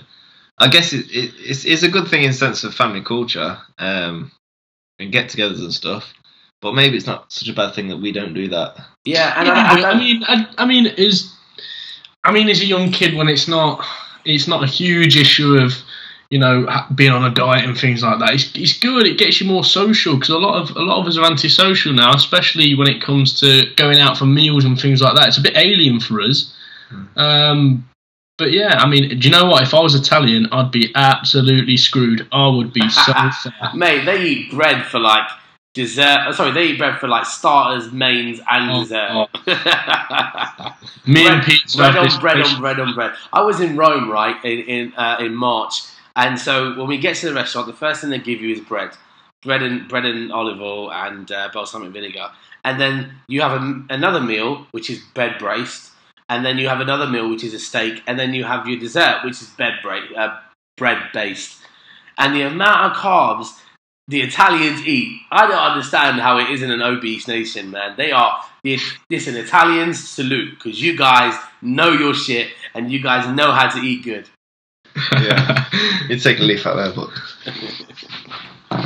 I 0.58 0.68
guess 0.68 0.92
it, 0.92 1.06
it, 1.12 1.34
it's 1.38 1.66
it's 1.66 1.84
a 1.84 1.90
good 1.90 2.10
thing 2.10 2.24
in 2.24 2.34
sense 2.34 2.66
of 2.66 2.74
family 2.74 3.02
culture 3.02 3.58
um, 3.80 4.32
and 5.00 5.12
get-togethers 5.12 5.60
and 5.60 5.74
stuff. 5.74 6.14
But 6.62 6.76
maybe 6.76 6.98
it's 6.98 7.08
not 7.08 7.32
such 7.32 7.50
a 7.50 7.54
bad 7.54 7.74
thing 7.74 7.90
that 7.90 7.98
we 7.98 8.12
don't 8.12 8.34
do 8.34 8.48
that. 8.50 8.78
Yeah, 9.06 9.34
and 9.38 9.48
Yeah, 9.48 9.54
I, 9.54 9.82
I, 9.82 9.92
I 9.92 10.00
mean, 10.00 10.24
I, 10.26 10.48
I 10.58 10.66
mean, 10.66 10.86
is 10.88 11.34
I 12.24 12.32
mean, 12.32 12.50
as 12.50 12.62
a 12.62 12.66
young 12.66 12.92
kid, 12.92 13.16
when 13.16 13.28
it's 13.28 13.48
not, 13.48 13.86
it's 14.26 14.48
not 14.48 14.64
a 14.64 14.68
huge 14.68 15.18
issue 15.18 15.58
of, 15.58 15.74
you 16.30 16.40
know, 16.40 16.68
being 16.96 17.12
on 17.12 17.26
a 17.26 17.34
diet 17.34 17.66
and 17.66 17.78
things 17.78 18.02
like 18.02 18.20
that. 18.20 18.34
It's, 18.34 18.52
it's 18.56 18.80
good. 18.80 19.06
It 19.06 19.18
gets 19.18 19.42
you 19.42 19.48
more 19.48 19.64
social 19.64 20.16
because 20.16 20.30
a 20.30 20.38
lot 20.38 20.62
of 20.62 20.76
a 20.76 20.82
lot 20.82 21.02
of 21.02 21.08
us 21.08 21.18
are 21.18 21.26
antisocial 21.26 21.94
now, 21.94 22.14
especially 22.14 22.76
when 22.76 22.88
it 22.88 23.02
comes 23.02 23.40
to 23.42 23.66
going 23.76 24.00
out 24.00 24.18
for 24.18 24.26
meals 24.26 24.66
and 24.66 24.80
things 24.80 25.02
like 25.02 25.16
that. 25.16 25.28
It's 25.28 25.38
a 25.38 25.42
bit 25.42 25.58
alien 25.58 26.00
for 26.00 26.22
us. 26.22 26.56
Um, 27.16 27.88
but 28.38 28.52
yeah, 28.52 28.80
I 28.80 28.88
mean, 28.88 29.20
do 29.20 29.28
you 29.28 29.32
know 29.32 29.46
what? 29.46 29.62
If 29.64 29.74
I 29.74 29.80
was 29.80 29.94
Italian, 29.94 30.48
I'd 30.52 30.72
be 30.72 30.92
absolutely 30.96 31.78
screwed. 31.78 32.28
I 32.32 32.48
would 32.48 32.74
be 32.74 32.88
so 32.90 33.14
fat. 33.14 33.76
mate, 33.76 34.06
they 34.06 34.24
eat 34.24 34.52
bread 34.52 34.86
for 34.88 35.00
like 35.00 35.28
dessert. 35.74 36.20
oh, 36.28 36.32
Sorry, 36.32 36.52
they 36.52 36.66
eat 36.68 36.78
bread 36.78 37.00
for 37.00 37.08
like 37.08 37.26
starters, 37.26 37.92
mains, 37.92 38.40
and 38.50 38.72
Oh, 38.72 38.80
dessert. 38.84 39.28
Me 41.06 41.28
and 41.28 41.42
bread, 41.42 41.46
Pete 41.46 41.74
bread 41.76 41.98
on 41.98 42.20
bread 42.20 42.42
on 42.42 42.60
bread 42.62 42.80
on 42.80 42.94
bread. 42.96 43.14
I 43.32 43.42
was 43.42 43.60
in 43.60 43.76
Rome, 43.76 44.10
right, 44.10 44.36
in 44.46 44.60
in, 44.62 44.94
uh, 44.96 45.18
in 45.20 45.36
March, 45.36 45.82
and 46.16 46.40
so 46.40 46.74
when 46.78 46.88
we 46.88 46.98
get 46.98 47.16
to 47.18 47.28
the 47.28 47.34
restaurant, 47.34 47.68
the 47.68 47.74
first 47.74 48.02
thing 48.02 48.10
they 48.10 48.20
give 48.20 48.42
you 48.42 48.54
is 48.54 48.62
bread, 48.62 48.92
bread 49.42 49.62
and 49.64 49.88
bread 49.88 50.06
and 50.06 50.32
olive 50.32 50.62
oil 50.62 50.92
and 50.92 51.32
uh, 51.32 51.50
balsamic 51.54 51.92
vinegar, 51.92 52.30
and 52.64 52.80
then 52.80 53.14
you 53.28 53.42
have 53.42 53.52
a, 53.62 53.84
another 53.90 54.22
meal 54.22 54.68
which 54.72 54.90
is 54.90 55.02
bread 55.14 55.38
braced, 55.40 55.92
and 56.30 56.46
then 56.46 56.58
you 56.58 56.70
have 56.70 56.80
another 56.82 57.08
meal 57.08 57.30
which 57.30 57.44
is 57.44 57.54
a 57.54 57.60
steak, 57.60 58.02
and 58.08 58.18
then 58.20 58.34
you 58.34 58.44
have 58.44 58.68
your 58.68 58.80
dessert 58.80 59.22
which 59.26 59.42
is 59.42 59.50
bread 59.50 59.74
bra- 59.82 60.14
uh, 60.16 60.40
bread 60.78 61.00
based, 61.14 61.58
and 62.18 62.36
the 62.36 62.42
amount 62.44 62.92
of 62.92 62.98
carbs 62.98 63.60
the 64.08 64.22
Italians 64.22 64.86
eat. 64.86 65.22
I 65.32 65.48
don't 65.48 65.58
understand 65.58 66.20
how 66.20 66.38
it 66.38 66.50
isn't 66.50 66.70
an 66.70 66.82
obese 66.82 67.28
nation, 67.28 67.72
man. 67.72 67.96
They 67.98 68.12
are. 68.12 68.42
Listen, 69.10 69.36
Italians 69.36 70.08
salute 70.08 70.52
because 70.52 70.82
you 70.82 70.98
guys 70.98 71.38
know 71.62 71.90
your 71.90 72.14
shit 72.14 72.50
and 72.74 72.92
you 72.92 73.02
guys 73.02 73.28
know 73.36 73.52
how 73.52 73.70
to 73.70 73.80
eat 73.80 74.04
good. 74.04 74.30
Yeah, 75.14 75.66
you 76.10 76.20
take 76.20 76.40
a 76.40 76.44
leaf 76.44 76.68
out 76.68 76.76
there, 76.76 76.94
but 76.94 77.10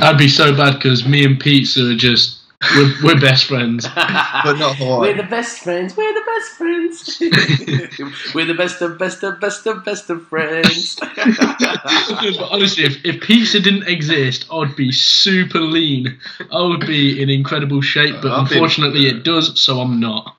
That'd 0.00 0.18
be 0.18 0.28
so 0.28 0.56
bad 0.56 0.74
because 0.74 1.06
me 1.06 1.24
and 1.24 1.40
Pizza 1.40 1.90
are 1.90 1.96
just 1.96 2.37
we're, 2.74 2.92
we're 3.04 3.20
best 3.20 3.46
friends. 3.46 3.86
but 3.94 4.54
not 4.54 4.76
Hawaii. 4.78 5.00
We're 5.00 5.16
the 5.16 5.28
best 5.28 5.60
friends. 5.60 5.96
We're 5.96 6.12
the 6.12 6.24
best 6.26 6.50
friends. 6.52 7.18
We're 8.34 8.46
the 8.46 8.54
best 8.54 8.82
of 8.82 8.98
best 8.98 9.22
of 9.22 9.40
best 9.40 9.66
of 9.66 9.84
best 9.84 10.10
of 10.10 10.26
friends. 10.26 10.96
but 10.96 12.48
honestly, 12.50 12.84
if, 12.84 13.04
if 13.04 13.20
pizza 13.20 13.60
didn't 13.60 13.86
exist, 13.86 14.46
I'd 14.52 14.74
be 14.74 14.90
super 14.92 15.60
lean. 15.60 16.18
I 16.50 16.62
would 16.62 16.86
be 16.86 17.22
in 17.22 17.30
incredible 17.30 17.80
shape, 17.80 18.16
but 18.22 18.32
I've 18.32 18.48
been- 18.48 18.58
unfortunately, 18.58 19.06
it 19.06 19.22
does, 19.24 19.60
so 19.60 19.80
I'm 19.80 20.00
not. 20.00 20.36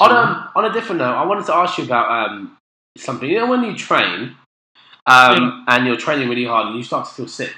on 0.00 0.10
a 0.10 0.52
on 0.54 0.64
a 0.64 0.72
different 0.72 1.00
note, 1.00 1.14
I 1.14 1.24
wanted 1.24 1.46
to 1.46 1.54
ask 1.54 1.78
you 1.78 1.84
about 1.84 2.30
um, 2.30 2.56
something. 2.96 3.28
You 3.28 3.38
know, 3.40 3.50
when 3.50 3.64
you 3.64 3.76
train 3.76 4.36
um, 5.06 5.64
and 5.68 5.86
you're 5.86 5.96
training 5.96 6.28
really 6.28 6.44
hard 6.44 6.68
and 6.68 6.76
you 6.76 6.84
start 6.84 7.08
to 7.08 7.14
feel 7.14 7.28
sick, 7.28 7.54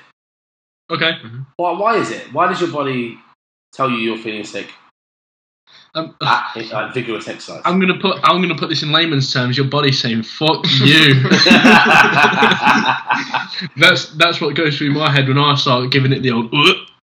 okay. 0.91 1.13
why, 1.57 1.73
why 1.73 1.97
is 1.97 2.11
it? 2.11 2.33
Why 2.33 2.49
does 2.49 2.61
your 2.61 2.71
body 2.71 3.19
tell 3.73 3.91
you 3.91 3.97
you're 3.99 4.19
feeling 4.19 4.45
sick 4.45 4.69
Um, 5.95 6.17
at, 6.23 6.57
at 6.57 6.95
vigorous 6.95 7.29
exercise? 7.29 7.63
I'm 7.65 7.81
gonna 7.81 7.99
put 7.99 8.19
I'm 8.23 8.41
gonna 8.41 8.57
put 8.57 8.69
this 8.69 8.83
in 8.83 8.93
layman's 8.93 9.33
terms. 9.33 9.57
Your 9.57 9.67
body's 9.67 10.01
saying 10.01 10.23
"fuck 10.23 10.65
you." 10.81 11.15
that's 13.77 14.11
that's 14.17 14.41
what 14.41 14.55
goes 14.55 14.77
through 14.79 14.93
my 14.93 15.11
head 15.11 15.29
when 15.29 15.39
I 15.39 15.55
start 15.55 15.91
giving 15.91 16.13
it 16.13 16.23
the 16.23 16.31
old 16.33 16.51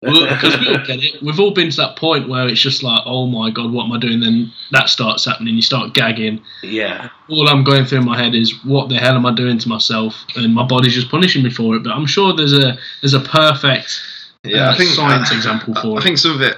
because 0.02 0.60
we 0.60 0.68
all 0.68 0.86
get 0.86 1.04
it. 1.04 1.22
We've 1.22 1.40
all 1.40 1.54
been 1.54 1.70
to 1.70 1.78
that 1.78 1.98
point 1.98 2.30
where 2.30 2.48
it's 2.48 2.62
just 2.62 2.84
like, 2.84 3.02
oh 3.06 3.26
my 3.28 3.52
god, 3.52 3.72
what 3.72 3.86
am 3.86 3.92
I 3.92 4.00
doing? 4.00 4.20
Then 4.20 4.52
that 4.72 4.90
starts 4.90 5.26
happening. 5.26 5.56
You 5.56 5.62
start 5.62 5.94
gagging. 5.94 6.42
yeah, 6.64 7.10
all 7.28 7.50
I'm 7.50 7.64
going 7.64 7.86
through 7.86 8.00
in 8.00 8.06
my 8.06 8.18
head 8.18 8.36
is 8.36 8.54
what 8.64 8.90
the 8.90 8.96
hell 8.96 9.16
am 9.16 9.26
I 9.26 9.34
doing 9.34 9.58
to 9.60 9.70
myself, 9.70 10.16
and 10.36 10.54
my 10.54 10.66
body's 10.66 10.94
just 10.94 11.10
punishing 11.10 11.44
me 11.44 11.50
for 11.50 11.76
it. 11.76 11.84
But 11.84 11.92
I'm 11.92 12.06
sure 12.06 12.34
there's 12.34 12.54
a 12.54 12.78
there's 13.02 13.14
a 13.14 13.20
perfect 13.20 14.02
Yeah, 14.44 14.70
uh, 14.70 14.72
I 14.72 14.78
think 14.78 14.90
science 14.92 15.32
example 15.32 15.76
for 15.76 15.88
I 15.88 15.96
it. 15.96 15.98
I 15.98 16.02
think 16.02 16.18
some 16.18 16.36
of 16.36 16.42
it, 16.42 16.56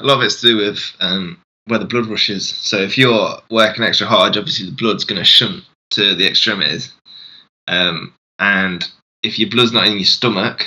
a 0.00 0.04
lot 0.04 0.18
of 0.18 0.22
it's 0.22 0.40
to 0.42 0.46
do 0.48 0.56
with 0.58 0.80
um, 1.00 1.40
where 1.66 1.78
the 1.78 1.86
blood 1.86 2.06
rush 2.06 2.28
is. 2.28 2.48
So 2.48 2.76
if 2.78 2.98
you're 2.98 3.38
working 3.50 3.84
extra 3.84 4.06
hard, 4.06 4.36
obviously 4.36 4.66
the 4.66 4.76
blood's 4.76 5.04
going 5.04 5.18
to 5.18 5.24
shunt 5.24 5.64
to 5.92 6.14
the 6.14 6.28
extremities, 6.28 6.92
um, 7.68 8.12
and 8.38 8.86
if 9.22 9.38
your 9.38 9.48
blood's 9.48 9.72
not 9.72 9.86
in 9.86 9.94
your 9.94 10.04
stomach, 10.04 10.66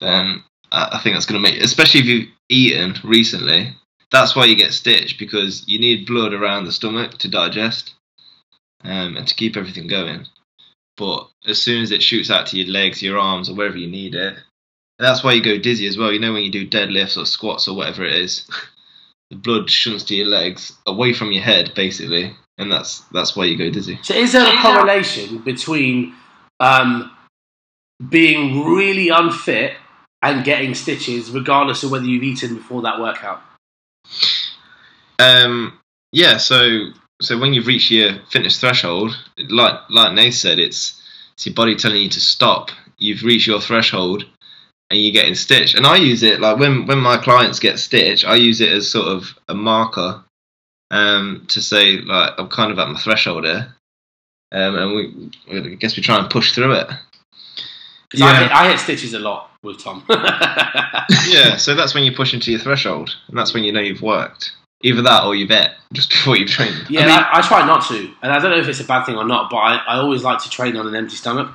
then 0.00 0.42
I 0.72 0.90
I 0.92 1.00
think 1.00 1.14
that's 1.14 1.26
going 1.26 1.42
to 1.42 1.50
make, 1.50 1.60
especially 1.62 2.00
if 2.00 2.06
you've 2.06 2.28
eaten 2.48 2.94
recently. 3.04 3.74
That's 4.10 4.36
why 4.36 4.44
you 4.44 4.54
get 4.54 4.72
stitched 4.72 5.18
because 5.18 5.66
you 5.66 5.80
need 5.80 6.06
blood 6.06 6.32
around 6.32 6.64
the 6.64 6.72
stomach 6.72 7.18
to 7.18 7.28
digest 7.28 7.94
um, 8.84 9.16
and 9.16 9.26
to 9.26 9.34
keep 9.34 9.56
everything 9.56 9.88
going. 9.88 10.26
But 10.96 11.28
as 11.46 11.60
soon 11.60 11.82
as 11.82 11.90
it 11.90 12.02
shoots 12.02 12.30
out 12.30 12.46
to 12.48 12.56
your 12.56 12.68
legs, 12.68 13.02
your 13.02 13.18
arms, 13.18 13.50
or 13.50 13.54
wherever 13.54 13.76
you 13.76 13.88
need 13.88 14.14
it, 14.14 14.36
that's 14.98 15.22
why 15.22 15.32
you 15.32 15.42
go 15.42 15.58
dizzy 15.58 15.86
as 15.86 15.98
well. 15.98 16.12
You 16.12 16.20
know 16.20 16.32
when 16.32 16.44
you 16.44 16.50
do 16.50 16.66
deadlifts 16.66 17.20
or 17.20 17.26
squats 17.26 17.68
or 17.68 17.76
whatever 17.76 18.04
it 18.04 18.14
is, 18.14 18.48
the 19.30 19.36
blood 19.36 19.70
shunts 19.70 20.04
to 20.04 20.14
your 20.14 20.28
legs 20.28 20.72
away 20.86 21.12
from 21.12 21.32
your 21.32 21.42
head, 21.42 21.72
basically, 21.74 22.34
and 22.58 22.70
that's 22.70 23.00
that's 23.12 23.36
why 23.36 23.44
you 23.44 23.58
go 23.58 23.70
dizzy. 23.70 23.98
So 24.02 24.14
is 24.14 24.32
there 24.32 24.46
a 24.46 24.62
correlation 24.62 25.38
between 25.38 26.14
um, 26.60 27.10
being 28.08 28.64
really 28.64 29.10
unfit 29.10 29.74
and 30.26 30.44
getting 30.44 30.74
stitches, 30.74 31.30
regardless 31.30 31.82
of 31.82 31.90
whether 31.90 32.04
you've 32.04 32.22
eaten 32.22 32.56
before 32.56 32.82
that 32.82 33.00
workout? 33.00 33.40
Um, 35.18 35.78
yeah. 36.12 36.36
So 36.36 36.90
so 37.20 37.38
when 37.38 37.54
you've 37.54 37.66
reached 37.66 37.90
your 37.90 38.18
fitness 38.30 38.60
threshold, 38.60 39.16
like 39.48 39.74
like 39.88 40.14
Nate 40.14 40.34
said, 40.34 40.58
it's 40.58 41.02
it's 41.34 41.46
your 41.46 41.54
body 41.54 41.76
telling 41.76 42.02
you 42.02 42.10
to 42.10 42.20
stop. 42.20 42.70
You've 42.98 43.22
reached 43.22 43.46
your 43.46 43.60
threshold, 43.60 44.24
and 44.90 45.00
you're 45.00 45.12
getting 45.12 45.34
stitched. 45.34 45.74
And 45.74 45.86
I 45.86 45.96
use 45.96 46.22
it 46.22 46.40
like 46.40 46.58
when 46.58 46.86
when 46.86 46.98
my 46.98 47.16
clients 47.18 47.58
get 47.60 47.78
stitched, 47.78 48.26
I 48.26 48.34
use 48.34 48.60
it 48.60 48.72
as 48.72 48.90
sort 48.90 49.08
of 49.08 49.34
a 49.48 49.54
marker 49.54 50.24
um, 50.90 51.44
to 51.48 51.62
say 51.62 51.98
like 51.98 52.32
I'm 52.38 52.48
kind 52.48 52.72
of 52.72 52.78
at 52.78 52.88
my 52.88 52.98
threshold 52.98 53.44
here. 53.44 53.74
Um, 54.52 54.76
and 54.76 54.94
we, 54.94 55.30
I 55.50 55.74
guess 55.74 55.96
we 55.96 56.02
try 56.02 56.18
and 56.18 56.30
push 56.30 56.52
through 56.52 56.72
it. 56.72 56.88
Because 58.16 58.22
I, 58.22 58.32
Yeah. 58.32 58.42
hit, 58.42 58.52
I 58.52 58.68
hit 58.70 58.78
stitches 58.80 59.14
a 59.14 59.18
lot 59.18 59.50
with 59.62 59.82
Tom. 59.82 60.04
yeah, 61.28 61.56
so 61.56 61.74
that's 61.74 61.94
when 61.94 62.04
you 62.04 62.12
push 62.12 62.34
into 62.34 62.50
your 62.50 62.60
threshold, 62.60 63.10
and 63.28 63.36
that's 63.38 63.54
when 63.54 63.64
you 63.64 63.72
know 63.72 63.80
you've 63.80 64.02
worked. 64.02 64.52
Either 64.82 65.02
that 65.02 65.24
or 65.24 65.34
you 65.34 65.48
bet 65.48 65.72
just 65.92 66.10
before 66.16 66.36
you've 66.36 66.50
trained. 66.50 66.86
Yeah, 66.88 67.02
I 67.02 67.04
mean- 67.06 67.14
I, 67.14 67.30
I 67.38 67.40
try 67.42 67.66
not 67.66 67.86
to, 67.88 68.10
and 68.22 68.32
I 68.32 68.38
don't 68.38 68.50
know 68.50 68.58
if 68.58 68.68
it's 68.68 68.80
a 68.80 68.84
bad 68.84 69.04
thing 69.06 69.16
or 69.16 69.24
not, 69.24 69.50
but 69.50 69.56
I, 69.58 69.76
I 69.86 69.96
always 69.98 70.22
like 70.22 70.42
to 70.42 70.50
train 70.50 70.76
on 70.76 70.86
an 70.86 70.94
empty 70.94 71.16
stomach. 71.16 71.48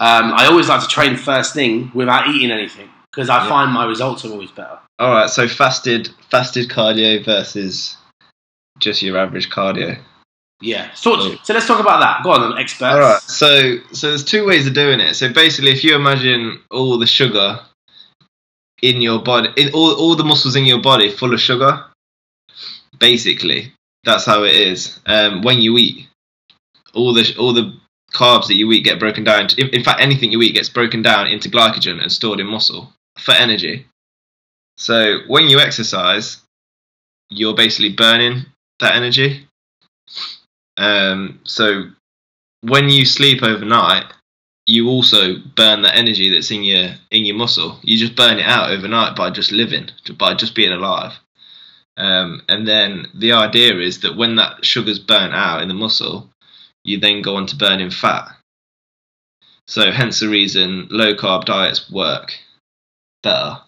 Um, 0.00 0.32
I 0.32 0.46
always 0.46 0.68
like 0.68 0.80
to 0.82 0.88
train 0.88 1.16
first 1.16 1.54
thing 1.54 1.90
without 1.92 2.28
eating 2.28 2.52
anything 2.52 2.88
because 3.10 3.28
I 3.28 3.42
Yeah. 3.42 3.48
find 3.48 3.72
my 3.72 3.84
results 3.84 4.24
are 4.24 4.30
always 4.30 4.52
better. 4.52 4.78
All 5.00 5.10
right, 5.10 5.28
so 5.28 5.48
fasted 5.48 6.10
fasted 6.30 6.68
cardio 6.68 7.24
versus 7.24 7.96
just 8.78 9.02
your 9.02 9.18
average 9.18 9.50
cardio. 9.50 9.98
Yeah. 10.60 10.92
So, 10.94 11.36
so 11.42 11.54
let's 11.54 11.66
talk 11.66 11.80
about 11.80 12.00
that. 12.00 12.24
Go 12.24 12.32
on, 12.32 12.50
then, 12.50 12.58
experts. 12.58 12.94
All 12.94 13.00
right, 13.00 13.20
so 13.22 13.78
so 13.92 14.08
there's 14.08 14.24
two 14.24 14.46
ways 14.46 14.66
of 14.66 14.74
doing 14.74 15.00
it. 15.00 15.14
So 15.14 15.32
basically, 15.32 15.70
if 15.70 15.84
you 15.84 15.94
imagine 15.94 16.60
all 16.70 16.98
the 16.98 17.06
sugar 17.06 17.60
in 18.82 19.00
your 19.00 19.22
body, 19.22 19.50
in 19.56 19.72
all 19.72 19.94
all 19.94 20.14
the 20.16 20.24
muscles 20.24 20.56
in 20.56 20.64
your 20.64 20.80
body 20.80 21.10
full 21.10 21.34
of 21.34 21.40
sugar. 21.40 21.84
Basically, 22.98 23.72
that's 24.04 24.24
how 24.24 24.42
it 24.42 24.54
is. 24.54 24.98
Um, 25.06 25.42
when 25.42 25.60
you 25.60 25.78
eat, 25.78 26.08
all 26.94 27.12
the 27.12 27.34
all 27.38 27.52
the 27.52 27.78
carbs 28.12 28.46
that 28.48 28.54
you 28.54 28.70
eat 28.72 28.84
get 28.84 28.98
broken 28.98 29.24
down. 29.24 29.48
In, 29.56 29.68
in 29.68 29.84
fact, 29.84 30.00
anything 30.00 30.32
you 30.32 30.42
eat 30.42 30.54
gets 30.54 30.68
broken 30.68 31.02
down 31.02 31.26
into 31.28 31.48
glycogen 31.48 32.00
and 32.02 32.10
stored 32.10 32.40
in 32.40 32.46
muscle 32.46 32.92
for 33.16 33.32
energy. 33.32 33.86
So 34.76 35.20
when 35.26 35.48
you 35.48 35.58
exercise, 35.58 36.40
you're 37.30 37.54
basically 37.54 37.92
burning 37.92 38.46
that 38.80 38.94
energy. 38.94 39.47
Um, 40.78 41.40
so 41.44 41.90
when 42.62 42.88
you 42.88 43.04
sleep 43.04 43.42
overnight, 43.42 44.04
you 44.64 44.88
also 44.88 45.36
burn 45.56 45.82
that 45.82 45.96
energy 45.96 46.30
that's 46.30 46.50
in 46.50 46.62
your 46.62 46.90
in 47.10 47.24
your 47.24 47.36
muscle. 47.36 47.78
You 47.82 47.98
just 47.98 48.16
burn 48.16 48.38
it 48.38 48.46
out 48.46 48.70
overnight 48.70 49.16
by 49.16 49.30
just 49.30 49.50
living, 49.50 49.88
by 50.16 50.34
just 50.34 50.54
being 50.54 50.72
alive. 50.72 51.14
Um, 51.96 52.42
and 52.48 52.66
then 52.66 53.08
the 53.12 53.32
idea 53.32 53.76
is 53.78 54.00
that 54.00 54.16
when 54.16 54.36
that 54.36 54.64
sugar's 54.64 55.00
burnt 55.00 55.34
out 55.34 55.62
in 55.62 55.68
the 55.68 55.74
muscle, 55.74 56.30
you 56.84 57.00
then 57.00 57.22
go 57.22 57.36
on 57.36 57.46
to 57.46 57.56
burning 57.56 57.90
fat. 57.90 58.28
So 59.66 59.90
hence 59.90 60.20
the 60.20 60.28
reason 60.28 60.88
low 60.90 61.14
carb 61.14 61.44
diets 61.44 61.90
work 61.90 62.34
better. 63.22 63.58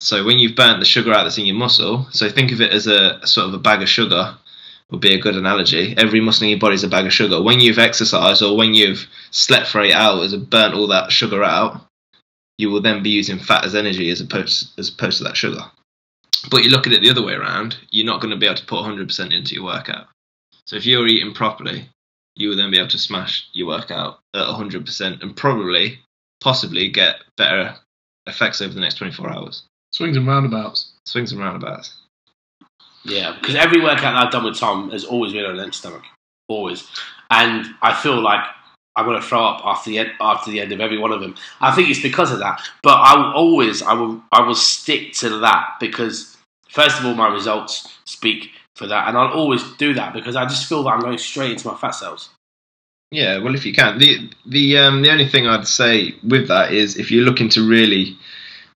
So 0.00 0.24
when 0.24 0.38
you've 0.38 0.54
burnt 0.54 0.80
the 0.80 0.84
sugar 0.84 1.12
out 1.12 1.22
that's 1.22 1.38
in 1.38 1.46
your 1.46 1.56
muscle, 1.56 2.06
so 2.10 2.28
think 2.28 2.52
of 2.52 2.60
it 2.60 2.72
as 2.72 2.86
a 2.86 3.26
sort 3.26 3.48
of 3.48 3.54
a 3.54 3.58
bag 3.58 3.80
of 3.80 3.88
sugar 3.88 4.36
would 4.90 5.00
be 5.00 5.14
a 5.14 5.20
good 5.20 5.36
analogy. 5.36 5.94
Every 5.96 6.20
muscle 6.20 6.44
in 6.44 6.50
your 6.50 6.58
body 6.58 6.74
is 6.74 6.84
a 6.84 6.88
bag 6.88 7.06
of 7.06 7.12
sugar. 7.12 7.42
When 7.42 7.60
you've 7.60 7.78
exercised 7.78 8.42
or 8.42 8.56
when 8.56 8.74
you've 8.74 9.06
slept 9.30 9.68
for 9.68 9.80
eight 9.80 9.94
hours 9.94 10.32
and 10.32 10.48
burnt 10.48 10.74
all 10.74 10.86
that 10.88 11.10
sugar 11.10 11.42
out, 11.42 11.80
you 12.58 12.70
will 12.70 12.80
then 12.80 13.02
be 13.02 13.10
using 13.10 13.38
fat 13.38 13.64
as 13.64 13.74
energy 13.74 14.10
as 14.10 14.20
opposed 14.20 14.78
as 14.78 14.88
opposed 14.88 15.18
to 15.18 15.24
that 15.24 15.36
sugar. 15.36 15.60
But 16.50 16.64
you 16.64 16.70
look 16.70 16.86
at 16.86 16.92
it 16.92 17.02
the 17.02 17.10
other 17.10 17.24
way 17.24 17.34
around, 17.34 17.76
you're 17.90 18.06
not 18.06 18.20
going 18.20 18.30
to 18.30 18.36
be 18.36 18.46
able 18.46 18.56
to 18.56 18.66
put 18.66 18.84
100% 18.84 19.34
into 19.34 19.54
your 19.54 19.64
workout. 19.64 20.06
So 20.66 20.76
if 20.76 20.86
you're 20.86 21.06
eating 21.06 21.34
properly, 21.34 21.88
you 22.36 22.48
will 22.48 22.56
then 22.56 22.70
be 22.70 22.78
able 22.78 22.88
to 22.88 22.98
smash 22.98 23.48
your 23.52 23.66
workout 23.66 24.20
at 24.34 24.46
100% 24.46 25.22
and 25.22 25.36
probably, 25.36 25.98
possibly 26.40 26.88
get 26.88 27.16
better 27.36 27.74
effects 28.26 28.60
over 28.60 28.74
the 28.74 28.80
next 28.80 28.96
24 28.96 29.32
hours. 29.32 29.62
Swings 29.92 30.16
and 30.16 30.26
roundabouts. 30.26 30.92
Swings 31.06 31.32
and 31.32 31.40
roundabouts. 31.40 31.94
Yeah, 33.06 33.36
because 33.38 33.54
every 33.54 33.80
workout 33.80 34.14
that 34.14 34.26
I've 34.26 34.32
done 34.32 34.44
with 34.44 34.58
Tom 34.58 34.90
has 34.90 35.04
always 35.04 35.32
been 35.32 35.44
on 35.44 35.54
an 35.54 35.60
empty 35.60 35.76
stomach, 35.76 36.02
always, 36.48 36.88
and 37.30 37.66
I 37.82 37.94
feel 37.94 38.20
like 38.20 38.44
I'm 38.96 39.04
going 39.04 39.20
to 39.20 39.26
throw 39.26 39.44
up 39.44 39.62
after 39.64 39.90
the 39.90 39.98
end, 39.98 40.12
after 40.20 40.50
the 40.50 40.60
end 40.60 40.72
of 40.72 40.80
every 40.80 40.98
one 40.98 41.12
of 41.12 41.20
them. 41.20 41.36
I 41.60 41.70
think 41.72 41.88
it's 41.88 42.02
because 42.02 42.32
of 42.32 42.40
that, 42.40 42.60
but 42.82 42.94
I 42.94 43.16
will 43.16 43.32
always 43.32 43.82
I 43.82 43.92
will 43.92 44.22
I 44.32 44.40
will 44.40 44.54
stick 44.54 45.12
to 45.14 45.38
that 45.40 45.76
because 45.78 46.36
first 46.68 46.98
of 46.98 47.06
all 47.06 47.14
my 47.14 47.32
results 47.32 47.96
speak 48.04 48.50
for 48.74 48.86
that, 48.86 49.08
and 49.08 49.16
I'll 49.16 49.32
always 49.32 49.62
do 49.76 49.94
that 49.94 50.12
because 50.12 50.34
I 50.34 50.44
just 50.44 50.68
feel 50.68 50.82
that 50.84 50.90
I'm 50.90 51.00
going 51.00 51.18
straight 51.18 51.52
into 51.52 51.68
my 51.68 51.76
fat 51.76 51.92
cells. 51.92 52.30
Yeah, 53.12 53.38
well, 53.38 53.54
if 53.54 53.64
you 53.64 53.72
can, 53.72 53.98
the 53.98 54.30
the 54.46 54.78
um, 54.78 55.02
the 55.02 55.10
only 55.10 55.28
thing 55.28 55.46
I'd 55.46 55.68
say 55.68 56.16
with 56.26 56.48
that 56.48 56.72
is 56.72 56.96
if 56.96 57.10
you're 57.10 57.24
looking 57.24 57.48
to 57.50 57.66
really 57.66 58.16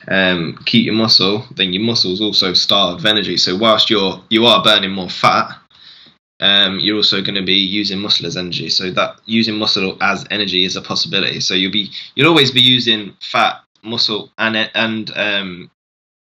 um, 0.09 0.59
keep 0.64 0.86
your 0.86 0.94
muscle, 0.94 1.44
then 1.55 1.72
your 1.72 1.82
muscles 1.82 2.20
also 2.20 2.53
starve 2.55 2.98
of 2.98 3.07
energy. 3.07 3.36
So 3.36 3.57
whilst 3.57 3.90
you're 3.90 4.22
you 4.30 4.46
are 4.46 4.62
burning 4.62 4.92
more 4.92 5.11
fat, 5.11 5.57
um, 6.40 6.80
you're 6.80 6.96
also 6.96 7.22
going 7.22 7.34
to 7.34 7.42
be 7.42 7.55
using 7.55 7.98
muscle 7.98 8.26
as 8.26 8.36
energy. 8.36 8.70
So 8.70 8.90
that 8.92 9.20
using 9.26 9.57
muscle 9.57 9.96
as 10.01 10.26
energy 10.30 10.64
is 10.64 10.76
a 10.76 10.82
possibility. 10.82 11.40
So 11.40 11.55
you'll 11.55 11.72
be 11.72 11.90
you'll 12.14 12.28
always 12.28 12.51
be 12.51 12.62
using 12.62 13.14
fat, 13.20 13.62
muscle, 13.82 14.30
and 14.38 14.57
and 14.74 15.11
um, 15.16 15.70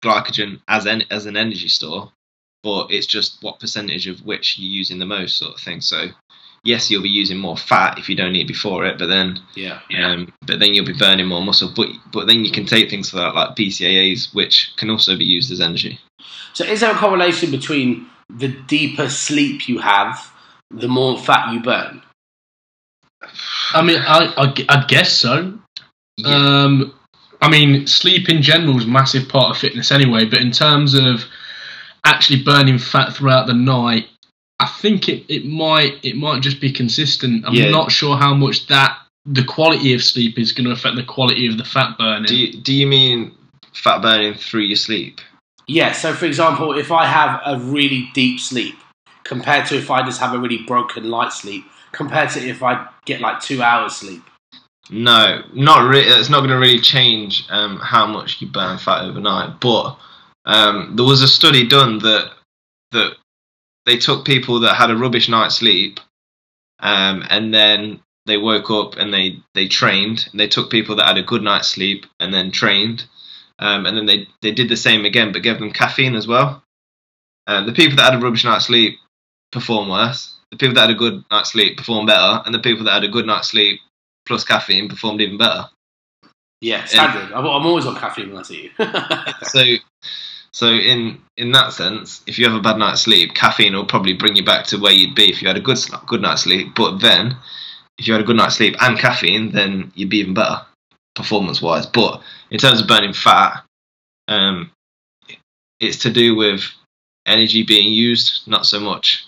glycogen 0.03 0.61
as 0.67 0.85
an 0.85 1.03
as 1.11 1.25
an 1.25 1.35
energy 1.35 1.67
store, 1.67 2.11
but 2.63 2.87
it's 2.89 3.07
just 3.07 3.43
what 3.43 3.59
percentage 3.59 4.07
of 4.07 4.25
which 4.25 4.57
you're 4.57 4.71
using 4.71 4.99
the 4.99 5.05
most, 5.05 5.37
sort 5.37 5.55
of 5.55 5.59
thing. 5.59 5.81
So 5.81 6.07
yes, 6.67 6.91
you'll 6.91 7.01
be 7.01 7.09
using 7.09 7.37
more 7.37 7.57
fat 7.57 7.97
if 7.97 8.09
you 8.09 8.15
don't 8.15 8.35
eat 8.35 8.47
before 8.47 8.85
it, 8.85 8.99
but 8.99 9.07
then 9.07 9.39
Yeah, 9.55 9.79
um, 9.97 10.31
but 10.45 10.59
then 10.59 10.73
you'll 10.73 10.85
be 10.85 10.93
burning 10.93 11.27
more 11.27 11.41
muscle. 11.41 11.71
But 11.75 11.87
but 12.11 12.27
then 12.27 12.43
you 12.43 12.51
can 12.51 12.65
take 12.65 12.89
things 12.89 13.09
for 13.09 13.17
that 13.17 13.33
like 13.33 13.55
BCAAs, 13.55 14.35
which 14.35 14.73
can 14.77 14.89
also 14.89 15.17
be 15.17 15.25
used 15.25 15.51
as 15.51 15.61
energy. 15.61 15.99
So 16.53 16.65
is 16.65 16.81
there 16.81 16.91
a 16.91 16.97
correlation 16.97 17.51
between 17.51 18.07
the 18.29 18.49
deeper 18.49 19.09
sleep 19.09 19.69
you 19.69 19.79
have, 19.79 20.31
the 20.69 20.87
more 20.87 21.17
fat 21.17 21.53
you 21.53 21.61
burn? 21.61 22.01
I 23.73 23.81
mean, 23.81 23.99
I, 23.99 24.33
I, 24.37 24.65
I'd 24.69 24.87
guess 24.87 25.11
so. 25.11 25.57
Yeah. 26.17 26.27
Um, 26.27 26.93
I 27.41 27.49
mean, 27.49 27.87
sleep 27.87 28.29
in 28.29 28.41
general 28.41 28.77
is 28.77 28.85
a 28.85 28.87
massive 28.87 29.29
part 29.29 29.51
of 29.51 29.57
fitness 29.57 29.91
anyway, 29.91 30.25
but 30.25 30.41
in 30.41 30.51
terms 30.51 30.95
of 30.95 31.23
actually 32.03 32.43
burning 32.43 32.79
fat 32.79 33.13
throughout 33.13 33.47
the 33.47 33.53
night, 33.53 34.07
I 34.59 34.67
think 34.67 35.07
it, 35.07 35.25
it 35.29 35.45
might 35.45 36.03
it 36.03 36.15
might 36.15 36.41
just 36.41 36.59
be 36.59 36.71
consistent. 36.71 37.45
I'm 37.45 37.53
Yeah. 37.53 37.69
not 37.69 37.91
sure 37.91 38.17
how 38.17 38.33
much 38.33 38.67
that 38.67 38.97
the 39.25 39.43
quality 39.43 39.93
of 39.93 40.03
sleep 40.03 40.39
is 40.39 40.51
going 40.51 40.65
to 40.65 40.71
affect 40.71 40.95
the 40.95 41.03
quality 41.03 41.47
of 41.47 41.57
the 41.57 41.65
fat 41.65 41.97
burning. 41.97 42.27
Do 42.27 42.35
you, 42.35 42.61
do 42.61 42.73
you 42.73 42.87
mean 42.87 43.33
fat 43.73 44.01
burning 44.01 44.33
through 44.35 44.61
your 44.61 44.77
sleep? 44.77 45.19
Yeah, 45.67 45.91
so 45.91 46.13
for 46.13 46.25
example, 46.25 46.77
if 46.77 46.91
I 46.91 47.05
have 47.05 47.41
a 47.45 47.59
really 47.59 48.09
deep 48.13 48.39
sleep 48.39 48.75
compared 49.23 49.65
to 49.67 49.77
if 49.77 49.91
I 49.91 50.01
just 50.03 50.21
have 50.21 50.33
a 50.33 50.39
really 50.39 50.63
broken 50.63 51.09
light 51.09 51.33
sleep, 51.33 51.65
compared 51.91 52.29
to 52.31 52.39
if 52.39 52.63
I 52.63 52.87
get 53.05 53.19
like 53.19 53.41
two 53.41 53.61
hours 53.61 53.97
sleep. 53.97 54.23
No, 54.89 55.43
not 55.53 55.89
really. 55.89 56.07
It's 56.07 56.29
not 56.29 56.39
going 56.39 56.51
to 56.51 56.57
really 56.57 56.79
change 56.79 57.43
um, 57.49 57.77
how 57.79 58.07
much 58.07 58.41
you 58.41 58.47
burn 58.47 58.77
fat 58.77 59.03
overnight. 59.03 59.59
But 59.59 59.97
um, 60.45 60.93
there 60.95 61.05
was 61.05 61.21
a 61.21 61.27
study 61.27 61.67
done 61.67 61.99
that 61.99 62.31
that 62.93 63.17
they 63.87 63.97
took 63.97 64.25
people 64.25 64.59
that 64.59 64.75
had 64.75 64.91
a 64.91 64.97
rubbish 64.97 65.29
night's 65.29 65.55
sleep, 65.55 65.99
um, 66.79 67.23
and 67.29 67.53
then 67.53 68.01
they 68.25 68.37
woke 68.37 68.69
up 68.69 68.97
and 68.97 69.13
they 69.13 69.37
they 69.55 69.67
trained. 69.67 70.27
And 70.29 70.39
they 70.39 70.47
took 70.47 70.69
people 70.69 70.97
that 70.97 71.07
had 71.07 71.17
a 71.17 71.23
good 71.23 71.41
night's 71.41 71.69
sleep 71.69 72.05
and 72.19 72.33
then 72.33 72.51
trained, 72.51 73.05
um, 73.57 73.85
and 73.85 73.97
then 73.97 74.05
they 74.05 74.27
they 74.41 74.51
did 74.51 74.69
the 74.69 74.75
same 74.75 75.05
again, 75.05 75.31
but 75.31 75.41
gave 75.41 75.57
them 75.57 75.71
caffeine 75.71 76.15
as 76.15 76.27
well. 76.27 76.61
Uh, 77.47 77.65
the 77.65 77.71
people 77.71 77.95
that 77.95 78.11
had 78.11 78.21
a 78.21 78.23
rubbish 78.23 78.43
night's 78.43 78.65
sleep 78.65 78.95
perform 79.51 79.89
worse. 79.89 80.35
The 80.51 80.57
people 80.57 80.75
that 80.75 80.87
had 80.87 80.95
a 80.95 80.99
good 80.99 81.23
night's 81.31 81.51
sleep 81.51 81.77
perform 81.77 82.05
better, 82.05 82.43
and 82.45 82.53
the 82.53 82.59
people 82.59 82.83
that 82.85 82.93
had 82.93 83.03
a 83.05 83.09
good 83.09 83.25
night's 83.25 83.49
sleep 83.49 83.79
plus 84.25 84.43
caffeine 84.43 84.89
performed 84.89 85.21
even 85.21 85.37
better. 85.37 85.65
Yeah, 86.59 86.83
standard. 86.85 87.31
I'm 87.33 87.45
I'm 87.45 87.65
always 87.65 87.85
on 87.85 87.95
caffeine 87.95 88.29
when 88.29 88.39
I 88.39 88.43
see 88.43 88.63
you. 88.63 88.71
So, 89.47 89.63
so 90.57 90.69
in 90.69 91.21
in 91.37 91.51
that 91.51 91.71
sense, 91.71 92.23
if 92.25 92.39
you 92.39 92.45
have 92.49 92.55
a 92.55 92.59
bad 92.59 92.79
night's 92.79 93.01
sleep, 93.01 93.35
caffeine 93.35 93.75
will 93.75 93.85
probably 93.85 94.13
bring 94.13 94.35
you 94.35 94.43
back 94.43 94.65
to 94.65 94.77
where 94.77 94.91
you'd 94.91 95.13
be 95.13 95.29
if 95.29 95.39
you 95.39 95.47
had 95.47 95.55
a 95.55 95.61
good 95.61 95.77
good 96.07 96.19
night's 96.19 96.41
sleep. 96.41 96.73
But 96.75 96.99
then, 96.99 97.37
if 97.99 98.07
you 98.07 98.13
had 98.13 98.23
a 98.23 98.25
good 98.25 98.37
night's 98.37 98.55
sleep 98.55 98.75
and 98.81 98.97
caffeine, 98.97 99.51
then 99.51 99.91
you'd 99.93 100.09
be 100.09 100.17
even 100.17 100.33
better 100.33 100.61
performance 101.13 101.61
wise. 101.61 101.85
But 101.85 102.23
in 102.49 102.57
terms 102.57 102.81
of 102.81 102.87
burning 102.87 103.13
fat, 103.13 103.65
um, 104.27 104.71
it's 105.79 105.99
to 105.99 106.09
do 106.09 106.35
with 106.35 106.61
energy 107.27 107.61
being 107.61 107.93
used, 107.93 108.47
not 108.47 108.65
so 108.65 108.79
much 108.79 109.27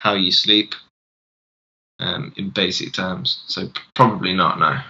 how 0.00 0.14
you 0.14 0.32
sleep. 0.32 0.74
Um, 2.00 2.32
in 2.36 2.48
basic 2.48 2.94
terms, 2.94 3.44
so 3.46 3.68
probably 3.94 4.32
not 4.32 4.58
no. 4.58 4.80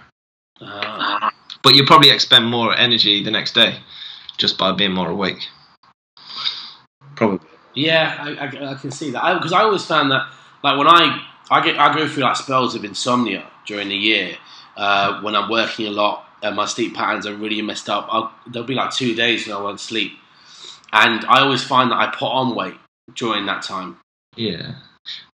Uh, 0.64 1.30
But 1.64 1.74
you'll 1.74 1.86
probably 1.86 2.10
expend 2.10 2.46
more 2.46 2.72
energy 2.74 3.24
the 3.24 3.32
next 3.32 3.52
day 3.52 3.80
just 4.38 4.56
by 4.56 4.70
being 4.70 4.92
more 4.92 5.10
awake. 5.10 5.48
Probably. 7.28 7.48
yeah, 7.74 8.16
I, 8.20 8.46
I, 8.46 8.72
I 8.72 8.74
can 8.74 8.90
see 8.90 9.10
that 9.12 9.34
because 9.34 9.52
I, 9.52 9.62
always 9.62 9.84
found 9.84 10.10
that 10.10 10.28
like 10.62 10.78
when 10.78 10.88
I 10.88 11.24
I 11.50 11.64
get 11.64 11.78
I 11.78 11.94
go 11.94 12.08
through 12.08 12.24
like 12.24 12.36
spells 12.36 12.74
of 12.74 12.84
insomnia 12.84 13.46
during 13.66 13.88
the 13.88 13.96
year 13.96 14.36
uh, 14.76 15.20
when 15.22 15.36
I'm 15.36 15.50
working 15.50 15.86
a 15.86 15.90
lot 15.90 16.26
and 16.42 16.56
my 16.56 16.66
sleep 16.66 16.94
patterns 16.94 17.26
are 17.26 17.34
really 17.34 17.62
messed 17.62 17.88
up. 17.88 18.08
I'll, 18.10 18.32
there'll 18.46 18.66
be 18.66 18.74
like 18.74 18.90
two 18.90 19.14
days 19.14 19.46
when 19.46 19.56
I 19.56 19.60
won't 19.60 19.80
sleep, 19.80 20.12
and 20.92 21.24
I 21.26 21.40
always 21.40 21.62
find 21.62 21.90
that 21.92 21.98
I 21.98 22.06
put 22.14 22.26
on 22.26 22.54
weight 22.54 22.74
during 23.14 23.46
that 23.46 23.62
time. 23.62 23.98
Yeah. 24.36 24.74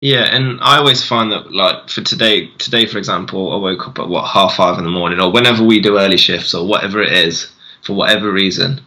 Yeah, 0.01 0.35
and 0.35 0.61
I 0.63 0.79
always 0.79 1.05
find 1.05 1.31
that 1.33 1.53
like 1.53 1.91
for 1.91 2.01
today 2.03 2.49
today 2.59 2.87
for 2.87 2.99
example, 2.99 3.53
I 3.53 3.57
woke 3.57 3.87
up 3.87 3.99
at 3.99 4.09
what, 4.09 4.27
half 4.27 4.55
five 4.55 4.79
in 4.79 4.85
the 4.85 4.91
morning 4.91 5.21
or 5.21 5.31
whenever 5.31 5.63
we 5.63 5.81
do 5.81 5.99
early 5.99 6.17
shifts 6.17 6.55
or 6.55 6.67
whatever 6.67 7.03
it 7.03 7.13
is, 7.13 7.51
for 7.83 7.95
whatever 7.95 8.33
reason. 8.33 8.81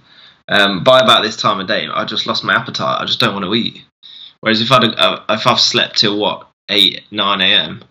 Um, 0.47 0.83
by 0.83 0.99
about 0.99 1.23
this 1.23 1.37
time 1.37 1.59
of 1.59 1.67
day 1.67 1.87
I 1.87 2.03
just 2.05 2.27
lost 2.27 2.43
my 2.43 2.55
appetite. 2.55 3.01
I 3.01 3.05
just 3.05 3.19
don't 3.19 3.33
want 3.33 3.45
to 3.45 3.53
eat. 3.53 3.83
Whereas 4.41 4.61
if 4.61 4.71
I'd 4.71 4.83
uh, 4.83 5.23
if 5.29 5.45
I've 5.47 5.59
slept 5.59 5.99
till 5.99 6.19
what, 6.19 6.47
eight, 6.69 7.03
nine 7.11 7.41
AM, 7.41 7.83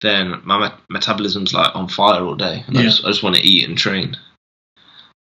then 0.00 0.40
my 0.44 0.58
met- 0.58 0.78
metabolism's 0.88 1.52
like 1.52 1.74
on 1.74 1.88
fire 1.88 2.22
all 2.22 2.36
day. 2.36 2.64
And 2.66 2.78
I, 2.78 2.82
just, 2.82 3.04
I 3.04 3.08
just 3.08 3.22
want 3.22 3.36
to 3.36 3.42
eat 3.42 3.68
and 3.68 3.76
train. 3.76 4.16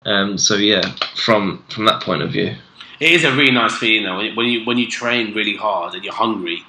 Um, 0.06 0.38
so 0.38 0.56
yeah, 0.56 0.96
from 1.16 1.64
from 1.70 1.86
that 1.86 2.04
point 2.04 2.22
of 2.22 2.32
view, 2.32 2.56
It 3.00 3.12
is 3.12 3.24
a 3.24 3.36
really 3.36 3.52
nice 3.52 3.76
feeling 3.76 4.04
though 4.04 4.18
when 4.18 4.26
you 4.26 4.36
when 4.36 4.48
you, 4.48 4.66
when 4.66 4.78
you 4.78 4.88
train 4.88 5.34
really 5.34 5.56
hard 5.56 5.96
and 5.96 6.04
you're 6.04 6.14
hungry. 6.14 6.64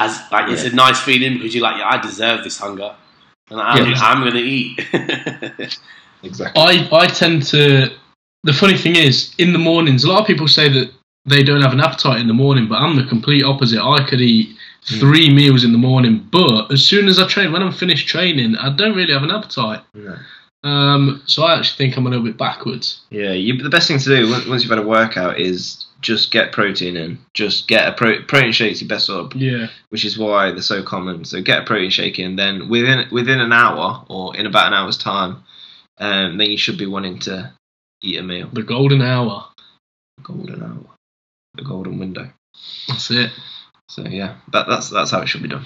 As 0.00 0.18
like 0.32 0.50
it's 0.50 0.64
a 0.64 0.74
nice 0.74 0.98
feeling 0.98 1.34
because 1.34 1.54
you're 1.54 1.62
like, 1.62 1.76
yeah, 1.76 1.88
I 1.88 1.98
deserve 2.00 2.42
this 2.42 2.58
hunger, 2.58 2.96
and 3.50 3.60
I'm, 3.60 3.86
Yeah. 3.86 3.94
I'm 3.98 4.24
gonna 4.24 4.40
eat. 4.40 4.80
exactly. 6.22 6.62
I, 6.62 6.88
I 6.90 7.06
tend 7.06 7.44
to 7.48 7.94
the 8.44 8.52
funny 8.52 8.76
thing 8.76 8.96
is, 8.96 9.34
in 9.38 9.52
the 9.52 9.58
mornings, 9.58 10.04
a 10.04 10.08
lot 10.08 10.20
of 10.20 10.26
people 10.26 10.48
say 10.48 10.68
that 10.68 10.90
they 11.26 11.42
don't 11.42 11.60
have 11.62 11.72
an 11.72 11.80
appetite 11.80 12.20
in 12.20 12.26
the 12.26 12.34
morning, 12.34 12.66
but 12.68 12.76
I'm 12.76 12.96
the 12.96 13.04
complete 13.04 13.42
opposite. 13.44 13.80
I 13.82 14.06
could 14.08 14.20
eat 14.20 14.56
three 14.98 15.32
meals 15.32 15.64
in 15.64 15.72
the 15.72 15.78
morning, 15.78 16.26
but 16.32 16.72
as 16.72 16.84
soon 16.84 17.08
as 17.08 17.18
I 17.18 17.26
train, 17.26 17.52
when 17.52 17.62
I'm 17.62 17.72
finished 17.72 18.08
training, 18.08 18.56
I 18.56 18.74
don't 18.74 18.96
really 18.96 19.12
have 19.12 19.22
an 19.22 19.30
appetite. 19.30 19.82
No. 19.94 20.16
Um, 20.62 21.22
so 21.26 21.42
I 21.44 21.58
actually 21.58 21.76
think 21.78 21.96
I'm 21.96 22.06
a 22.06 22.10
little 22.10 22.24
bit 22.24 22.36
backwards. 22.36 23.00
Yeah, 23.10 23.32
you, 23.32 23.62
the 23.62 23.70
best 23.70 23.88
thing 23.88 23.98
to 23.98 24.04
do 24.16 24.30
once 24.48 24.62
you've 24.62 24.70
had 24.70 24.78
a 24.78 24.82
workout 24.86 25.38
is 25.40 25.86
just 26.02 26.30
get 26.30 26.52
protein 26.52 26.96
in. 26.96 27.18
Just 27.34 27.68
get 27.68 27.88
a 27.88 27.92
pro- 27.92 28.22
protein 28.22 28.52
shake's 28.52 28.80
your 28.80 28.88
best 28.88 29.06
sub, 29.06 29.34
Yeah. 29.34 29.68
which 29.90 30.04
is 30.04 30.18
why 30.18 30.50
they're 30.50 30.62
so 30.62 30.82
common. 30.82 31.24
So 31.24 31.40
get 31.42 31.62
a 31.62 31.64
protein 31.66 31.90
shake 31.90 32.18
in. 32.18 32.36
Then 32.36 32.68
within 32.68 33.06
within 33.10 33.40
an 33.40 33.52
hour 33.52 34.04
or 34.08 34.36
in 34.36 34.46
about 34.46 34.68
an 34.68 34.74
hour's 34.74 34.98
time, 34.98 35.42
um, 35.98 36.36
then 36.38 36.50
you 36.50 36.56
should 36.58 36.78
be 36.78 36.86
wanting 36.86 37.18
to 37.20 37.52
eat 38.02 38.18
a 38.18 38.22
meal. 38.22 38.48
The 38.52 38.62
golden 38.62 39.02
hour. 39.02 39.46
The 40.18 40.22
Golden 40.22 40.62
hour, 40.62 40.94
the 41.54 41.62
golden 41.62 41.98
window. 41.98 42.30
That's 42.88 43.10
it. 43.10 43.30
So 43.88 44.02
yeah, 44.06 44.36
that, 44.52 44.66
that's 44.68 44.90
that's 44.90 45.10
how 45.10 45.22
it 45.22 45.28
should 45.28 45.42
be 45.42 45.48
done. 45.48 45.64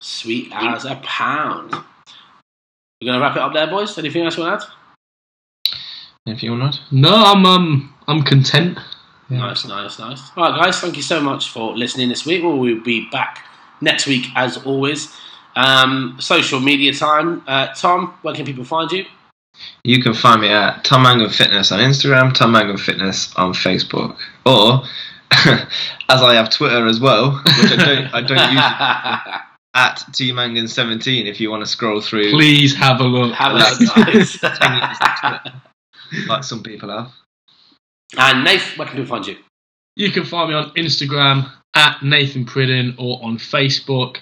Sweet 0.00 0.50
as 0.52 0.84
a 0.84 0.96
pound. 0.96 1.72
We're 1.72 3.06
gonna 3.06 3.20
wrap 3.20 3.36
it 3.36 3.42
up 3.42 3.52
there, 3.52 3.68
boys. 3.68 3.96
Anything 3.98 4.24
else 4.24 4.36
you 4.36 4.42
want 4.42 4.60
to 4.60 4.66
add? 4.66 4.72
Anything 6.26 6.52
you 6.52 6.58
want, 6.58 6.80
No, 6.90 7.14
I'm 7.14 7.46
um, 7.46 7.94
I'm 8.08 8.22
content. 8.22 8.78
Nice, 9.30 9.64
nice, 9.64 9.98
nice. 9.98 10.20
All 10.36 10.50
right, 10.50 10.64
guys, 10.64 10.80
thank 10.80 10.96
you 10.96 11.02
so 11.02 11.20
much 11.20 11.48
for 11.48 11.74
listening 11.76 12.08
this 12.10 12.26
week. 12.26 12.42
Well, 12.42 12.58
we'll 12.58 12.82
be 12.82 13.08
back 13.10 13.44
next 13.80 14.06
week 14.06 14.26
as 14.34 14.58
always. 14.58 15.16
Um, 15.56 16.16
social 16.20 16.60
media 16.60 16.92
time. 16.92 17.42
Uh, 17.46 17.68
Tom, 17.74 18.14
where 18.22 18.34
can 18.34 18.44
people 18.44 18.64
find 18.64 18.90
you? 18.92 19.06
You 19.84 20.02
can 20.02 20.14
find 20.14 20.40
me 20.40 20.48
at 20.48 20.84
Tom 20.84 21.02
Mangan 21.02 21.30
Fitness 21.30 21.72
on 21.72 21.80
Instagram, 21.80 22.32
Tom 22.32 22.52
Mangan 22.52 22.78
Fitness 22.78 23.34
on 23.36 23.52
Facebook, 23.52 24.16
or 24.46 24.84
as 25.30 26.22
I 26.22 26.34
have 26.34 26.50
Twitter 26.50 26.86
as 26.86 27.00
well, 27.00 27.32
which 27.32 27.72
I 27.72 27.76
don't 27.76 28.14
I 28.14 28.20
don't 28.22 28.52
use 28.52 29.40
at 29.74 29.96
tmangan17 30.12 31.26
if 31.26 31.40
you 31.40 31.50
want 31.50 31.62
to 31.62 31.66
scroll 31.66 32.00
through 32.00 32.30
Please 32.30 32.76
have 32.76 33.00
a 33.00 33.04
look. 33.04 33.32
Have 33.34 33.52
a 33.52 33.56
look, 33.56 33.68
like 36.28 36.44
some 36.44 36.62
people 36.62 36.90
have. 36.90 37.10
and 38.18 38.44
Nath, 38.44 38.76
where 38.76 38.86
can 38.86 38.96
people 38.98 39.08
find 39.08 39.26
you? 39.26 39.36
You 39.96 40.10
can 40.10 40.24
find 40.24 40.50
me 40.50 40.54
on 40.54 40.70
Instagram 40.74 41.50
at 41.74 42.02
Nathan 42.02 42.44
Pridden 42.44 42.96
or 42.98 43.18
on 43.22 43.38
Facebook 43.38 44.18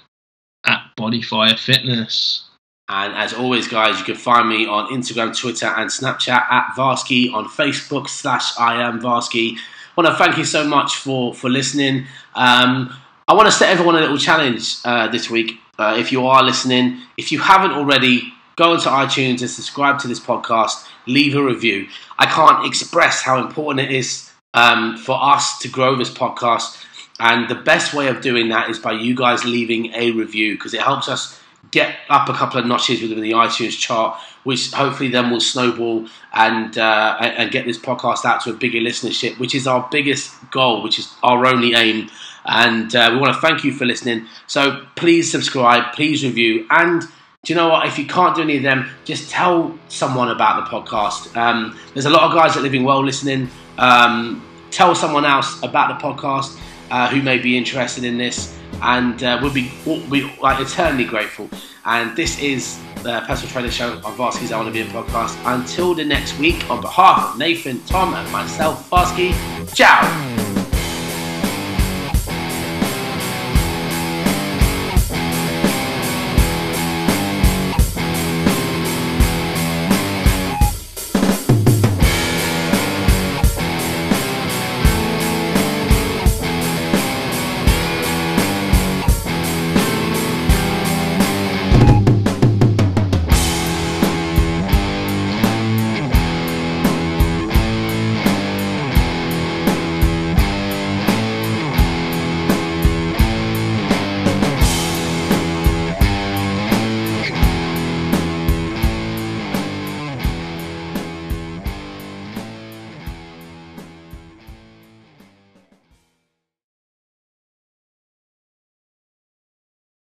at 0.66 0.82
Bodyfire 0.98 1.58
Fitness. 1.58 2.49
And 2.92 3.14
as 3.14 3.32
always, 3.32 3.68
guys, 3.68 4.00
you 4.00 4.04
can 4.04 4.16
find 4.16 4.48
me 4.48 4.66
on 4.66 4.88
Instagram, 4.88 5.38
Twitter, 5.38 5.66
and 5.66 5.88
Snapchat 5.88 6.50
at 6.50 6.74
Varsky, 6.76 7.32
on 7.32 7.44
Facebook 7.44 8.08
slash 8.08 8.58
I 8.58 8.82
am 8.82 9.00
Varsky. 9.00 9.56
I 9.56 9.60
want 9.96 10.08
to 10.08 10.16
thank 10.16 10.36
you 10.36 10.44
so 10.44 10.66
much 10.66 10.96
for 10.96 11.32
for 11.32 11.48
listening. 11.48 12.06
Um, 12.34 12.92
I 13.28 13.34
want 13.34 13.46
to 13.46 13.52
set 13.52 13.70
everyone 13.70 13.94
a 13.94 14.00
little 14.00 14.18
challenge 14.18 14.78
uh, 14.84 15.06
this 15.06 15.30
week. 15.30 15.52
Uh, 15.78 15.94
if 16.00 16.10
you 16.10 16.26
are 16.26 16.42
listening, 16.42 17.00
if 17.16 17.30
you 17.30 17.38
haven't 17.38 17.70
already, 17.70 18.32
go 18.56 18.72
onto 18.72 18.88
iTunes 18.88 19.40
and 19.40 19.48
subscribe 19.48 20.00
to 20.00 20.08
this 20.08 20.18
podcast. 20.18 20.84
Leave 21.06 21.36
a 21.36 21.42
review. 21.44 21.86
I 22.18 22.26
can't 22.26 22.66
express 22.66 23.22
how 23.22 23.38
important 23.40 23.88
it 23.88 23.94
is 23.94 24.32
um, 24.52 24.96
for 24.96 25.16
us 25.22 25.60
to 25.60 25.68
grow 25.68 25.94
this 25.94 26.10
podcast. 26.10 26.84
And 27.20 27.48
the 27.48 27.54
best 27.54 27.94
way 27.94 28.08
of 28.08 28.20
doing 28.20 28.48
that 28.48 28.68
is 28.68 28.80
by 28.80 28.92
you 28.92 29.14
guys 29.14 29.44
leaving 29.44 29.92
a 29.94 30.10
review 30.10 30.54
because 30.54 30.74
it 30.74 30.80
helps 30.80 31.08
us 31.08 31.39
get 31.70 31.96
up 32.08 32.28
a 32.28 32.34
couple 32.34 32.58
of 32.58 32.66
notches 32.66 33.02
within 33.02 33.20
the 33.20 33.32
iTunes 33.32 33.78
chart, 33.78 34.18
which 34.44 34.72
hopefully 34.72 35.08
then 35.08 35.30
will 35.30 35.40
snowball 35.40 36.06
and 36.32 36.76
uh, 36.78 37.16
and 37.20 37.50
get 37.50 37.66
this 37.66 37.78
podcast 37.78 38.24
out 38.24 38.40
to 38.42 38.50
a 38.50 38.54
bigger 38.54 38.78
listenership, 38.78 39.38
which 39.38 39.54
is 39.54 39.66
our 39.66 39.88
biggest 39.90 40.34
goal, 40.50 40.82
which 40.82 40.98
is 40.98 41.12
our 41.22 41.46
only 41.46 41.74
aim. 41.74 42.10
And 42.44 42.94
uh, 42.96 43.10
we 43.12 43.18
want 43.18 43.34
to 43.34 43.40
thank 43.40 43.64
you 43.64 43.72
for 43.72 43.84
listening. 43.84 44.26
So 44.46 44.84
please 44.96 45.30
subscribe, 45.30 45.92
please 45.92 46.24
review, 46.24 46.66
and 46.70 47.02
do 47.44 47.52
you 47.52 47.56
know 47.56 47.68
what? 47.68 47.86
If 47.86 47.98
you 47.98 48.06
can't 48.06 48.36
do 48.36 48.42
any 48.42 48.58
of 48.58 48.62
them, 48.62 48.90
just 49.04 49.30
tell 49.30 49.78
someone 49.88 50.30
about 50.30 50.64
the 50.64 50.70
podcast. 50.70 51.34
Um, 51.36 51.78
there's 51.94 52.06
a 52.06 52.10
lot 52.10 52.22
of 52.22 52.34
guys 52.34 52.56
at 52.56 52.62
Living 52.62 52.84
Well 52.84 53.02
listening. 53.02 53.48
Um, 53.78 54.46
tell 54.70 54.94
someone 54.94 55.24
else 55.24 55.62
about 55.62 55.98
the 55.98 56.06
podcast 56.06 56.58
uh, 56.90 57.08
who 57.08 57.22
may 57.22 57.38
be 57.38 57.56
interested 57.56 58.04
in 58.04 58.18
this, 58.18 58.56
and 58.82 59.22
uh, 59.22 59.38
we'll 59.40 59.52
be 59.52 59.70
we'll 59.86 60.00
be 60.08 60.32
like, 60.40 60.60
eternally 60.60 61.04
grateful. 61.04 61.48
And 61.84 62.16
this 62.16 62.38
is 62.40 62.78
the 63.02 63.22
Personal 63.26 63.50
Trainer 63.52 63.70
Show 63.70 63.92
on 64.04 64.14
Varsky's 64.16 64.52
I 64.52 64.56
Want 64.56 64.68
to 64.68 64.72
Be 64.72 64.80
a 64.80 64.92
podcast. 64.92 65.36
Until 65.44 65.94
the 65.94 66.04
next 66.04 66.38
week, 66.38 66.68
on 66.70 66.80
behalf 66.80 67.32
of 67.32 67.38
Nathan, 67.38 67.82
Tom, 67.84 68.14
and 68.14 68.30
myself, 68.30 68.88
Varsky, 68.90 69.34
ciao. 69.74 70.39